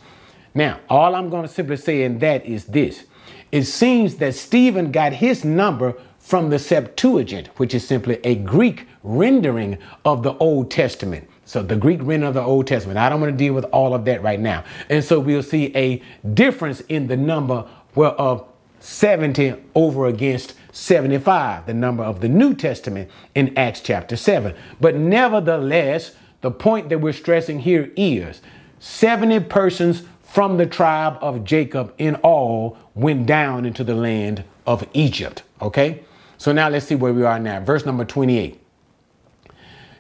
Now, 0.56 0.80
all 0.88 1.14
I'm 1.14 1.28
going 1.28 1.42
to 1.42 1.52
simply 1.52 1.76
say 1.76 2.02
in 2.02 2.18
that 2.20 2.46
is 2.46 2.64
this 2.64 3.04
it 3.52 3.64
seems 3.64 4.16
that 4.16 4.34
Stephen 4.34 4.90
got 4.90 5.12
his 5.12 5.44
number 5.44 5.94
from 6.18 6.48
the 6.48 6.58
Septuagint, 6.58 7.48
which 7.58 7.74
is 7.74 7.86
simply 7.86 8.18
a 8.24 8.34
Greek 8.34 8.88
rendering 9.04 9.78
of 10.04 10.22
the 10.22 10.34
Old 10.38 10.70
Testament. 10.70 11.28
So 11.44 11.62
the 11.62 11.76
Greek 11.76 12.00
rendering 12.00 12.28
of 12.28 12.34
the 12.34 12.42
Old 12.42 12.66
Testament. 12.66 12.98
I 12.98 13.08
don't 13.08 13.20
want 13.20 13.32
to 13.32 13.36
deal 13.36 13.52
with 13.52 13.66
all 13.66 13.94
of 13.94 14.06
that 14.06 14.22
right 14.22 14.40
now. 14.40 14.64
And 14.88 15.04
so 15.04 15.20
we'll 15.20 15.42
see 15.42 15.76
a 15.76 16.02
difference 16.34 16.80
in 16.88 17.06
the 17.06 17.16
number 17.16 17.68
of 17.94 18.48
70 18.80 19.54
over 19.74 20.06
against 20.06 20.54
75, 20.72 21.66
the 21.66 21.74
number 21.74 22.02
of 22.02 22.20
the 22.20 22.28
New 22.28 22.54
Testament 22.54 23.10
in 23.34 23.56
Acts 23.56 23.80
chapter 23.80 24.16
7. 24.16 24.54
But 24.80 24.96
nevertheless, 24.96 26.16
the 26.40 26.50
point 26.50 26.88
that 26.88 27.00
we're 27.00 27.12
stressing 27.12 27.60
here 27.60 27.92
is 27.94 28.40
70 28.80 29.40
persons 29.40 30.02
from 30.36 30.58
the 30.58 30.66
tribe 30.66 31.16
of 31.22 31.44
Jacob 31.44 31.94
in 31.96 32.14
all 32.16 32.76
went 32.94 33.24
down 33.24 33.64
into 33.64 33.82
the 33.82 33.94
land 33.94 34.44
of 34.66 34.86
Egypt. 34.92 35.42
Okay? 35.62 36.02
So 36.36 36.52
now 36.52 36.68
let's 36.68 36.84
see 36.84 36.94
where 36.94 37.14
we 37.14 37.22
are 37.22 37.38
now. 37.38 37.60
Verse 37.60 37.86
number 37.86 38.04
28. 38.04 38.60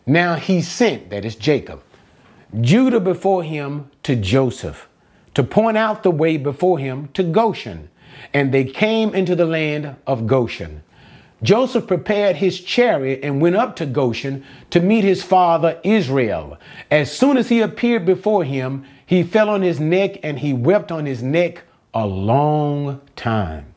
Now 0.04 0.34
he 0.34 0.60
sent, 0.60 1.08
that 1.08 1.24
is 1.24 1.36
Jacob, 1.36 1.82
Judah 2.60 3.00
before 3.00 3.44
him 3.44 3.90
to 4.02 4.14
Joseph 4.14 4.90
to 5.32 5.42
point 5.42 5.78
out 5.78 6.02
the 6.02 6.10
way 6.10 6.36
before 6.36 6.78
him 6.78 7.08
to 7.14 7.22
Goshen 7.22 7.88
and 8.34 8.52
they 8.52 8.64
came 8.64 9.14
into 9.14 9.34
the 9.34 9.46
land 9.46 9.96
of 10.06 10.26
Goshen. 10.26 10.82
Joseph 11.42 11.86
prepared 11.86 12.36
his 12.36 12.60
chariot 12.60 13.20
and 13.22 13.40
went 13.40 13.56
up 13.56 13.74
to 13.76 13.86
Goshen 13.86 14.44
to 14.68 14.80
meet 14.80 15.04
his 15.04 15.22
father 15.22 15.80
Israel. 15.82 16.58
As 16.90 17.10
soon 17.10 17.38
as 17.38 17.48
he 17.48 17.62
appeared 17.62 18.04
before 18.04 18.44
him, 18.44 18.84
he 19.06 19.22
fell 19.22 19.48
on 19.48 19.62
his 19.62 19.80
neck 19.80 20.18
and 20.22 20.40
he 20.40 20.52
wept 20.52 20.92
on 20.92 21.06
his 21.06 21.22
neck 21.22 21.62
a 21.94 22.06
long 22.06 23.00
time. 23.14 23.74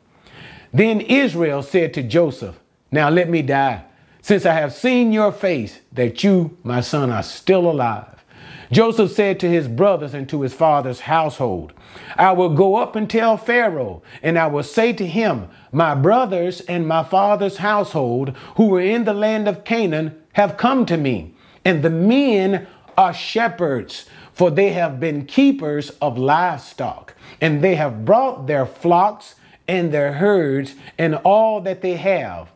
Then 0.74 1.00
Israel 1.02 1.64
said 1.64 1.94
to 1.94 2.04
Joseph, 2.04 2.60
Now 2.92 3.10
let 3.10 3.30
me 3.30 3.42
die, 3.42 3.86
since 4.22 4.46
I 4.46 4.54
have 4.54 4.74
seen 4.74 5.12
your 5.12 5.32
face, 5.32 5.80
that 5.94 6.24
you, 6.24 6.58
my 6.64 6.82
son, 6.82 7.12
are 7.12 7.24
still 7.24 7.70
alive. 7.70 8.24
Joseph 8.72 9.12
said 9.12 9.40
to 9.40 9.50
his 9.50 9.68
brothers 9.68 10.14
and 10.14 10.30
to 10.30 10.42
his 10.42 10.54
father's 10.54 11.02
household, 11.02 11.74
I 12.18 12.34
will 12.34 12.50
go 12.54 12.76
up 12.76 12.96
and 12.96 13.10
tell 13.10 13.36
Pharaoh, 13.36 14.04
and 14.22 14.38
I 14.38 14.48
will 14.48 14.64
say 14.64 14.94
to 14.94 15.08
him, 15.08 15.48
My 15.72 15.96
brothers 15.96 16.62
and 16.62 16.88
my 16.88 17.04
father's 17.04 17.58
household, 17.58 18.36
who 18.58 18.68
were 18.68 18.82
in 18.82 19.06
the 19.06 19.14
land 19.14 19.48
of 19.48 19.64
Canaan, 19.64 20.22
have 20.34 20.58
come 20.58 20.86
to 20.86 20.98
me, 20.98 21.34
and 21.66 21.82
the 21.82 21.90
men 21.90 22.68
are 22.96 23.14
shepherds, 23.14 24.06
for 24.40 24.50
they 24.50 24.70
have 24.70 25.02
been 25.02 25.26
keepers 25.26 25.90
of 26.02 26.18
livestock, 26.18 27.14
and 27.42 27.62
they 27.62 27.76
have 27.76 28.06
brought 28.06 28.48
their 28.48 28.66
flocks 28.66 29.36
and 29.68 29.92
their 29.92 30.14
herds 30.14 30.76
and 30.98 31.16
all 31.26 31.60
that 31.60 31.82
they 31.82 31.98
have. 31.98 32.50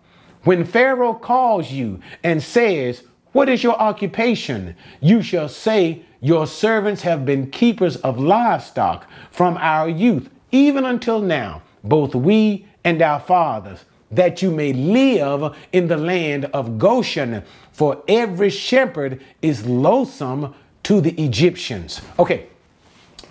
When 0.45 0.63
Pharaoh 0.63 1.13
calls 1.13 1.73
you 1.73 1.99
and 2.23 2.41
says, 2.41 3.03
what 3.33 3.49
is 3.49 3.63
your 3.63 3.75
occupation? 3.75 4.77
You 5.01 5.21
shall 5.21 5.49
say, 5.49 6.03
Your 6.21 6.47
servants 6.47 7.01
have 7.01 7.25
been 7.25 7.51
keepers 7.51 7.97
of 7.97 8.17
livestock 8.17 9.05
from 9.29 9.57
our 9.57 9.89
youth, 9.89 10.29
even 10.53 10.85
until 10.85 11.19
now, 11.19 11.63
both 11.83 12.15
we 12.15 12.65
and 12.85 13.01
our 13.01 13.19
fathers, 13.19 13.83
that 14.09 14.41
you 14.41 14.51
may 14.51 14.71
live 14.71 15.53
in 15.73 15.89
the 15.89 15.97
land 15.97 16.45
of 16.53 16.77
Goshen. 16.77 17.43
For 17.73 18.01
every 18.07 18.51
shepherd 18.51 19.21
is 19.41 19.65
loathsome 19.65 20.55
to 20.83 21.01
the 21.01 21.11
Egyptians. 21.21 22.01
Okay, 22.19 22.47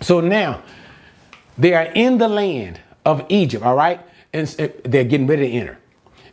so 0.01 0.19
now 0.19 0.61
they 1.57 1.73
are 1.73 1.85
in 1.93 2.17
the 2.17 2.27
land 2.27 2.79
of 3.05 3.25
Egypt, 3.29 3.63
all 3.63 3.75
right? 3.75 4.01
And 4.33 4.53
eh, 4.59 4.69
they're 4.83 5.03
getting 5.03 5.27
ready 5.27 5.49
to 5.49 5.53
enter. 5.53 5.77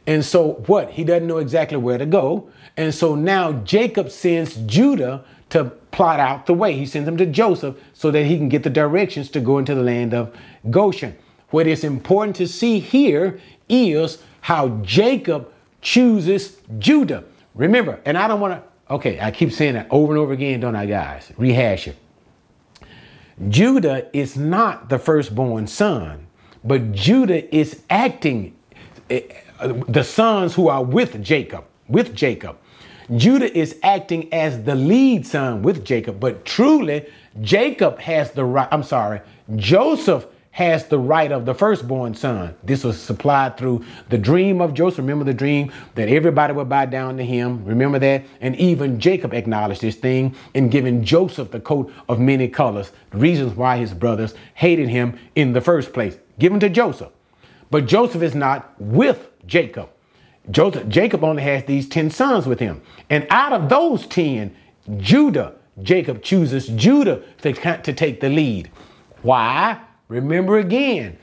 And 0.06 0.24
so 0.24 0.54
what? 0.66 0.90
He 0.90 1.04
doesn't 1.04 1.26
know 1.26 1.38
exactly 1.38 1.76
where 1.76 1.98
to 1.98 2.06
go. 2.06 2.50
And 2.76 2.94
so 2.94 3.14
now 3.14 3.52
Jacob 3.52 4.10
sends 4.10 4.56
Judah 4.66 5.24
to 5.50 5.64
plot 5.90 6.20
out 6.20 6.46
the 6.46 6.54
way. 6.54 6.72
He 6.72 6.86
sends 6.86 7.08
him 7.08 7.16
to 7.18 7.26
Joseph 7.26 7.76
so 7.92 8.10
that 8.10 8.24
he 8.24 8.36
can 8.38 8.48
get 8.48 8.62
the 8.62 8.70
directions 8.70 9.28
to 9.30 9.40
go 9.40 9.58
into 9.58 9.74
the 9.74 9.82
land 9.82 10.14
of 10.14 10.34
Goshen. 10.70 11.16
What 11.50 11.66
is 11.66 11.84
important 11.84 12.36
to 12.36 12.46
see 12.46 12.78
here 12.78 13.40
is 13.68 14.22
how 14.40 14.68
Jacob 14.82 15.52
chooses 15.82 16.58
Judah. 16.78 17.24
Remember, 17.54 18.00
and 18.04 18.16
I 18.16 18.28
don't 18.28 18.40
want 18.40 18.54
to, 18.54 18.69
okay, 18.90 19.18
I 19.20 19.30
keep 19.30 19.52
saying 19.52 19.74
that 19.74 19.86
over 19.90 20.12
and 20.12 20.18
over 20.20 20.32
again, 20.32 20.60
don't 20.60 20.76
I, 20.76 20.86
guys? 20.86 21.32
Rehash 21.36 21.88
it. 21.88 21.96
Judah 23.48 24.08
is 24.14 24.36
not 24.36 24.88
the 24.88 24.98
firstborn 24.98 25.66
son, 25.66 26.26
but 26.62 26.92
Judah 26.92 27.54
is 27.54 27.82
acting 27.88 28.54
eh, 29.08 29.22
the 29.88 30.04
sons 30.04 30.54
who 30.54 30.68
are 30.68 30.84
with 30.84 31.22
Jacob, 31.22 31.64
with 31.88 32.14
Jacob. 32.14 32.58
Judah 33.16 33.56
is 33.56 33.78
acting 33.82 34.32
as 34.32 34.62
the 34.64 34.74
lead 34.74 35.26
son 35.26 35.62
with 35.62 35.84
Jacob, 35.84 36.20
but 36.20 36.44
truly 36.44 37.06
Jacob 37.40 37.98
has 37.98 38.30
the 38.32 38.44
right, 38.44 38.68
I'm 38.70 38.82
sorry, 38.82 39.20
Joseph 39.56 40.26
has 40.52 40.86
the 40.86 40.98
right 40.98 41.30
of 41.30 41.46
the 41.46 41.54
firstborn 41.54 42.14
son. 42.14 42.54
This 42.64 42.82
was 42.82 43.00
supplied 43.00 43.56
through 43.56 43.84
the 44.08 44.18
dream 44.18 44.60
of 44.60 44.74
Joseph. 44.74 44.98
Remember 44.98 45.24
the 45.24 45.32
dream 45.32 45.72
that 45.94 46.08
everybody 46.08 46.52
would 46.52 46.68
bow 46.68 46.86
down 46.86 47.16
to 47.18 47.24
him. 47.24 47.64
Remember 47.64 47.98
that? 48.00 48.24
And 48.40 48.56
even 48.56 48.98
Jacob 48.98 49.32
acknowledged 49.32 49.80
this 49.80 49.94
thing 49.94 50.34
in 50.54 50.68
giving 50.68 51.04
Joseph 51.04 51.52
the 51.52 51.60
coat 51.60 51.92
of 52.08 52.18
many 52.18 52.48
colors, 52.48 52.90
the 53.10 53.18
reasons 53.18 53.54
why 53.54 53.76
his 53.76 53.94
brothers 53.94 54.34
hated 54.54 54.88
him 54.88 55.18
in 55.36 55.52
the 55.52 55.60
first 55.60 55.92
place. 55.92 56.18
Given 56.38 56.58
to 56.60 56.68
Joseph. 56.68 57.10
But 57.70 57.86
Joseph 57.86 58.22
is 58.22 58.34
not 58.34 58.74
with 58.80 59.28
Jacob. 59.46 59.88
Joseph, 60.50 60.88
Jacob 60.88 61.22
only 61.22 61.44
has 61.44 61.64
these 61.64 61.88
10 61.88 62.10
sons 62.10 62.46
with 62.46 62.58
him. 62.58 62.82
And 63.08 63.24
out 63.30 63.52
of 63.52 63.68
those 63.68 64.04
10, 64.06 64.54
Judah, 64.96 65.54
Jacob 65.82 66.22
chooses 66.22 66.66
Judah 66.68 67.22
to, 67.42 67.52
to 67.52 67.92
take 67.92 68.20
the 68.20 68.28
lead. 68.28 68.68
Why? 69.22 69.80
Remember 70.10 70.58
again, 70.58 71.16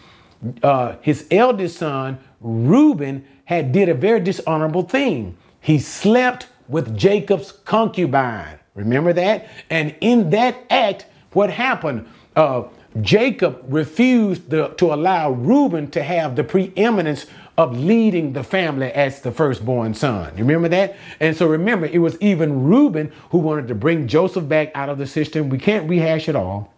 uh, 0.63 0.95
his 1.01 1.27
eldest 1.29 1.77
son, 1.77 2.19
Reuben, 2.39 3.25
had 3.43 3.73
did 3.73 3.89
a 3.89 3.93
very 3.93 4.21
dishonorable 4.21 4.83
thing. 4.83 5.37
He 5.59 5.77
slept 5.77 6.47
with 6.69 6.97
Jacob's 6.97 7.51
concubine. 7.51 8.57
Remember 8.75 9.11
that? 9.11 9.49
And 9.69 9.93
in 9.99 10.29
that 10.29 10.55
act, 10.69 11.05
what 11.31 11.49
happened? 11.49 12.07
Uh, 12.35 12.63
Jacob 13.01 13.61
refused 13.67 14.49
the, 14.49 14.69
to 14.69 14.93
allow 14.93 15.31
Reuben 15.31 15.91
to 15.91 16.01
have 16.01 16.37
the 16.37 16.43
preeminence 16.45 17.25
of 17.57 17.77
leading 17.77 18.31
the 18.31 18.43
family 18.43 18.91
as 18.93 19.19
the 19.21 19.31
firstborn 19.31 19.93
son. 19.95 20.31
You 20.37 20.45
remember 20.45 20.69
that? 20.69 20.95
And 21.19 21.35
so 21.35 21.47
remember, 21.47 21.87
it 21.87 21.99
was 21.99 22.17
even 22.21 22.63
Reuben 22.63 23.11
who 23.31 23.39
wanted 23.39 23.67
to 23.67 23.75
bring 23.75 24.07
Joseph 24.07 24.47
back 24.47 24.71
out 24.75 24.87
of 24.87 24.97
the 24.97 25.07
system. 25.07 25.49
We 25.49 25.57
can't 25.57 25.89
rehash 25.89 26.29
it 26.29 26.35
all. 26.35 26.73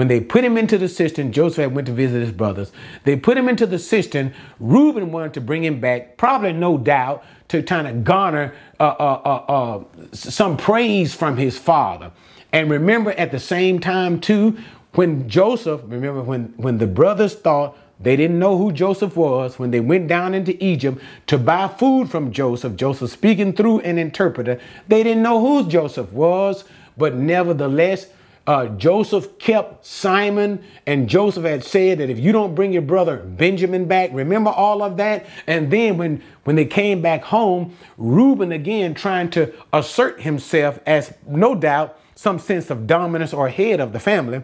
When 0.00 0.08
they 0.08 0.18
put 0.18 0.42
him 0.42 0.56
into 0.56 0.78
the 0.78 0.88
cistern, 0.88 1.30
Joseph 1.30 1.72
went 1.72 1.86
to 1.86 1.92
visit 1.92 2.22
his 2.22 2.32
brothers. 2.32 2.72
They 3.04 3.16
put 3.16 3.36
him 3.36 3.50
into 3.50 3.66
the 3.66 3.78
cistern. 3.78 4.32
Reuben 4.58 5.12
wanted 5.12 5.34
to 5.34 5.42
bring 5.42 5.62
him 5.62 5.78
back, 5.78 6.16
probably 6.16 6.54
no 6.54 6.78
doubt, 6.78 7.22
to 7.48 7.62
kind 7.62 7.86
of 7.86 8.02
garner 8.02 8.54
uh, 8.80 8.84
uh, 8.98 9.20
uh, 9.26 9.52
uh, 9.52 9.84
some 10.14 10.56
praise 10.56 11.14
from 11.14 11.36
his 11.36 11.58
father. 11.58 12.12
And 12.50 12.70
remember, 12.70 13.10
at 13.10 13.30
the 13.30 13.38
same 13.38 13.78
time, 13.78 14.22
too, 14.22 14.56
when 14.92 15.28
Joseph, 15.28 15.82
remember 15.84 16.22
when, 16.22 16.54
when 16.56 16.78
the 16.78 16.86
brothers 16.86 17.34
thought 17.34 17.76
they 18.00 18.16
didn't 18.16 18.38
know 18.38 18.56
who 18.56 18.72
Joseph 18.72 19.18
was, 19.18 19.58
when 19.58 19.70
they 19.70 19.80
went 19.80 20.08
down 20.08 20.32
into 20.32 20.56
Egypt 20.64 20.98
to 21.26 21.36
buy 21.36 21.68
food 21.68 22.10
from 22.10 22.32
Joseph, 22.32 22.74
Joseph 22.74 23.10
speaking 23.10 23.52
through 23.52 23.80
an 23.80 23.98
interpreter, 23.98 24.58
they 24.88 25.02
didn't 25.02 25.22
know 25.22 25.38
who 25.40 25.68
Joseph 25.68 26.10
was, 26.10 26.64
but 26.96 27.16
nevertheless, 27.16 28.06
uh, 28.46 28.66
Joseph 28.66 29.38
kept 29.38 29.84
Simon, 29.84 30.62
and 30.86 31.08
Joseph 31.08 31.44
had 31.44 31.62
said 31.62 31.98
that 31.98 32.10
if 32.10 32.18
you 32.18 32.32
don't 32.32 32.54
bring 32.54 32.72
your 32.72 32.82
brother 32.82 33.18
Benjamin 33.18 33.84
back, 33.86 34.10
remember 34.12 34.50
all 34.50 34.82
of 34.82 34.96
that. 34.96 35.26
And 35.46 35.70
then 35.70 35.98
when 35.98 36.22
when 36.44 36.56
they 36.56 36.64
came 36.64 37.02
back 37.02 37.22
home, 37.22 37.76
Reuben 37.96 38.52
again 38.52 38.94
trying 38.94 39.30
to 39.30 39.52
assert 39.72 40.22
himself 40.22 40.80
as 40.86 41.14
no 41.26 41.54
doubt 41.54 41.98
some 42.14 42.38
sense 42.38 42.70
of 42.70 42.86
dominance 42.86 43.32
or 43.32 43.48
head 43.48 43.80
of 43.80 43.92
the 43.92 44.00
family. 44.00 44.42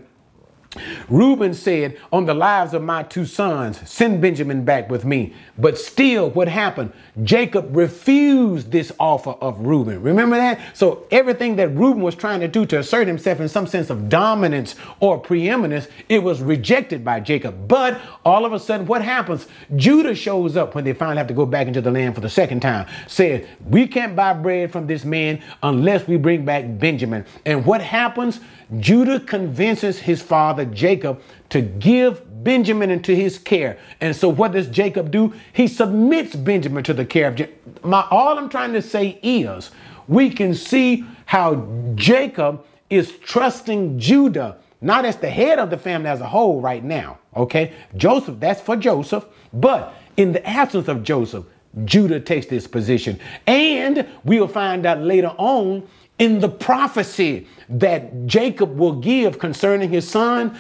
Reuben 1.08 1.54
said, 1.54 1.98
On 2.12 2.26
the 2.26 2.34
lives 2.34 2.74
of 2.74 2.82
my 2.82 3.02
two 3.02 3.24
sons, 3.24 3.88
send 3.88 4.20
Benjamin 4.20 4.64
back 4.64 4.90
with 4.90 5.04
me. 5.04 5.34
But 5.58 5.78
still, 5.78 6.30
what 6.30 6.48
happened? 6.48 6.92
Jacob 7.22 7.74
refused 7.76 8.70
this 8.70 8.92
offer 9.00 9.30
of 9.30 9.60
Reuben. 9.60 10.02
Remember 10.02 10.36
that? 10.36 10.60
So, 10.74 11.06
everything 11.10 11.56
that 11.56 11.68
Reuben 11.68 12.02
was 12.02 12.14
trying 12.14 12.40
to 12.40 12.48
do 12.48 12.66
to 12.66 12.78
assert 12.78 13.06
himself 13.06 13.40
in 13.40 13.48
some 13.48 13.66
sense 13.66 13.88
of 13.90 14.08
dominance 14.08 14.74
or 15.00 15.18
preeminence, 15.18 15.88
it 16.08 16.22
was 16.22 16.42
rejected 16.42 17.04
by 17.04 17.20
Jacob. 17.20 17.68
But 17.68 18.00
all 18.24 18.44
of 18.44 18.52
a 18.52 18.58
sudden, 18.58 18.86
what 18.86 19.02
happens? 19.02 19.46
Judah 19.76 20.14
shows 20.14 20.56
up 20.56 20.74
when 20.74 20.84
they 20.84 20.92
finally 20.92 21.18
have 21.18 21.26
to 21.28 21.34
go 21.34 21.46
back 21.46 21.66
into 21.66 21.80
the 21.80 21.90
land 21.90 22.14
for 22.14 22.20
the 22.20 22.28
second 22.28 22.60
time, 22.60 22.86
said, 23.06 23.48
We 23.68 23.86
can't 23.86 24.14
buy 24.14 24.34
bread 24.34 24.72
from 24.72 24.86
this 24.86 25.04
man 25.04 25.42
unless 25.62 26.06
we 26.06 26.16
bring 26.18 26.44
back 26.44 26.64
Benjamin. 26.78 27.24
And 27.44 27.64
what 27.64 27.80
happens? 27.80 28.40
Judah 28.80 29.20
convinces 29.20 29.98
his 29.98 30.20
father 30.20 30.64
Jacob 30.72 31.20
to 31.50 31.60
give 31.60 32.22
Benjamin 32.44 32.90
into 32.90 33.14
his 33.14 33.38
care. 33.38 33.78
And 34.00 34.14
so 34.14 34.28
what 34.28 34.52
does 34.52 34.68
Jacob 34.68 35.10
do? 35.10 35.32
He 35.52 35.68
submits 35.68 36.36
Benjamin 36.36 36.84
to 36.84 36.94
the 36.94 37.04
care 37.04 37.28
of. 37.28 37.84
My 37.84 38.06
all 38.10 38.38
I'm 38.38 38.48
trying 38.48 38.72
to 38.74 38.82
say 38.82 39.18
is 39.22 39.70
we 40.08 40.30
can 40.30 40.54
see 40.54 41.04
how 41.24 41.66
Jacob 41.94 42.64
is 42.88 43.12
trusting 43.18 43.98
Judah 43.98 44.58
not 44.80 45.04
as 45.04 45.16
the 45.16 45.30
head 45.30 45.58
of 45.58 45.70
the 45.70 45.76
family 45.76 46.08
as 46.08 46.20
a 46.20 46.26
whole 46.26 46.60
right 46.60 46.84
now. 46.84 47.18
Okay? 47.34 47.72
Joseph, 47.96 48.38
that's 48.38 48.60
for 48.60 48.76
Joseph, 48.76 49.24
but 49.52 49.94
in 50.16 50.32
the 50.32 50.46
absence 50.46 50.88
of 50.88 51.02
Joseph, 51.02 51.44
Judah 51.84 52.20
takes 52.20 52.46
this 52.46 52.66
position. 52.66 53.20
And 53.46 54.06
we'll 54.24 54.48
find 54.48 54.86
out 54.86 55.00
later 55.00 55.32
on 55.36 55.86
in 56.18 56.40
the 56.40 56.48
prophecy 56.48 57.46
that 57.68 58.26
Jacob 58.26 58.76
will 58.76 58.94
give 59.00 59.38
concerning 59.38 59.90
his 59.90 60.08
son, 60.08 60.58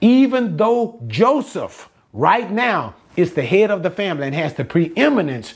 even 0.00 0.56
though 0.56 1.00
Joseph 1.06 1.88
right 2.12 2.50
now 2.50 2.94
is 3.16 3.34
the 3.34 3.42
head 3.42 3.70
of 3.70 3.82
the 3.82 3.90
family 3.90 4.26
and 4.26 4.34
has 4.34 4.54
the 4.54 4.64
preeminence, 4.64 5.54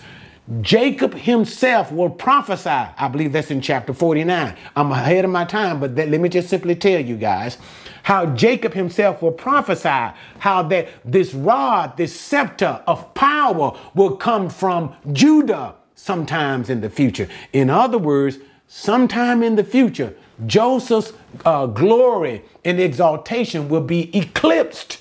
Jacob 0.61 1.15
himself 1.15 1.93
will 1.93 2.11
prophesy. 2.11 2.69
I 2.69 3.09
believe 3.09 3.33
that's 3.33 3.51
in 3.51 3.61
chapter 3.61 3.95
49. 3.95 4.57
I'm 4.75 4.91
ahead 4.91 5.25
of 5.25 5.31
my 5.31 5.45
time, 5.45 5.79
but 5.79 5.95
that, 5.97 6.09
let 6.09 6.21
me 6.21 6.29
just 6.29 6.49
simply 6.49 6.75
tell 6.75 7.01
you 7.01 7.17
guys 7.17 7.59
how 8.03 8.27
Jacob 8.27 8.75
himself 8.75 9.23
will 9.23 9.33
prophesy 9.33 10.13
how 10.41 10.63
that 10.65 10.89
this 11.05 11.33
rod, 11.33 11.97
this 11.97 12.19
scepter 12.19 12.83
of 12.89 13.15
power 13.15 13.79
will 13.95 14.17
come 14.17 14.49
from 14.51 14.95
Judah 15.13 15.77
sometimes 15.95 16.69
in 16.69 16.81
the 16.81 16.91
future. 16.91 17.29
In 17.53 17.71
other 17.71 17.99
words, 17.99 18.39
sometime 18.75 19.43
in 19.43 19.55
the 19.55 19.63
future, 19.63 20.15
Joseph's 20.47 21.13
uh, 21.45 21.67
glory 21.67 22.43
and 22.65 22.81
exaltation 22.81 23.69
will 23.69 23.83
be 23.83 24.17
eclipsed 24.17 24.99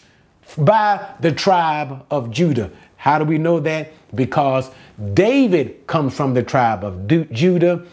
by 0.57 1.13
the 1.21 1.31
tribe 1.31 2.05
of 2.11 2.29
Judah. 2.31 2.69
How 2.97 3.17
do 3.17 3.23
we 3.23 3.37
know 3.37 3.61
that? 3.61 3.93
Because 4.13 4.69
David 5.13 5.87
comes 5.87 6.13
from 6.13 6.33
the 6.33 6.43
tribe 6.43 6.83
of 6.83 7.07
Judah. 7.07 7.85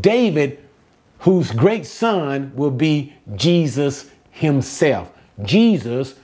David, 0.00 0.64
whose 1.18 1.50
great 1.50 1.84
son 1.84 2.50
will 2.54 2.70
be 2.70 3.12
Jesus 3.36 4.10
himself. 4.30 5.12
Jesus 5.42 6.14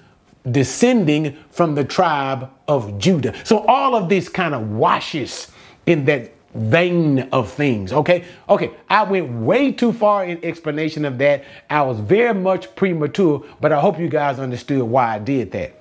descending 0.51 1.37
from 1.51 1.75
the 1.75 1.85
tribe 1.85 2.51
of 2.67 2.99
Judah. 2.99 3.35
So 3.45 3.59
all 3.67 3.95
of 3.95 4.09
this 4.09 4.31
kind 4.31 4.55
of 4.55 4.71
washes 4.71 5.51
in 5.85 6.07
that 6.07 6.34
vein 6.55 7.21
of 7.33 7.51
things. 7.51 7.93
Okay. 7.93 8.25
Okay. 8.49 8.71
I 8.89 9.03
went 9.03 9.31
way 9.31 9.73
too 9.73 9.93
far 9.93 10.25
in 10.25 10.43
explanation 10.45 11.05
of 11.05 11.19
that. 11.19 11.45
I 11.69 11.83
was 11.83 11.99
very 11.99 12.35
much 12.35 12.75
premature, 12.77 13.45
but 13.61 13.73
I 13.73 13.81
hope 13.81 13.99
you 13.99 14.09
guys 14.09 14.39
understood 14.39 14.83
why 14.83 15.15
I 15.15 15.19
did 15.19 15.51
that. 15.53 15.75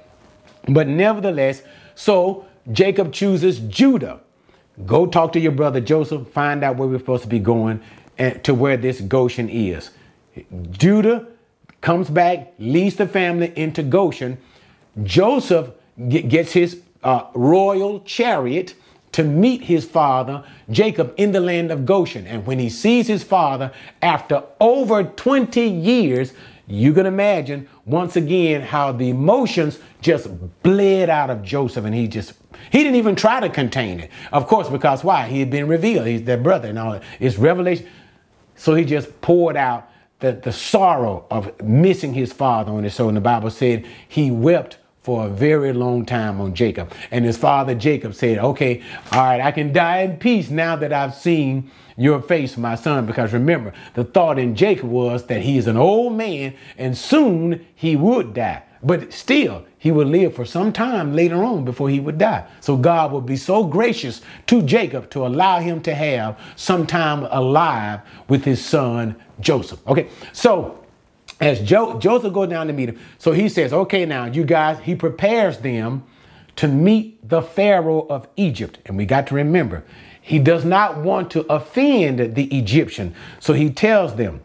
But 0.67 0.87
nevertheless, 0.87 1.61
so 1.95 2.45
Jacob 2.71 3.13
chooses 3.13 3.59
Judah. 3.59 4.19
Go 4.85 5.05
talk 5.05 5.33
to 5.33 5.39
your 5.39 5.51
brother 5.51 5.79
Joseph, 5.79 6.27
find 6.29 6.63
out 6.63 6.77
where 6.77 6.87
we're 6.87 6.97
supposed 6.97 7.23
to 7.23 7.29
be 7.29 7.39
going 7.39 7.79
and 8.17 8.43
to 8.43 8.53
where 8.53 8.77
this 8.77 9.01
Goshen 9.01 9.49
is. 9.49 9.91
Judah 10.71 11.27
comes 11.81 12.09
back, 12.09 12.53
leads 12.57 12.95
the 12.95 13.07
family 13.07 13.53
into 13.55 13.83
Goshen. 13.83 14.39
Joseph 15.03 15.71
gets 16.09 16.53
his 16.53 16.81
uh, 17.03 17.25
royal 17.35 17.99
chariot 18.01 18.73
to 19.13 19.23
meet 19.23 19.61
his 19.61 19.85
father 19.85 20.43
Jacob 20.69 21.13
in 21.17 21.31
the 21.31 21.39
land 21.39 21.71
of 21.71 21.85
Goshen. 21.85 22.27
And 22.27 22.45
when 22.45 22.59
he 22.59 22.69
sees 22.69 23.07
his 23.07 23.23
father 23.23 23.71
after 24.01 24.43
over 24.59 25.03
20 25.03 25.61
years, 25.61 26.33
you 26.67 26.93
can 26.93 27.05
imagine 27.05 27.67
once 27.85 28.15
again 28.15 28.61
how 28.61 28.91
the 28.91 29.09
emotions 29.09 29.79
just 30.01 30.29
bled 30.63 31.09
out 31.09 31.29
of 31.29 31.43
Joseph 31.43 31.85
and 31.85 31.93
he 31.93 32.07
just 32.07 32.33
he 32.71 32.79
didn't 32.79 32.95
even 32.95 33.15
try 33.15 33.39
to 33.39 33.49
contain 33.49 33.99
it. 33.99 34.11
Of 34.31 34.47
course, 34.47 34.69
because 34.69 35.03
why? 35.03 35.27
He 35.27 35.39
had 35.39 35.49
been 35.49 35.67
revealed. 35.67 36.07
He's 36.07 36.23
their 36.23 36.37
brother 36.37 36.69
and 36.69 36.79
all 36.79 36.93
that. 36.93 37.03
It's 37.19 37.37
revelation. 37.37 37.87
So 38.55 38.75
he 38.75 38.85
just 38.85 39.21
poured 39.21 39.57
out 39.57 39.89
the, 40.19 40.31
the 40.31 40.51
sorrow 40.51 41.25
of 41.29 41.61
missing 41.61 42.13
his 42.13 42.31
father 42.31 42.71
on 42.71 42.83
his 42.83 42.93
soul. 42.93 43.09
And 43.09 43.17
the 43.17 43.21
Bible 43.21 43.49
said 43.49 43.85
he 44.07 44.31
wept 44.31 44.77
for 45.03 45.27
a 45.27 45.29
very 45.29 45.73
long 45.73 46.05
time 46.05 46.39
on 46.41 46.55
Jacob. 46.55 46.91
And 47.11 47.25
his 47.25 47.37
father 47.37 47.75
Jacob 47.75 48.15
said, 48.15 48.39
Okay, 48.39 48.81
all 49.11 49.19
right, 49.19 49.41
I 49.41 49.51
can 49.51 49.71
die 49.73 49.99
in 49.99 50.17
peace 50.17 50.49
now 50.49 50.75
that 50.77 50.93
I've 50.93 51.13
seen 51.13 51.69
your 51.97 52.21
face, 52.21 52.57
my 52.57 52.75
son. 52.75 53.05
Because 53.05 53.33
remember, 53.33 53.73
the 53.93 54.05
thought 54.05 54.39
in 54.39 54.55
Jacob 54.55 54.89
was 54.89 55.25
that 55.25 55.41
he 55.41 55.57
is 55.57 55.67
an 55.67 55.77
old 55.77 56.13
man 56.13 56.55
and 56.77 56.97
soon 56.97 57.65
he 57.75 57.95
would 57.95 58.33
die. 58.33 58.63
But 58.81 59.13
still, 59.13 59.65
he 59.77 59.91
would 59.91 60.07
live 60.07 60.35
for 60.35 60.43
some 60.45 60.73
time 60.73 61.13
later 61.13 61.43
on 61.43 61.63
before 61.63 61.89
he 61.89 62.01
would 62.01 62.17
die. 62.17 62.45
So 62.59 62.75
God 62.75 63.13
would 63.13 63.25
be 63.25 63.37
so 63.37 63.63
gracious 63.63 64.21
to 64.47 64.61
Jacob 64.61 65.09
to 65.11 65.25
allow 65.25 65.59
him 65.59 65.81
to 65.83 65.95
have 65.95 66.37
some 66.57 66.85
time 66.85 67.27
alive 67.31 68.01
with 68.27 68.43
his 68.43 68.63
son 68.63 69.15
Joseph. 69.39 69.85
Okay, 69.87 70.09
so 70.33 70.82
as 71.39 71.61
jo- 71.61 71.99
Joseph 71.99 72.33
goes 72.33 72.49
down 72.49 72.67
to 72.67 72.73
meet 72.73 72.89
him, 72.89 72.99
so 73.17 73.31
he 73.31 73.49
says, 73.49 73.73
Okay, 73.73 74.05
now 74.05 74.25
you 74.25 74.43
guys, 74.43 74.79
he 74.79 74.95
prepares 74.95 75.57
them 75.59 76.03
to 76.57 76.67
meet 76.67 77.27
the 77.27 77.41
Pharaoh 77.41 78.05
of 78.07 78.27
Egypt. 78.35 78.79
And 78.85 78.97
we 78.97 79.05
got 79.05 79.27
to 79.27 79.35
remember, 79.35 79.83
he 80.21 80.39
does 80.39 80.63
not 80.63 80.97
want 80.97 81.31
to 81.31 81.41
offend 81.51 82.35
the 82.35 82.57
Egyptian. 82.57 83.15
So 83.39 83.53
he 83.53 83.69
tells 83.69 84.15
them, 84.15 84.41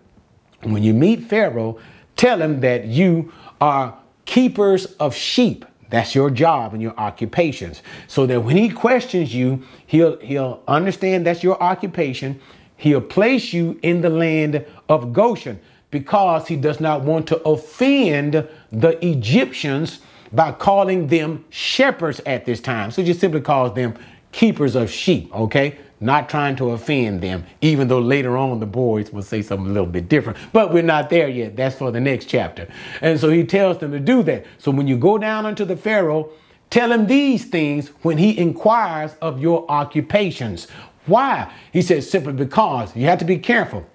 when 0.63 0.83
you 0.83 0.95
meet 0.95 1.25
Pharaoh, 1.25 1.79
tell 2.17 2.41
him 2.41 2.61
that 2.61 2.87
you 2.87 3.33
are 3.61 3.97
keepers 4.25 4.87
of 4.97 5.15
sheep. 5.15 5.65
That's 5.91 6.15
your 6.15 6.31
job 6.31 6.75
and 6.75 6.83
your 6.83 6.99
occupations. 6.99 7.83
So 8.09 8.27
that 8.27 8.43
when 8.43 8.57
he 8.57 8.69
questions 8.69 9.35
you, 9.35 9.63
he'll 9.87 10.19
he'll 10.19 10.63
understand 10.69 11.27
that's 11.27 11.43
your 11.43 11.63
occupation. 11.63 12.41
He'll 12.77 13.01
place 13.01 13.53
you 13.53 13.79
in 13.83 14.03
the 14.03 14.11
land 14.11 14.67
of 14.89 15.13
Goshen 15.13 15.61
because 15.91 16.49
he 16.49 16.57
does 16.57 16.81
not 16.81 17.03
want 17.03 17.27
to 17.29 17.41
offend 17.43 18.47
the 18.71 19.07
Egyptians 19.07 20.01
by 20.33 20.53
calling 20.53 21.07
them 21.07 21.45
shepherds 21.51 22.21
at 22.27 22.45
this 22.45 22.61
time. 22.61 22.91
So 22.91 23.03
he 23.03 23.09
just 23.09 23.21
simply 23.21 23.41
calls 23.41 23.75
them 23.75 23.95
keepers 24.33 24.75
of 24.75 24.91
sheep, 24.91 25.35
okay? 25.35 25.79
Not 26.01 26.29
trying 26.29 26.55
to 26.57 26.71
offend 26.71 27.23
them, 27.23 27.45
even 27.61 27.89
though 27.89 27.99
later 27.99 28.37
on 28.37 28.61
the 28.61 28.67
boys 28.67 29.11
will 29.11 29.23
say 29.23 29.43
something 29.43 29.67
a 29.67 29.73
little 29.73 29.87
bit 29.87 30.09
different. 30.09 30.39
But 30.53 30.73
we're 30.73 30.83
not 30.83 31.11
there 31.11 31.29
yet. 31.29 31.57
That's 31.57 31.77
for 31.77 31.91
the 31.91 32.01
next 32.01 32.27
chapter. 32.27 32.69
And 33.01 33.19
so 33.19 33.31
he 33.31 33.43
tells 33.43 33.79
them 33.79 33.91
to 33.93 34.01
do 34.01 34.23
that. 34.25 34.45
So 34.59 34.71
when 34.71 34.87
you 34.87 34.97
go 34.97 35.19
down 35.19 35.47
unto 35.47 35.65
the 35.65 35.77
Pharaoh, 35.77 36.31
tell 36.71 36.93
him 36.93 37.07
these 37.07 37.47
things 37.47 37.89
when 38.03 38.19
he 38.19 38.39
inquires 38.39 39.15
of 39.23 39.41
your 39.41 39.69
occupations. 39.71 40.69
Why? 41.07 41.51
He 41.73 41.81
says 41.81 42.09
simply 42.09 42.35
because 42.35 42.95
you 42.95 43.07
have 43.07 43.19
to 43.19 43.25
be 43.25 43.39
careful 43.39 43.87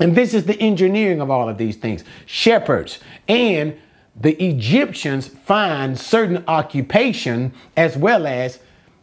and 0.00 0.16
this 0.16 0.34
is 0.34 0.44
the 0.44 0.58
engineering 0.60 1.20
of 1.20 1.30
all 1.30 1.48
of 1.48 1.58
these 1.58 1.76
things 1.76 2.04
shepherds 2.26 2.98
and 3.28 3.78
the 4.20 4.42
Egyptians 4.44 5.28
find 5.28 5.98
certain 5.98 6.44
occupation 6.46 7.52
as 7.76 7.96
well 7.96 8.26
as 8.26 8.58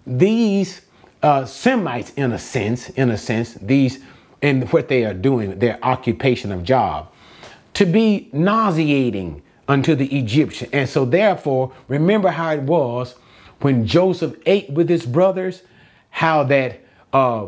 these 0.05 0.81
uh, 1.23 1.45
Semites, 1.45 2.11
in 2.11 2.31
a 2.31 2.39
sense, 2.39 2.89
in 2.91 3.09
a 3.09 3.17
sense, 3.17 3.55
these 3.55 3.99
and 4.43 4.71
what 4.71 4.87
they 4.87 5.03
are 5.03 5.15
doing, 5.15 5.57
their 5.57 5.83
occupation 5.83 6.51
of 6.51 6.63
job, 6.63 7.11
to 7.73 7.85
be 7.85 8.29
nauseating 8.31 9.41
unto 9.67 9.95
the 9.95 10.05
Egyptian. 10.15 10.69
And 10.71 10.87
so, 10.87 11.05
therefore, 11.05 11.73
remember 11.87 12.29
how 12.29 12.51
it 12.51 12.61
was 12.61 13.15
when 13.61 13.87
Joseph 13.87 14.35
ate 14.45 14.69
with 14.69 14.87
his 14.87 15.05
brothers, 15.07 15.63
how 16.11 16.43
that 16.43 16.79
uh, 17.11 17.47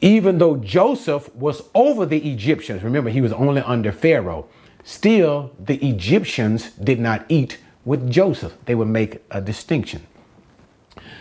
even 0.00 0.38
though 0.38 0.56
Joseph 0.56 1.34
was 1.34 1.62
over 1.74 2.04
the 2.06 2.30
Egyptians, 2.30 2.82
remember 2.82 3.10
he 3.10 3.20
was 3.20 3.32
only 3.32 3.62
under 3.62 3.92
Pharaoh, 3.92 4.46
still 4.84 5.52
the 5.58 5.76
Egyptians 5.86 6.70
did 6.72 7.00
not 7.00 7.24
eat 7.28 7.58
with 7.84 8.10
Joseph. 8.10 8.54
They 8.66 8.74
would 8.74 8.88
make 8.88 9.22
a 9.30 9.40
distinction. 9.40 10.06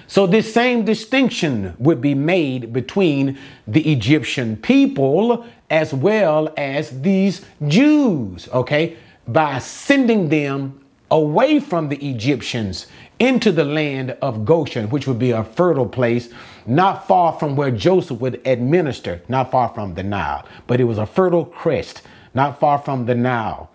So, 0.07 0.27
this 0.27 0.53
same 0.53 0.85
distinction 0.85 1.73
would 1.79 1.99
be 1.99 2.13
made 2.13 2.71
between 2.71 3.39
the 3.67 3.91
Egyptian 3.91 4.55
people 4.57 5.45
as 5.69 5.93
well 5.93 6.53
as 6.57 7.01
these 7.01 7.43
Jews, 7.67 8.47
okay, 8.49 8.97
by 9.27 9.57
sending 9.59 10.29
them 10.29 10.85
away 11.09 11.59
from 11.59 11.89
the 11.89 11.97
Egyptians 12.07 12.87
into 13.19 13.51
the 13.51 13.63
land 13.63 14.11
of 14.21 14.45
Goshen, 14.45 14.89
which 14.89 15.07
would 15.07 15.19
be 15.19 15.31
a 15.31 15.43
fertile 15.43 15.87
place 15.87 16.29
not 16.65 17.07
far 17.07 17.33
from 17.33 17.55
where 17.55 17.71
Joseph 17.71 18.19
would 18.19 18.45
administer, 18.45 19.21
not 19.27 19.51
far 19.51 19.69
from 19.69 19.93
the 19.93 20.03
Nile, 20.03 20.45
but 20.67 20.79
it 20.79 20.85
was 20.85 20.97
a 20.97 21.05
fertile 21.05 21.45
crest, 21.45 22.01
not 22.33 22.59
far 22.59 22.77
from 22.77 23.05
the 23.05 23.15
Nile, 23.15 23.69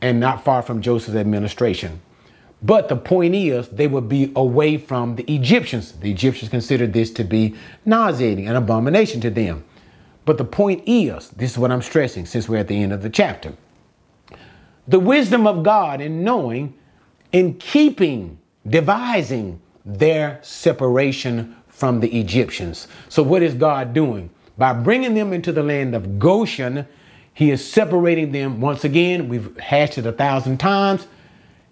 and 0.00 0.20
not 0.20 0.44
far 0.44 0.62
from 0.62 0.80
Joseph's 0.80 1.16
administration. 1.16 2.00
But 2.62 2.88
the 2.88 2.96
point 2.96 3.34
is, 3.34 3.68
they 3.68 3.86
would 3.86 4.08
be 4.08 4.32
away 4.34 4.78
from 4.78 5.16
the 5.16 5.32
Egyptians. 5.32 5.92
The 5.92 6.10
Egyptians 6.10 6.50
considered 6.50 6.92
this 6.92 7.10
to 7.12 7.24
be 7.24 7.54
nauseating, 7.84 8.48
an 8.48 8.56
abomination 8.56 9.20
to 9.22 9.30
them. 9.30 9.64
But 10.24 10.38
the 10.38 10.44
point 10.44 10.82
is, 10.86 11.30
this 11.30 11.52
is 11.52 11.58
what 11.58 11.70
I'm 11.70 11.82
stressing 11.82 12.26
since 12.26 12.48
we're 12.48 12.58
at 12.58 12.68
the 12.68 12.82
end 12.82 12.92
of 12.92 13.02
the 13.02 13.10
chapter. 13.10 13.54
The 14.86 14.98
wisdom 14.98 15.46
of 15.46 15.62
God 15.62 16.00
in 16.00 16.24
knowing, 16.24 16.74
in 17.32 17.54
keeping, 17.54 18.38
devising 18.68 19.60
their 19.84 20.38
separation 20.42 21.56
from 21.68 22.00
the 22.00 22.18
Egyptians. 22.18 22.88
So, 23.08 23.22
what 23.22 23.42
is 23.42 23.54
God 23.54 23.94
doing? 23.94 24.30
By 24.56 24.72
bringing 24.72 25.14
them 25.14 25.32
into 25.32 25.52
the 25.52 25.62
land 25.62 25.94
of 25.94 26.18
Goshen, 26.18 26.86
He 27.32 27.50
is 27.50 27.66
separating 27.66 28.32
them. 28.32 28.60
Once 28.60 28.84
again, 28.84 29.28
we've 29.28 29.56
hashed 29.58 29.98
it 29.98 30.06
a 30.06 30.12
thousand 30.12 30.58
times 30.58 31.06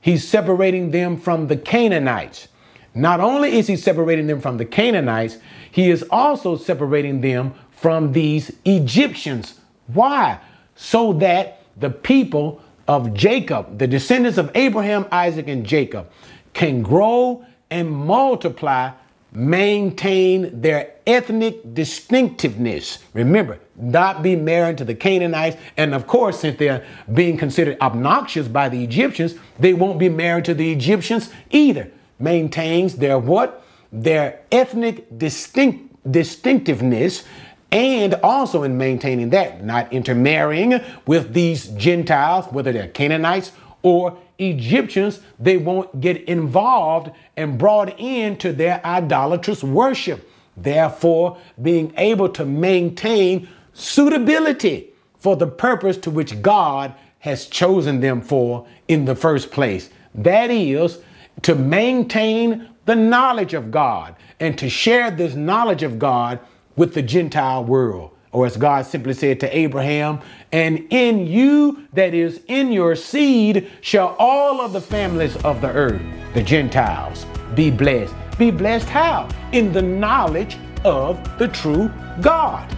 He's 0.07 0.27
separating 0.29 0.93
them 0.93 1.17
from 1.17 1.49
the 1.49 1.57
Canaanites. 1.57 2.47
Not 2.95 3.19
only 3.19 3.59
is 3.59 3.67
he 3.67 3.77
separating 3.77 4.29
them 4.29 4.41
from 4.41 4.57
the 4.57 4.65
Canaanites, 4.65 5.39
he 5.69 5.91
is 5.91 6.05
also 6.13 6.57
separating 6.57 7.23
them 7.23 7.55
from 7.73 8.13
these 8.13 8.53
Egyptians. 8.65 9.59
Why? 9.89 10.39
So 10.77 11.13
that 11.15 11.61
the 11.77 11.91
people 11.91 12.63
of 12.87 13.15
Jacob, 13.15 13.81
the 13.81 13.89
descendants 13.89 14.39
of 14.39 14.53
Abraham, 14.55 15.07
Isaac, 15.11 15.49
and 15.49 15.67
Jacob, 15.67 16.09
can 16.57 16.81
grow 16.81 17.45
and 17.71 17.91
multiply 17.91 18.91
maintain 19.31 20.63
their 20.63 20.95
ethnic 21.07 21.75
distinctiveness. 21.75 23.01
Remember, 23.13 23.59
not 23.77 24.23
be 24.23 24.35
married 24.37 24.79
to 24.79 24.85
the 24.87 24.95
Canaanites. 24.95 25.59
And 25.77 25.95
of 25.95 26.07
course, 26.07 26.41
since 26.41 26.59
they're 26.59 26.87
being 27.13 27.37
considered 27.37 27.77
obnoxious 27.83 28.49
by 28.49 28.71
the 28.71 28.83
Egyptians, 28.83 29.35
they 29.61 29.75
won't 29.75 29.99
be 29.99 30.09
married 30.09 30.47
to 30.47 30.55
the 30.55 30.73
Egyptians 30.73 31.29
either. 31.51 31.91
Maintains 32.19 32.97
their 32.97 33.19
what? 33.19 33.63
Their 33.93 34.41
ethnic 34.51 35.19
distinct 35.19 36.11
distinctiveness 36.11 37.25
and 37.71 38.15
also 38.23 38.63
in 38.63 38.79
maintaining 38.79 39.29
that, 39.31 39.63
not 39.63 39.93
intermarrying 39.93 40.81
with 41.05 41.35
these 41.35 41.67
Gentiles, 41.69 42.47
whether 42.51 42.73
they're 42.73 42.89
Canaanites 42.89 43.53
or 43.83 44.17
Egyptians, 44.39 45.21
they 45.39 45.57
won't 45.57 46.01
get 46.01 46.25
involved 46.25 47.11
and 47.37 47.59
brought 47.59 47.99
into 47.99 48.53
their 48.53 48.85
idolatrous 48.85 49.63
worship. 49.63 50.29
Therefore, 50.57 51.39
being 51.61 51.93
able 51.97 52.29
to 52.31 52.45
maintain 52.45 53.49
suitability 53.73 54.91
for 55.19 55.37
the 55.37 55.47
purpose 55.47 55.97
to 55.99 56.11
which 56.11 56.41
God 56.43 56.95
has 57.19 57.47
chosen 57.47 58.01
them 58.01 58.21
for 58.21 58.67
in 58.89 59.05
the 59.05 59.15
first 59.15 59.51
place. 59.51 59.91
That 60.15 60.51
is 60.51 60.99
to 61.43 61.55
maintain 61.55 62.69
the 62.85 62.95
knowledge 62.95 63.53
of 63.53 63.71
God 63.71 64.17
and 64.41 64.57
to 64.59 64.71
share 64.71 65.11
this 65.11 65.35
knowledge 65.35 65.83
of 65.83 65.99
God 65.99 66.39
with 66.77 66.95
the 66.95 67.03
Gentile 67.03 67.65
world 67.65 68.16
or 68.37 68.45
as 68.45 68.59
God 68.59 68.85
simply 68.85 69.15
said 69.15 69.41
to 69.41 69.57
Abraham, 69.57 70.21
and 70.53 70.87
in 70.91 71.27
you, 71.27 71.89
that 71.95 72.13
is 72.13 72.43
in 72.49 72.71
your 72.71 72.95
seed, 72.95 73.71
shall 73.81 74.15
all 74.19 74.61
of 74.61 74.75
the 74.75 74.81
families 74.81 75.37
of 75.37 75.63
the 75.63 75.71
earth, 75.71 76.03
the 76.35 76.43
Gentiles, 76.43 77.25
be 77.55 77.71
blessed. 77.71 78.15
Be 78.37 78.51
blessed 78.51 78.91
how? 78.91 79.27
In 79.53 79.73
the 79.73 79.81
knowledge 79.81 80.59
of 80.85 81.17
the 81.39 81.49
true 81.49 81.91
God. 82.21 82.71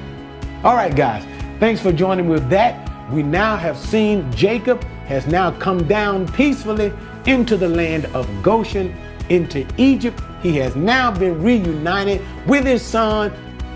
All 0.62 0.76
right, 0.76 0.94
guys, 0.94 1.24
thanks 1.58 1.80
for 1.80 1.90
joining 1.90 2.28
with 2.28 2.48
that. 2.50 2.88
We 3.10 3.24
now 3.24 3.56
have 3.56 3.76
seen 3.76 4.30
Jacob 4.30 4.84
has 5.08 5.26
now 5.26 5.50
come 5.50 5.88
down 5.88 6.28
peacefully 6.34 6.92
into 7.26 7.56
the 7.56 7.68
land 7.68 8.04
of 8.14 8.28
Goshen, 8.44 8.94
into 9.28 9.66
Egypt. 9.76 10.22
He 10.40 10.54
has 10.58 10.76
now 10.76 11.10
been 11.10 11.42
reunited 11.42 12.22
with 12.46 12.64
his 12.64 12.80
son 12.80 13.32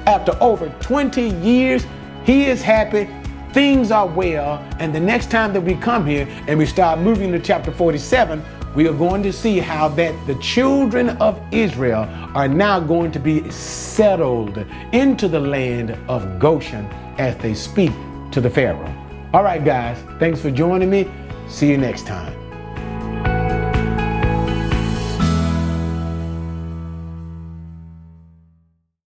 after 0.06 0.36
over 0.40 0.68
20 0.80 1.28
years, 1.40 1.86
he 2.24 2.46
is 2.46 2.62
happy, 2.62 3.08
things 3.52 3.90
are 3.90 4.06
well, 4.06 4.64
and 4.78 4.94
the 4.94 5.00
next 5.00 5.30
time 5.30 5.52
that 5.52 5.60
we 5.60 5.74
come 5.74 6.06
here 6.06 6.26
and 6.46 6.58
we 6.58 6.66
start 6.66 6.98
moving 6.98 7.32
to 7.32 7.38
chapter 7.38 7.70
47, 7.70 8.42
we 8.74 8.88
are 8.88 8.94
going 8.94 9.22
to 9.22 9.32
see 9.32 9.58
how 9.58 9.88
that 9.88 10.14
the 10.26 10.34
children 10.36 11.10
of 11.18 11.40
Israel 11.52 12.08
are 12.34 12.48
now 12.48 12.80
going 12.80 13.12
to 13.12 13.18
be 13.18 13.50
settled 13.50 14.64
into 14.92 15.28
the 15.28 15.40
land 15.40 15.90
of 16.08 16.38
Goshen 16.38 16.86
as 17.18 17.36
they 17.38 17.54
speak 17.54 17.92
to 18.30 18.40
the 18.40 18.48
Pharaoh. 18.48 18.94
All 19.34 19.42
right, 19.42 19.62
guys, 19.62 19.98
thanks 20.18 20.40
for 20.40 20.50
joining 20.50 20.90
me. 20.90 21.10
See 21.48 21.68
you 21.68 21.76
next 21.76 22.06
time. 22.06 22.41